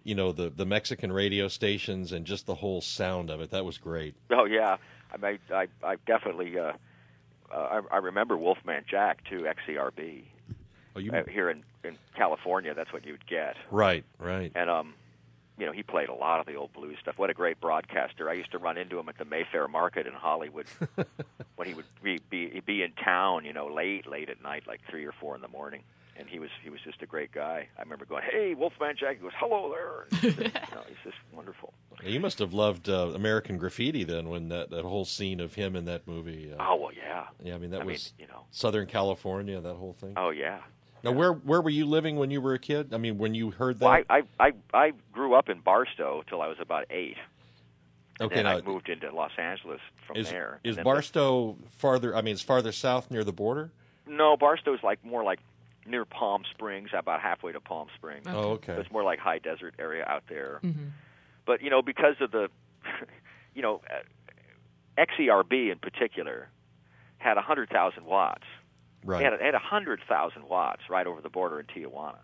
you 0.09 0.15
know 0.15 0.33
the 0.33 0.49
the 0.49 0.65
Mexican 0.65 1.13
radio 1.13 1.49
stations 1.49 2.13
and 2.13 2.25
just 2.25 2.47
the 2.47 2.55
whole 2.55 2.81
sound 2.81 3.29
of 3.29 3.43
it. 3.43 3.51
That 3.51 3.67
was 3.67 3.77
great. 3.77 4.15
Oh 4.31 4.47
yeah, 4.47 4.79
I 5.13 5.17
mean, 5.19 5.39
I 5.53 5.69
I 5.83 5.97
definitely 6.07 6.59
uh, 6.59 6.73
uh, 7.53 7.83
I, 7.91 7.97
I 7.97 7.99
remember 7.99 8.35
Wolfman 8.39 8.85
Jack 8.89 9.23
too, 9.29 9.47
XERB. 9.69 10.25
Oh, 10.97 10.99
you 10.99 11.13
uh, 11.13 11.25
here 11.31 11.51
in 11.51 11.63
in 11.85 11.99
California, 12.17 12.73
that's 12.73 12.91
what 12.91 13.05
you'd 13.05 13.27
get. 13.27 13.57
right, 13.71 14.03
right. 14.19 14.51
And 14.55 14.71
um, 14.71 14.95
you 15.59 15.67
know, 15.67 15.73
he 15.73 15.83
played 15.83 16.09
a 16.09 16.15
lot 16.15 16.41
of 16.41 16.47
the 16.47 16.55
old 16.55 16.73
blues 16.73 16.97
stuff. 17.03 17.19
What 17.19 17.29
a 17.29 17.35
great 17.35 17.61
broadcaster! 17.61 18.31
I 18.31 18.33
used 18.33 18.53
to 18.53 18.59
run 18.59 18.79
into 18.79 18.99
him 18.99 19.11
at 19.11 19.19
the 19.19 19.27
Mayfair 19.27 19.69
Market 19.69 20.07
in 20.07 20.15
Hollywood 20.15 20.67
when 21.57 21.69
he 21.69 21.75
would 21.75 21.85
be, 22.03 22.19
be 22.31 22.49
he'd 22.49 22.65
be 22.65 22.83
in 22.83 22.93
town, 22.93 23.45
you 23.45 23.53
know, 23.53 23.67
late 23.67 24.07
late 24.07 24.31
at 24.31 24.43
night, 24.43 24.63
like 24.67 24.81
three 24.89 25.05
or 25.05 25.13
four 25.13 25.37
in 25.37 25.43
the 25.43 25.49
morning. 25.49 25.83
And 26.19 26.29
he 26.29 26.41
was 26.41 26.51
he 26.65 26.69
was 26.71 26.81
just 26.85 27.01
a 27.01 27.07
great 27.07 27.31
guy. 27.31 27.69
I 27.79 27.83
remember 27.83 28.05
going, 28.05 28.25
"Hey, 28.29 28.55
Wolfman 28.55 28.97
Jack." 28.99 29.17
He 29.19 29.23
goes, 29.23 29.31
"Hello 29.39 29.71
there." 29.71 30.21
And, 30.23 30.37
you 30.39 30.45
know, 30.75 30.83
he's 30.89 30.97
just 31.05 31.17
wonderful. 31.33 31.73
You 32.05 32.19
must 32.19 32.41
have 32.41 32.53
loved 32.53 32.89
uh, 32.89 33.13
American 33.15 33.57
Graffiti 33.57 34.03
then, 34.05 34.29
when 34.29 34.49
that, 34.49 34.71
that 34.71 34.85
whole 34.85 35.05
scene 35.05 35.39
of 35.41 35.55
him 35.55 35.77
in 35.77 35.85
that 35.85 36.07
movie. 36.09 36.53
Uh, 36.53 36.57
Oh 36.59 36.77
well, 36.77 36.91
yeah. 36.93 37.27
yeah, 37.43 37.55
I 37.55 37.59
mean 37.59 37.71
that 37.71 37.83
I 37.83 37.85
mean, 37.85 37.93
was 37.93 38.13
you 38.19 38.27
know. 38.27 38.43
Southern 38.51 38.87
California, 38.89 39.61
that 39.61 39.75
whole 39.75 39.93
thing. 39.93 40.15
Oh 40.17 40.31
yeah. 40.31 40.59
Now, 41.05 41.13
where 41.13 41.33
where 41.33 41.61
were 41.61 41.71
you 41.71 41.87
living 41.87 42.17
when 42.17 42.33
you 42.33 42.41
were 42.41 42.55
a 42.55 42.59
kid? 42.59 42.93
I 42.93 42.97
mean, 42.99 43.17
when 43.19 43.35
you 43.37 43.53
heard 43.53 43.79
that. 43.79 43.85
Well, 43.85 44.03
I, 44.11 44.23
I 44.41 44.49
I 44.49 44.53
I 44.75 44.93
grew 45.13 45.35
up 45.35 45.49
in 45.49 45.61
Barstow 45.61 46.25
till 46.29 46.43
I 46.43 46.49
was 46.49 46.57
about 46.61 46.87
eight. 46.91 47.17
And 48.21 48.27
Okay, 48.27 48.35
then 48.43 48.47
I 48.49 48.61
moved 48.63 48.89
into 48.89 49.15
Los 49.15 49.31
Angeles 49.39 49.79
from 50.05 50.17
is 50.17 50.29
there. 50.31 50.59
is 50.65 50.71
And 50.71 50.79
then 50.79 50.83
the- 50.85 50.91
Barstow 50.91 51.57
farther? 51.71 52.17
I 52.17 52.23
mean, 52.23 52.33
it's 52.33 52.43
farther 52.43 52.73
south 52.73 53.09
near 53.13 53.23
the 53.23 53.33
border. 53.33 53.71
No, 54.09 54.37
Barstow's 54.37 54.83
like 54.83 55.05
more 55.05 55.23
like 55.23 55.39
near 55.89 56.05
Palm 56.05 56.43
Springs, 56.55 56.91
about 56.93 57.21
halfway 57.21 57.53
to 57.53 57.61
Palm 57.61 57.89
Springs. 57.97 58.27
Oh, 58.29 58.53
okay. 58.53 58.75
So 58.75 58.81
it's 58.81 58.91
more 58.93 59.03
like 59.05 59.19
high 59.19 59.39
desert 59.39 59.75
area 59.79 60.05
out 60.07 60.25
there. 60.29 60.61
Mhm. 60.63 60.91
But 61.47 61.63
you 61.63 61.71
know, 61.71 61.83
because 61.83 62.17
of 62.21 62.31
the, 62.31 62.51
you 63.55 63.63
know, 63.63 63.81
uh, 63.91 64.03
XERB 64.99 65.71
in 65.73 65.79
particular 65.79 66.49
had 67.19 67.37
a 67.37 67.41
hundred 67.41 67.71
thousand 67.71 68.05
watts. 68.05 68.45
Right. 69.05 69.25
It 69.33 69.41
had, 69.41 69.55
a 69.55 69.59
hundred 69.61 70.01
thousand 70.09 70.49
watts 70.49 70.83
right 70.91 71.07
over 71.07 71.21
the 71.21 71.29
border 71.31 71.61
in 71.61 71.67
Tijuana, 71.67 72.19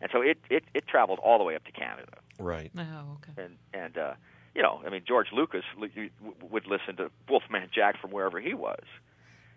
and 0.00 0.10
so 0.12 0.22
it, 0.22 0.38
it 0.48 0.64
it 0.74 0.86
traveled 0.86 1.18
all 1.18 1.38
the 1.38 1.44
way 1.44 1.56
up 1.56 1.64
to 1.64 1.72
Canada. 1.72 2.18
Right. 2.38 2.70
Oh, 2.78 3.18
okay. 3.18 3.42
and 3.44 3.56
and 3.74 3.98
uh, 3.98 4.12
you 4.54 4.62
know, 4.62 4.80
I 4.86 4.90
mean, 4.90 5.02
George 5.06 5.28
Lucas 5.32 5.64
li- 5.76 6.10
would 6.50 6.66
listen 6.68 6.96
to 6.96 7.10
Wolfman 7.28 7.68
Jack 7.74 8.00
from 8.00 8.12
wherever 8.12 8.40
he 8.40 8.54
was, 8.54 8.84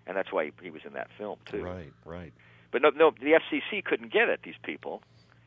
and 0.07 0.17
that's 0.17 0.31
why 0.33 0.45
he, 0.45 0.51
he 0.63 0.69
was 0.71 0.81
in 0.83 0.93
that 0.93 1.09
film 1.17 1.37
too. 1.49 1.63
Right. 1.63 1.93
Right. 2.05 2.33
But 2.75 2.81
no, 2.81 2.89
no, 2.89 3.11
the 3.11 3.39
FCC 3.39 3.85
couldn't 3.85 4.11
get 4.11 4.27
at 4.27 4.41
these 4.43 4.55
people. 4.61 5.01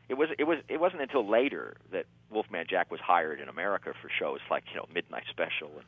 It 0.09 0.15
was 0.15 0.31
it 0.39 0.45
was 0.45 0.61
it 0.67 0.81
wasn't 0.81 1.03
until 1.03 1.29
later 1.29 1.77
that 1.93 2.07
Wolfman 2.31 2.65
Jack 2.67 2.91
was 2.91 3.01
hired 3.01 3.39
in 3.39 3.51
America 3.51 3.93
for 4.01 4.09
shows 4.09 4.39
like 4.51 4.65
you 4.71 4.79
know 4.79 4.87
Midnight 4.95 5.25
Special 5.29 5.69
and 5.77 5.85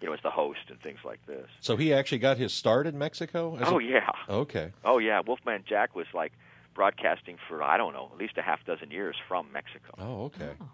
you 0.00 0.08
know 0.08 0.12
as 0.14 0.18
the 0.24 0.30
host 0.30 0.58
and 0.68 0.80
things 0.80 0.98
like 1.04 1.24
this. 1.26 1.46
So 1.60 1.76
he 1.76 1.94
actually 1.94 2.18
got 2.18 2.36
his 2.36 2.52
start 2.52 2.88
in 2.88 2.98
Mexico. 2.98 3.56
as 3.60 3.68
Oh 3.68 3.78
a- 3.78 3.82
yeah, 3.84 4.10
Okay. 4.28 4.72
oh 4.84 4.98
yeah. 4.98 5.20
Wolfman 5.24 5.62
Jack 5.68 5.94
was 5.94 6.06
like 6.12 6.32
broadcasting 6.74 7.36
for 7.48 7.62
I 7.62 7.76
don't 7.76 7.92
know 7.92 8.10
at 8.12 8.18
least 8.18 8.36
a 8.36 8.42
half 8.42 8.64
dozen 8.66 8.90
years 8.90 9.14
from 9.28 9.46
Mexico. 9.52 9.94
Oh, 9.98 10.24
okay. 10.24 10.50
Oh. 10.60 10.68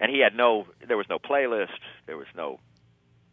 and 0.00 0.10
he 0.12 0.20
had 0.20 0.36
no 0.36 0.66
there 0.86 0.98
was 0.98 1.06
no 1.08 1.18
playlist 1.18 1.80
there 2.04 2.18
was 2.18 2.26
no 2.36 2.60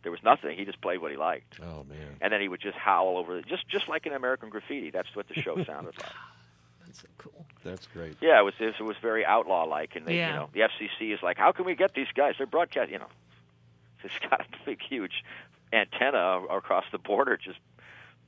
there 0.04 0.12
was 0.12 0.22
nothing 0.24 0.58
he 0.58 0.66
just 0.66 0.80
played 0.82 1.00
what 1.00 1.12
he 1.12 1.18
liked 1.18 1.60
Oh 1.62 1.84
man. 1.90 1.98
and 2.22 2.32
then 2.32 2.40
he 2.42 2.48
would 2.48 2.62
just 2.62 2.78
howl 2.78 3.18
over 3.18 3.38
it 3.38 3.48
just 3.48 3.68
just 3.68 3.88
like 3.88 4.06
in 4.06 4.14
american 4.14 4.50
graffiti 4.50 4.90
that's 4.92 5.16
what 5.16 5.28
the 5.28 5.34
show 5.36 5.56
sounded 5.66 5.94
like 6.00 6.12
That's 6.86 7.02
so 7.02 7.08
cool. 7.18 7.46
That's 7.64 7.88
great. 7.88 8.18
yeah 8.22 8.40
it 8.40 8.44
was 8.44 8.54
it 8.60 8.82
was 8.84 8.98
very 9.02 9.26
outlaw 9.26 9.64
like 9.64 9.96
and 9.96 10.06
they 10.06 10.18
Yeah. 10.18 10.28
you 10.30 10.34
know 10.36 10.50
the 10.54 10.60
fcc 10.62 11.14
is 11.14 11.22
like 11.24 11.38
how 11.38 11.52
can 11.52 11.66
we 11.66 11.76
get 11.76 11.94
these 11.94 12.08
guys 12.16 12.36
they're 12.38 12.46
broadcast 12.48 12.92
you 12.92 13.00
know 13.00 13.08
it's 14.04 14.20
got 14.30 14.42
a 14.42 14.46
big 14.66 14.82
huge 14.82 15.24
antenna 15.72 16.42
across 16.52 16.84
the 16.92 16.98
border 16.98 17.38
just 17.38 17.60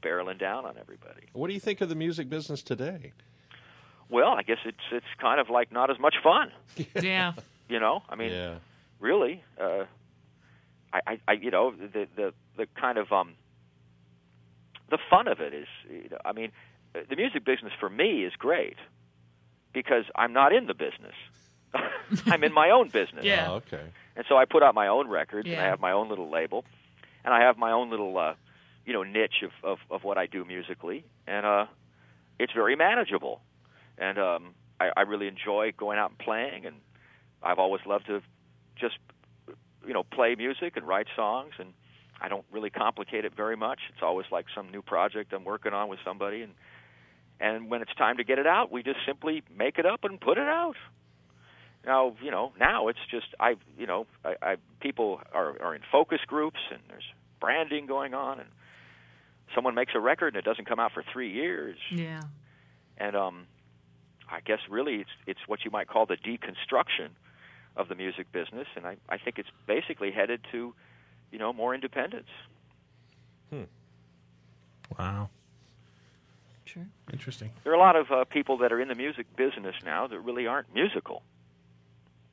barreling 0.02 0.40
down 0.40 0.66
on 0.66 0.76
everybody 0.80 1.24
What 1.34 1.48
do 1.48 1.54
you 1.54 1.60
think 1.60 1.82
of 1.82 1.90
the 1.90 1.96
music 1.96 2.30
business 2.30 2.62
today? 2.64 3.12
well 4.10 4.30
i 4.34 4.44
guess 4.44 4.60
it's 4.66 4.78
it's 4.92 5.06
kind 5.20 5.40
of 5.40 5.50
like 5.50 5.72
not 5.72 5.90
as 5.90 6.00
much 6.00 6.16
fun 6.24 6.52
Yeah. 7.02 7.34
you 7.70 7.80
know 7.80 8.04
i 8.10 8.16
mean 8.16 8.32
yeah. 8.32 8.56
really. 9.00 9.44
Uh, 9.60 9.84
I, 10.96 11.12
I, 11.12 11.20
I, 11.28 11.34
you 11.34 11.52
know, 11.52 11.72
the 11.72 12.08
the 12.16 12.34
the 12.58 12.68
kind 12.80 12.98
of 12.98 13.12
um, 13.12 13.34
the 14.89 14.98
fun 15.10 15.28
of 15.28 15.39
it 15.39 15.54
is, 15.54 15.68
you 15.89 16.10
know, 16.10 16.18
I 16.24 16.32
mean, 16.34 16.52
uh, 16.96 17.00
the 17.10 17.16
music 17.16 17.43
business 17.46 17.74
for 17.80 17.89
me 17.89 18.24
is 18.24 18.34
great 18.38 18.78
because 19.74 20.06
I'm 20.16 20.34
not 20.34 20.54
in 20.54 20.68
the 20.68 20.74
business. 20.74 21.16
I'm 22.28 22.43
in 22.43 22.54
my 22.54 22.70
own 22.70 22.89
business, 22.89 23.26
Yeah. 23.26 23.48
Oh, 23.50 23.56
okay. 23.56 23.82
and 24.16 24.26
so 24.30 24.38
I 24.38 24.46
put 24.46 24.64
out 24.64 24.74
my 24.76 24.88
own 24.88 25.10
records, 25.10 25.48
and 25.48 25.56
I 25.66 25.70
have 25.70 25.80
my 25.82 25.91
own 25.91 26.08
little 26.08 26.30
label, 26.32 26.64
and 27.26 27.34
I 27.34 27.41
have 27.41 27.58
my 27.58 27.72
own 27.72 27.89
little, 27.89 28.18
uh, 28.18 28.36
you 28.86 28.93
know, 28.93 29.04
niche 29.04 29.43
of, 29.43 29.52
of 29.64 29.78
of 29.89 30.04
what 30.04 30.18
I 30.18 30.26
do 30.28 30.46
musically, 30.46 31.04
and 31.28 31.46
uh, 31.46 31.66
it's 32.39 32.54
very 32.54 32.76
manageable, 32.78 33.41
and 33.98 34.18
um, 34.18 34.54
I, 34.80 34.91
I 34.96 35.02
really 35.02 35.28
enjoy 35.28 35.74
going 35.76 35.98
out 36.00 36.12
and 36.12 36.20
playing, 36.20 36.66
and 36.66 36.76
I've 37.43 37.60
always 37.60 37.82
loved 37.86 38.06
to 38.08 38.22
just 38.80 38.98
you 39.88 39.94
know 39.94 40.04
play 40.04 40.36
music 40.36 40.76
and 40.78 40.88
write 40.88 41.08
songs 41.16 41.54
and 41.60 41.74
I 42.22 42.30
don't 42.30 42.46
really 42.52 42.70
complicate 42.70 43.26
it 43.26 43.34
very 43.36 43.58
much. 43.58 43.80
It's 43.94 44.02
always 44.02 44.26
like 44.32 44.46
some 44.56 44.72
new 44.72 44.82
project 44.82 45.34
I'm 45.34 45.44
working 45.44 45.74
on 45.74 45.90
with 45.90 46.00
somebody 46.06 46.42
and 46.42 46.54
and 47.40 47.70
when 47.70 47.82
it's 47.82 47.94
time 47.96 48.18
to 48.18 48.24
get 48.24 48.40
it 48.40 48.48
out, 48.48 48.72
we 48.72 48.82
just 48.82 49.00
simply 49.06 49.44
make 49.56 49.78
it 49.78 49.86
up 49.86 50.06
and 50.06 50.20
put 50.22 50.38
it 50.38 50.48
out. 50.48 50.76
Now, 51.86 52.16
you 52.24 52.32
know, 52.32 52.54
now 52.58 52.88
it's 52.88 53.00
just 53.12 53.28
I, 53.40 53.56
you 53.78 53.86
know, 53.86 54.08
I, 54.24 54.36
I 54.42 54.56
people 54.80 55.22
are 55.34 55.62
are 55.62 55.76
in 55.76 55.82
focus 55.92 56.20
groups 56.26 56.60
and 56.72 56.80
there's 56.90 57.04
branding 57.42 57.86
going 57.86 58.14
on 58.14 58.40
and 58.40 58.50
someone 59.54 59.76
makes 59.76 59.92
a 59.96 60.00
record 60.00 60.30
and 60.30 60.38
it 60.38 60.46
doesn't 60.46 60.66
come 60.68 60.80
out 60.80 60.92
for 60.94 61.04
3 61.14 61.30
years 61.32 61.78
Yeah. 61.92 62.22
and 62.98 63.16
um 63.16 63.46
I 64.32 64.40
guess 64.40 64.60
really 64.70 64.96
it's 64.96 65.10
it's 65.28 65.40
what 65.46 65.64
you 65.66 65.70
might 65.72 65.88
call 65.88 66.06
the 66.08 66.18
deconstruction 66.18 67.10
of 67.78 67.88
the 67.90 67.96
music 67.96 68.32
business 68.32 68.68
and 68.76 68.86
I 68.88 68.98
I 69.10 69.18
think 69.18 69.40
it's 69.40 69.50
basically 69.68 70.12
headed 70.12 70.42
to 70.52 70.74
you 71.32 71.40
know 71.40 71.52
more 71.54 71.74
independence. 71.76 72.30
Hmm. 73.50 73.64
Wow, 75.00 75.30
Sure. 76.66 76.86
interesting. 77.12 77.52
There 77.64 77.72
are 77.74 77.76
a 77.76 77.80
lot 77.80 77.96
of 77.96 78.12
uh, 78.12 78.24
people 78.26 78.58
that 78.60 78.72
are 78.72 78.80
in 78.82 78.88
the 78.88 78.96
music 78.96 79.26
business 79.36 79.76
now 79.84 80.08
that 80.08 80.20
really 80.20 80.48
aren't 80.48 80.74
musical. 80.74 81.24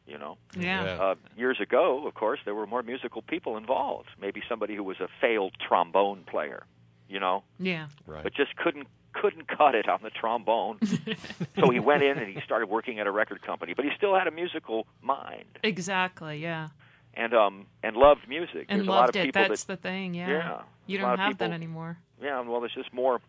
You 0.06 0.18
know, 0.18 0.36
Yeah. 0.58 0.84
Yeah. 0.84 1.02
uh, 1.02 1.14
years 1.36 1.60
ago, 1.60 2.06
of 2.06 2.14
course, 2.14 2.40
there 2.44 2.54
were 2.54 2.66
more 2.66 2.82
musical 2.82 3.22
people 3.22 3.56
involved. 3.56 4.08
Maybe 4.20 4.42
somebody 4.48 4.74
who 4.74 4.82
was 4.84 5.00
a 5.00 5.08
failed 5.20 5.54
trombone 5.66 6.24
player, 6.24 6.64
you 7.08 7.20
know, 7.20 7.44
Yeah. 7.58 7.86
Right. 8.06 8.22
but 8.24 8.34
just 8.34 8.54
couldn't 8.56 8.88
couldn't 9.12 9.46
cut 9.48 9.74
it 9.74 9.88
on 9.88 10.00
the 10.02 10.10
trombone. 10.10 10.78
so 11.58 11.70
he 11.70 11.78
went 11.80 12.02
in 12.02 12.18
and 12.18 12.28
he 12.34 12.40
started 12.42 12.68
working 12.68 12.98
at 12.98 13.06
a 13.06 13.10
record 13.10 13.42
company, 13.42 13.74
but 13.74 13.84
he 13.84 13.90
still 13.96 14.14
had 14.14 14.26
a 14.26 14.30
musical 14.30 14.86
mind. 15.00 15.58
Exactly. 15.62 16.38
Yeah. 16.38 16.68
and 17.14 17.34
um 17.34 17.66
and 17.82 17.96
loved 17.96 18.26
music. 18.28 18.66
And 18.68 18.80
there's 18.80 18.88
a 18.88 18.90
lot 18.90 19.00
loved 19.02 19.16
of 19.16 19.22
it. 19.22 19.24
people 19.26 19.42
That's 19.48 19.64
that 19.64 19.82
the 19.82 19.88
thing. 19.88 20.14
Yeah. 20.14 20.28
Yeah. 20.28 20.60
You 20.86 20.98
don't 20.98 21.18
have 21.18 21.38
that 21.38 21.44
people- 21.46 21.52
anymore. 21.54 21.98
yeah, 22.20 22.40
well 22.40 22.60
there's 22.60 22.74
just 22.74 22.92
more 22.92 23.20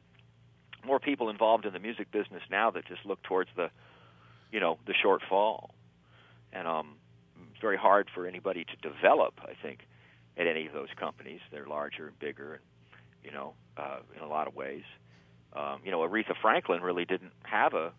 more 0.86 0.99
people 0.99 1.29
involved 1.29 1.65
in 1.65 1.73
the 1.73 1.79
music 1.79 2.11
business 2.11 2.41
now 2.51 2.69
that 2.71 2.86
just 2.86 3.05
look 3.05 3.21
towards 3.23 3.49
the 3.55 3.69
you 4.51 4.59
know, 4.59 4.77
the 4.86 4.93
shortfall. 4.93 5.69
And 6.51 6.67
um 6.67 6.95
it's 7.51 7.61
very 7.61 7.77
hard 7.77 8.09
for 8.13 8.25
anybody 8.27 8.65
to 8.65 8.75
develop, 8.89 9.39
I 9.43 9.53
think, 9.61 9.79
at 10.38 10.47
any 10.47 10.65
of 10.67 10.73
those 10.73 10.89
companies. 10.97 11.39
They're 11.51 11.67
larger 11.67 12.07
and 12.07 12.19
bigger 12.19 12.53
and 12.53 12.61
you 13.23 13.31
know, 13.31 13.53
uh 13.77 13.97
in 14.15 14.21
a 14.23 14.27
lot 14.27 14.47
of 14.47 14.55
ways. 14.55 14.84
Um, 15.55 15.79
you 15.85 15.91
know, 15.91 15.99
Aretha 15.99 16.35
Franklin 16.41 16.81
really 16.81 17.05
didn't 17.05 17.31
have 17.43 17.73
a 17.73 17.91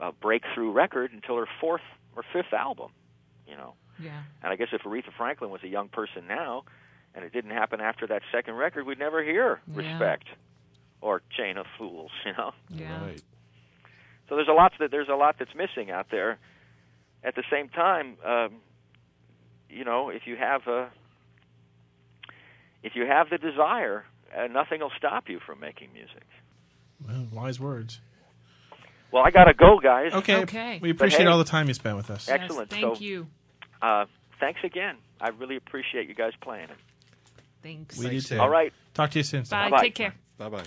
a 0.00 0.10
breakthrough 0.12 0.70
record 0.72 1.12
until 1.12 1.36
her 1.36 1.46
fourth 1.60 1.82
or 2.16 2.24
fifth 2.32 2.52
album, 2.52 2.90
you 3.46 3.54
know. 3.54 3.74
Yeah. 4.00 4.22
And 4.42 4.52
I 4.52 4.56
guess 4.56 4.68
if 4.72 4.82
Aretha 4.82 5.12
Franklin 5.16 5.50
was 5.50 5.62
a 5.62 5.68
young 5.68 5.88
person 5.88 6.26
now, 6.26 6.64
and 7.14 7.24
it 7.24 7.32
didn't 7.32 7.52
happen 7.52 7.80
after 7.80 8.06
that 8.08 8.22
second 8.32 8.54
record, 8.54 8.86
we'd 8.86 8.98
never 8.98 9.22
hear 9.22 9.60
Yeah. 9.68 9.76
"Respect" 9.76 10.28
or 11.00 11.22
"Chain 11.30 11.56
of 11.58 11.66
Fools." 11.78 12.10
You 12.24 12.32
know. 12.32 12.54
Yeah. 12.68 13.04
Right. 13.04 13.22
So 14.28 14.36
there's 14.36 14.48
a 14.48 14.52
lot 14.52 14.72
that 14.78 14.90
there's 14.90 15.08
a 15.08 15.14
lot 15.16 15.36
that's 15.38 15.54
missing 15.54 15.90
out 15.90 16.08
there. 16.10 16.38
At 17.24 17.34
the 17.34 17.44
same 17.50 17.68
time, 17.68 18.16
um, 18.24 18.60
you 19.68 19.84
know, 19.84 20.08
if 20.08 20.26
you 20.26 20.36
have 20.36 20.66
a 20.66 20.90
if 22.82 22.96
you 22.96 23.06
have 23.06 23.30
the 23.30 23.38
desire, 23.38 24.04
uh, 24.36 24.46
nothing 24.48 24.80
will 24.80 24.92
stop 24.96 25.28
you 25.28 25.38
from 25.38 25.60
making 25.60 25.92
music. 25.92 26.24
Well, 27.06 27.26
wise 27.32 27.58
words. 27.60 28.00
Well, 29.10 29.22
I 29.24 29.30
gotta 29.30 29.52
go, 29.54 29.78
guys. 29.82 30.12
Okay. 30.12 30.36
Okay. 30.42 30.78
We 30.80 30.92
But 30.92 31.02
appreciate 31.02 31.20
hey- 31.22 31.26
all 31.26 31.38
the 31.38 31.44
time 31.44 31.68
you 31.68 31.74
spent 31.74 31.96
with 31.96 32.10
us. 32.10 32.28
Excellent. 32.28 32.70
Thank 32.70 32.96
So- 32.96 33.02
you. 33.02 33.28
Uh, 33.82 34.06
thanks 34.40 34.60
again. 34.64 34.96
I 35.20 35.28
really 35.28 35.56
appreciate 35.56 36.08
you 36.08 36.14
guys 36.14 36.32
playing 36.40 36.70
it. 36.70 36.76
Thanks. 37.62 37.98
We 37.98 38.08
do 38.10 38.20
too. 38.20 38.38
All 38.40 38.48
right. 38.48 38.72
Talk 38.94 39.10
to 39.12 39.18
you 39.18 39.22
soon. 39.22 39.42
Bye. 39.44 39.70
Bye-bye. 39.70 39.82
Take 39.82 39.94
care. 39.94 40.14
Bye 40.38 40.48
bye. 40.48 40.64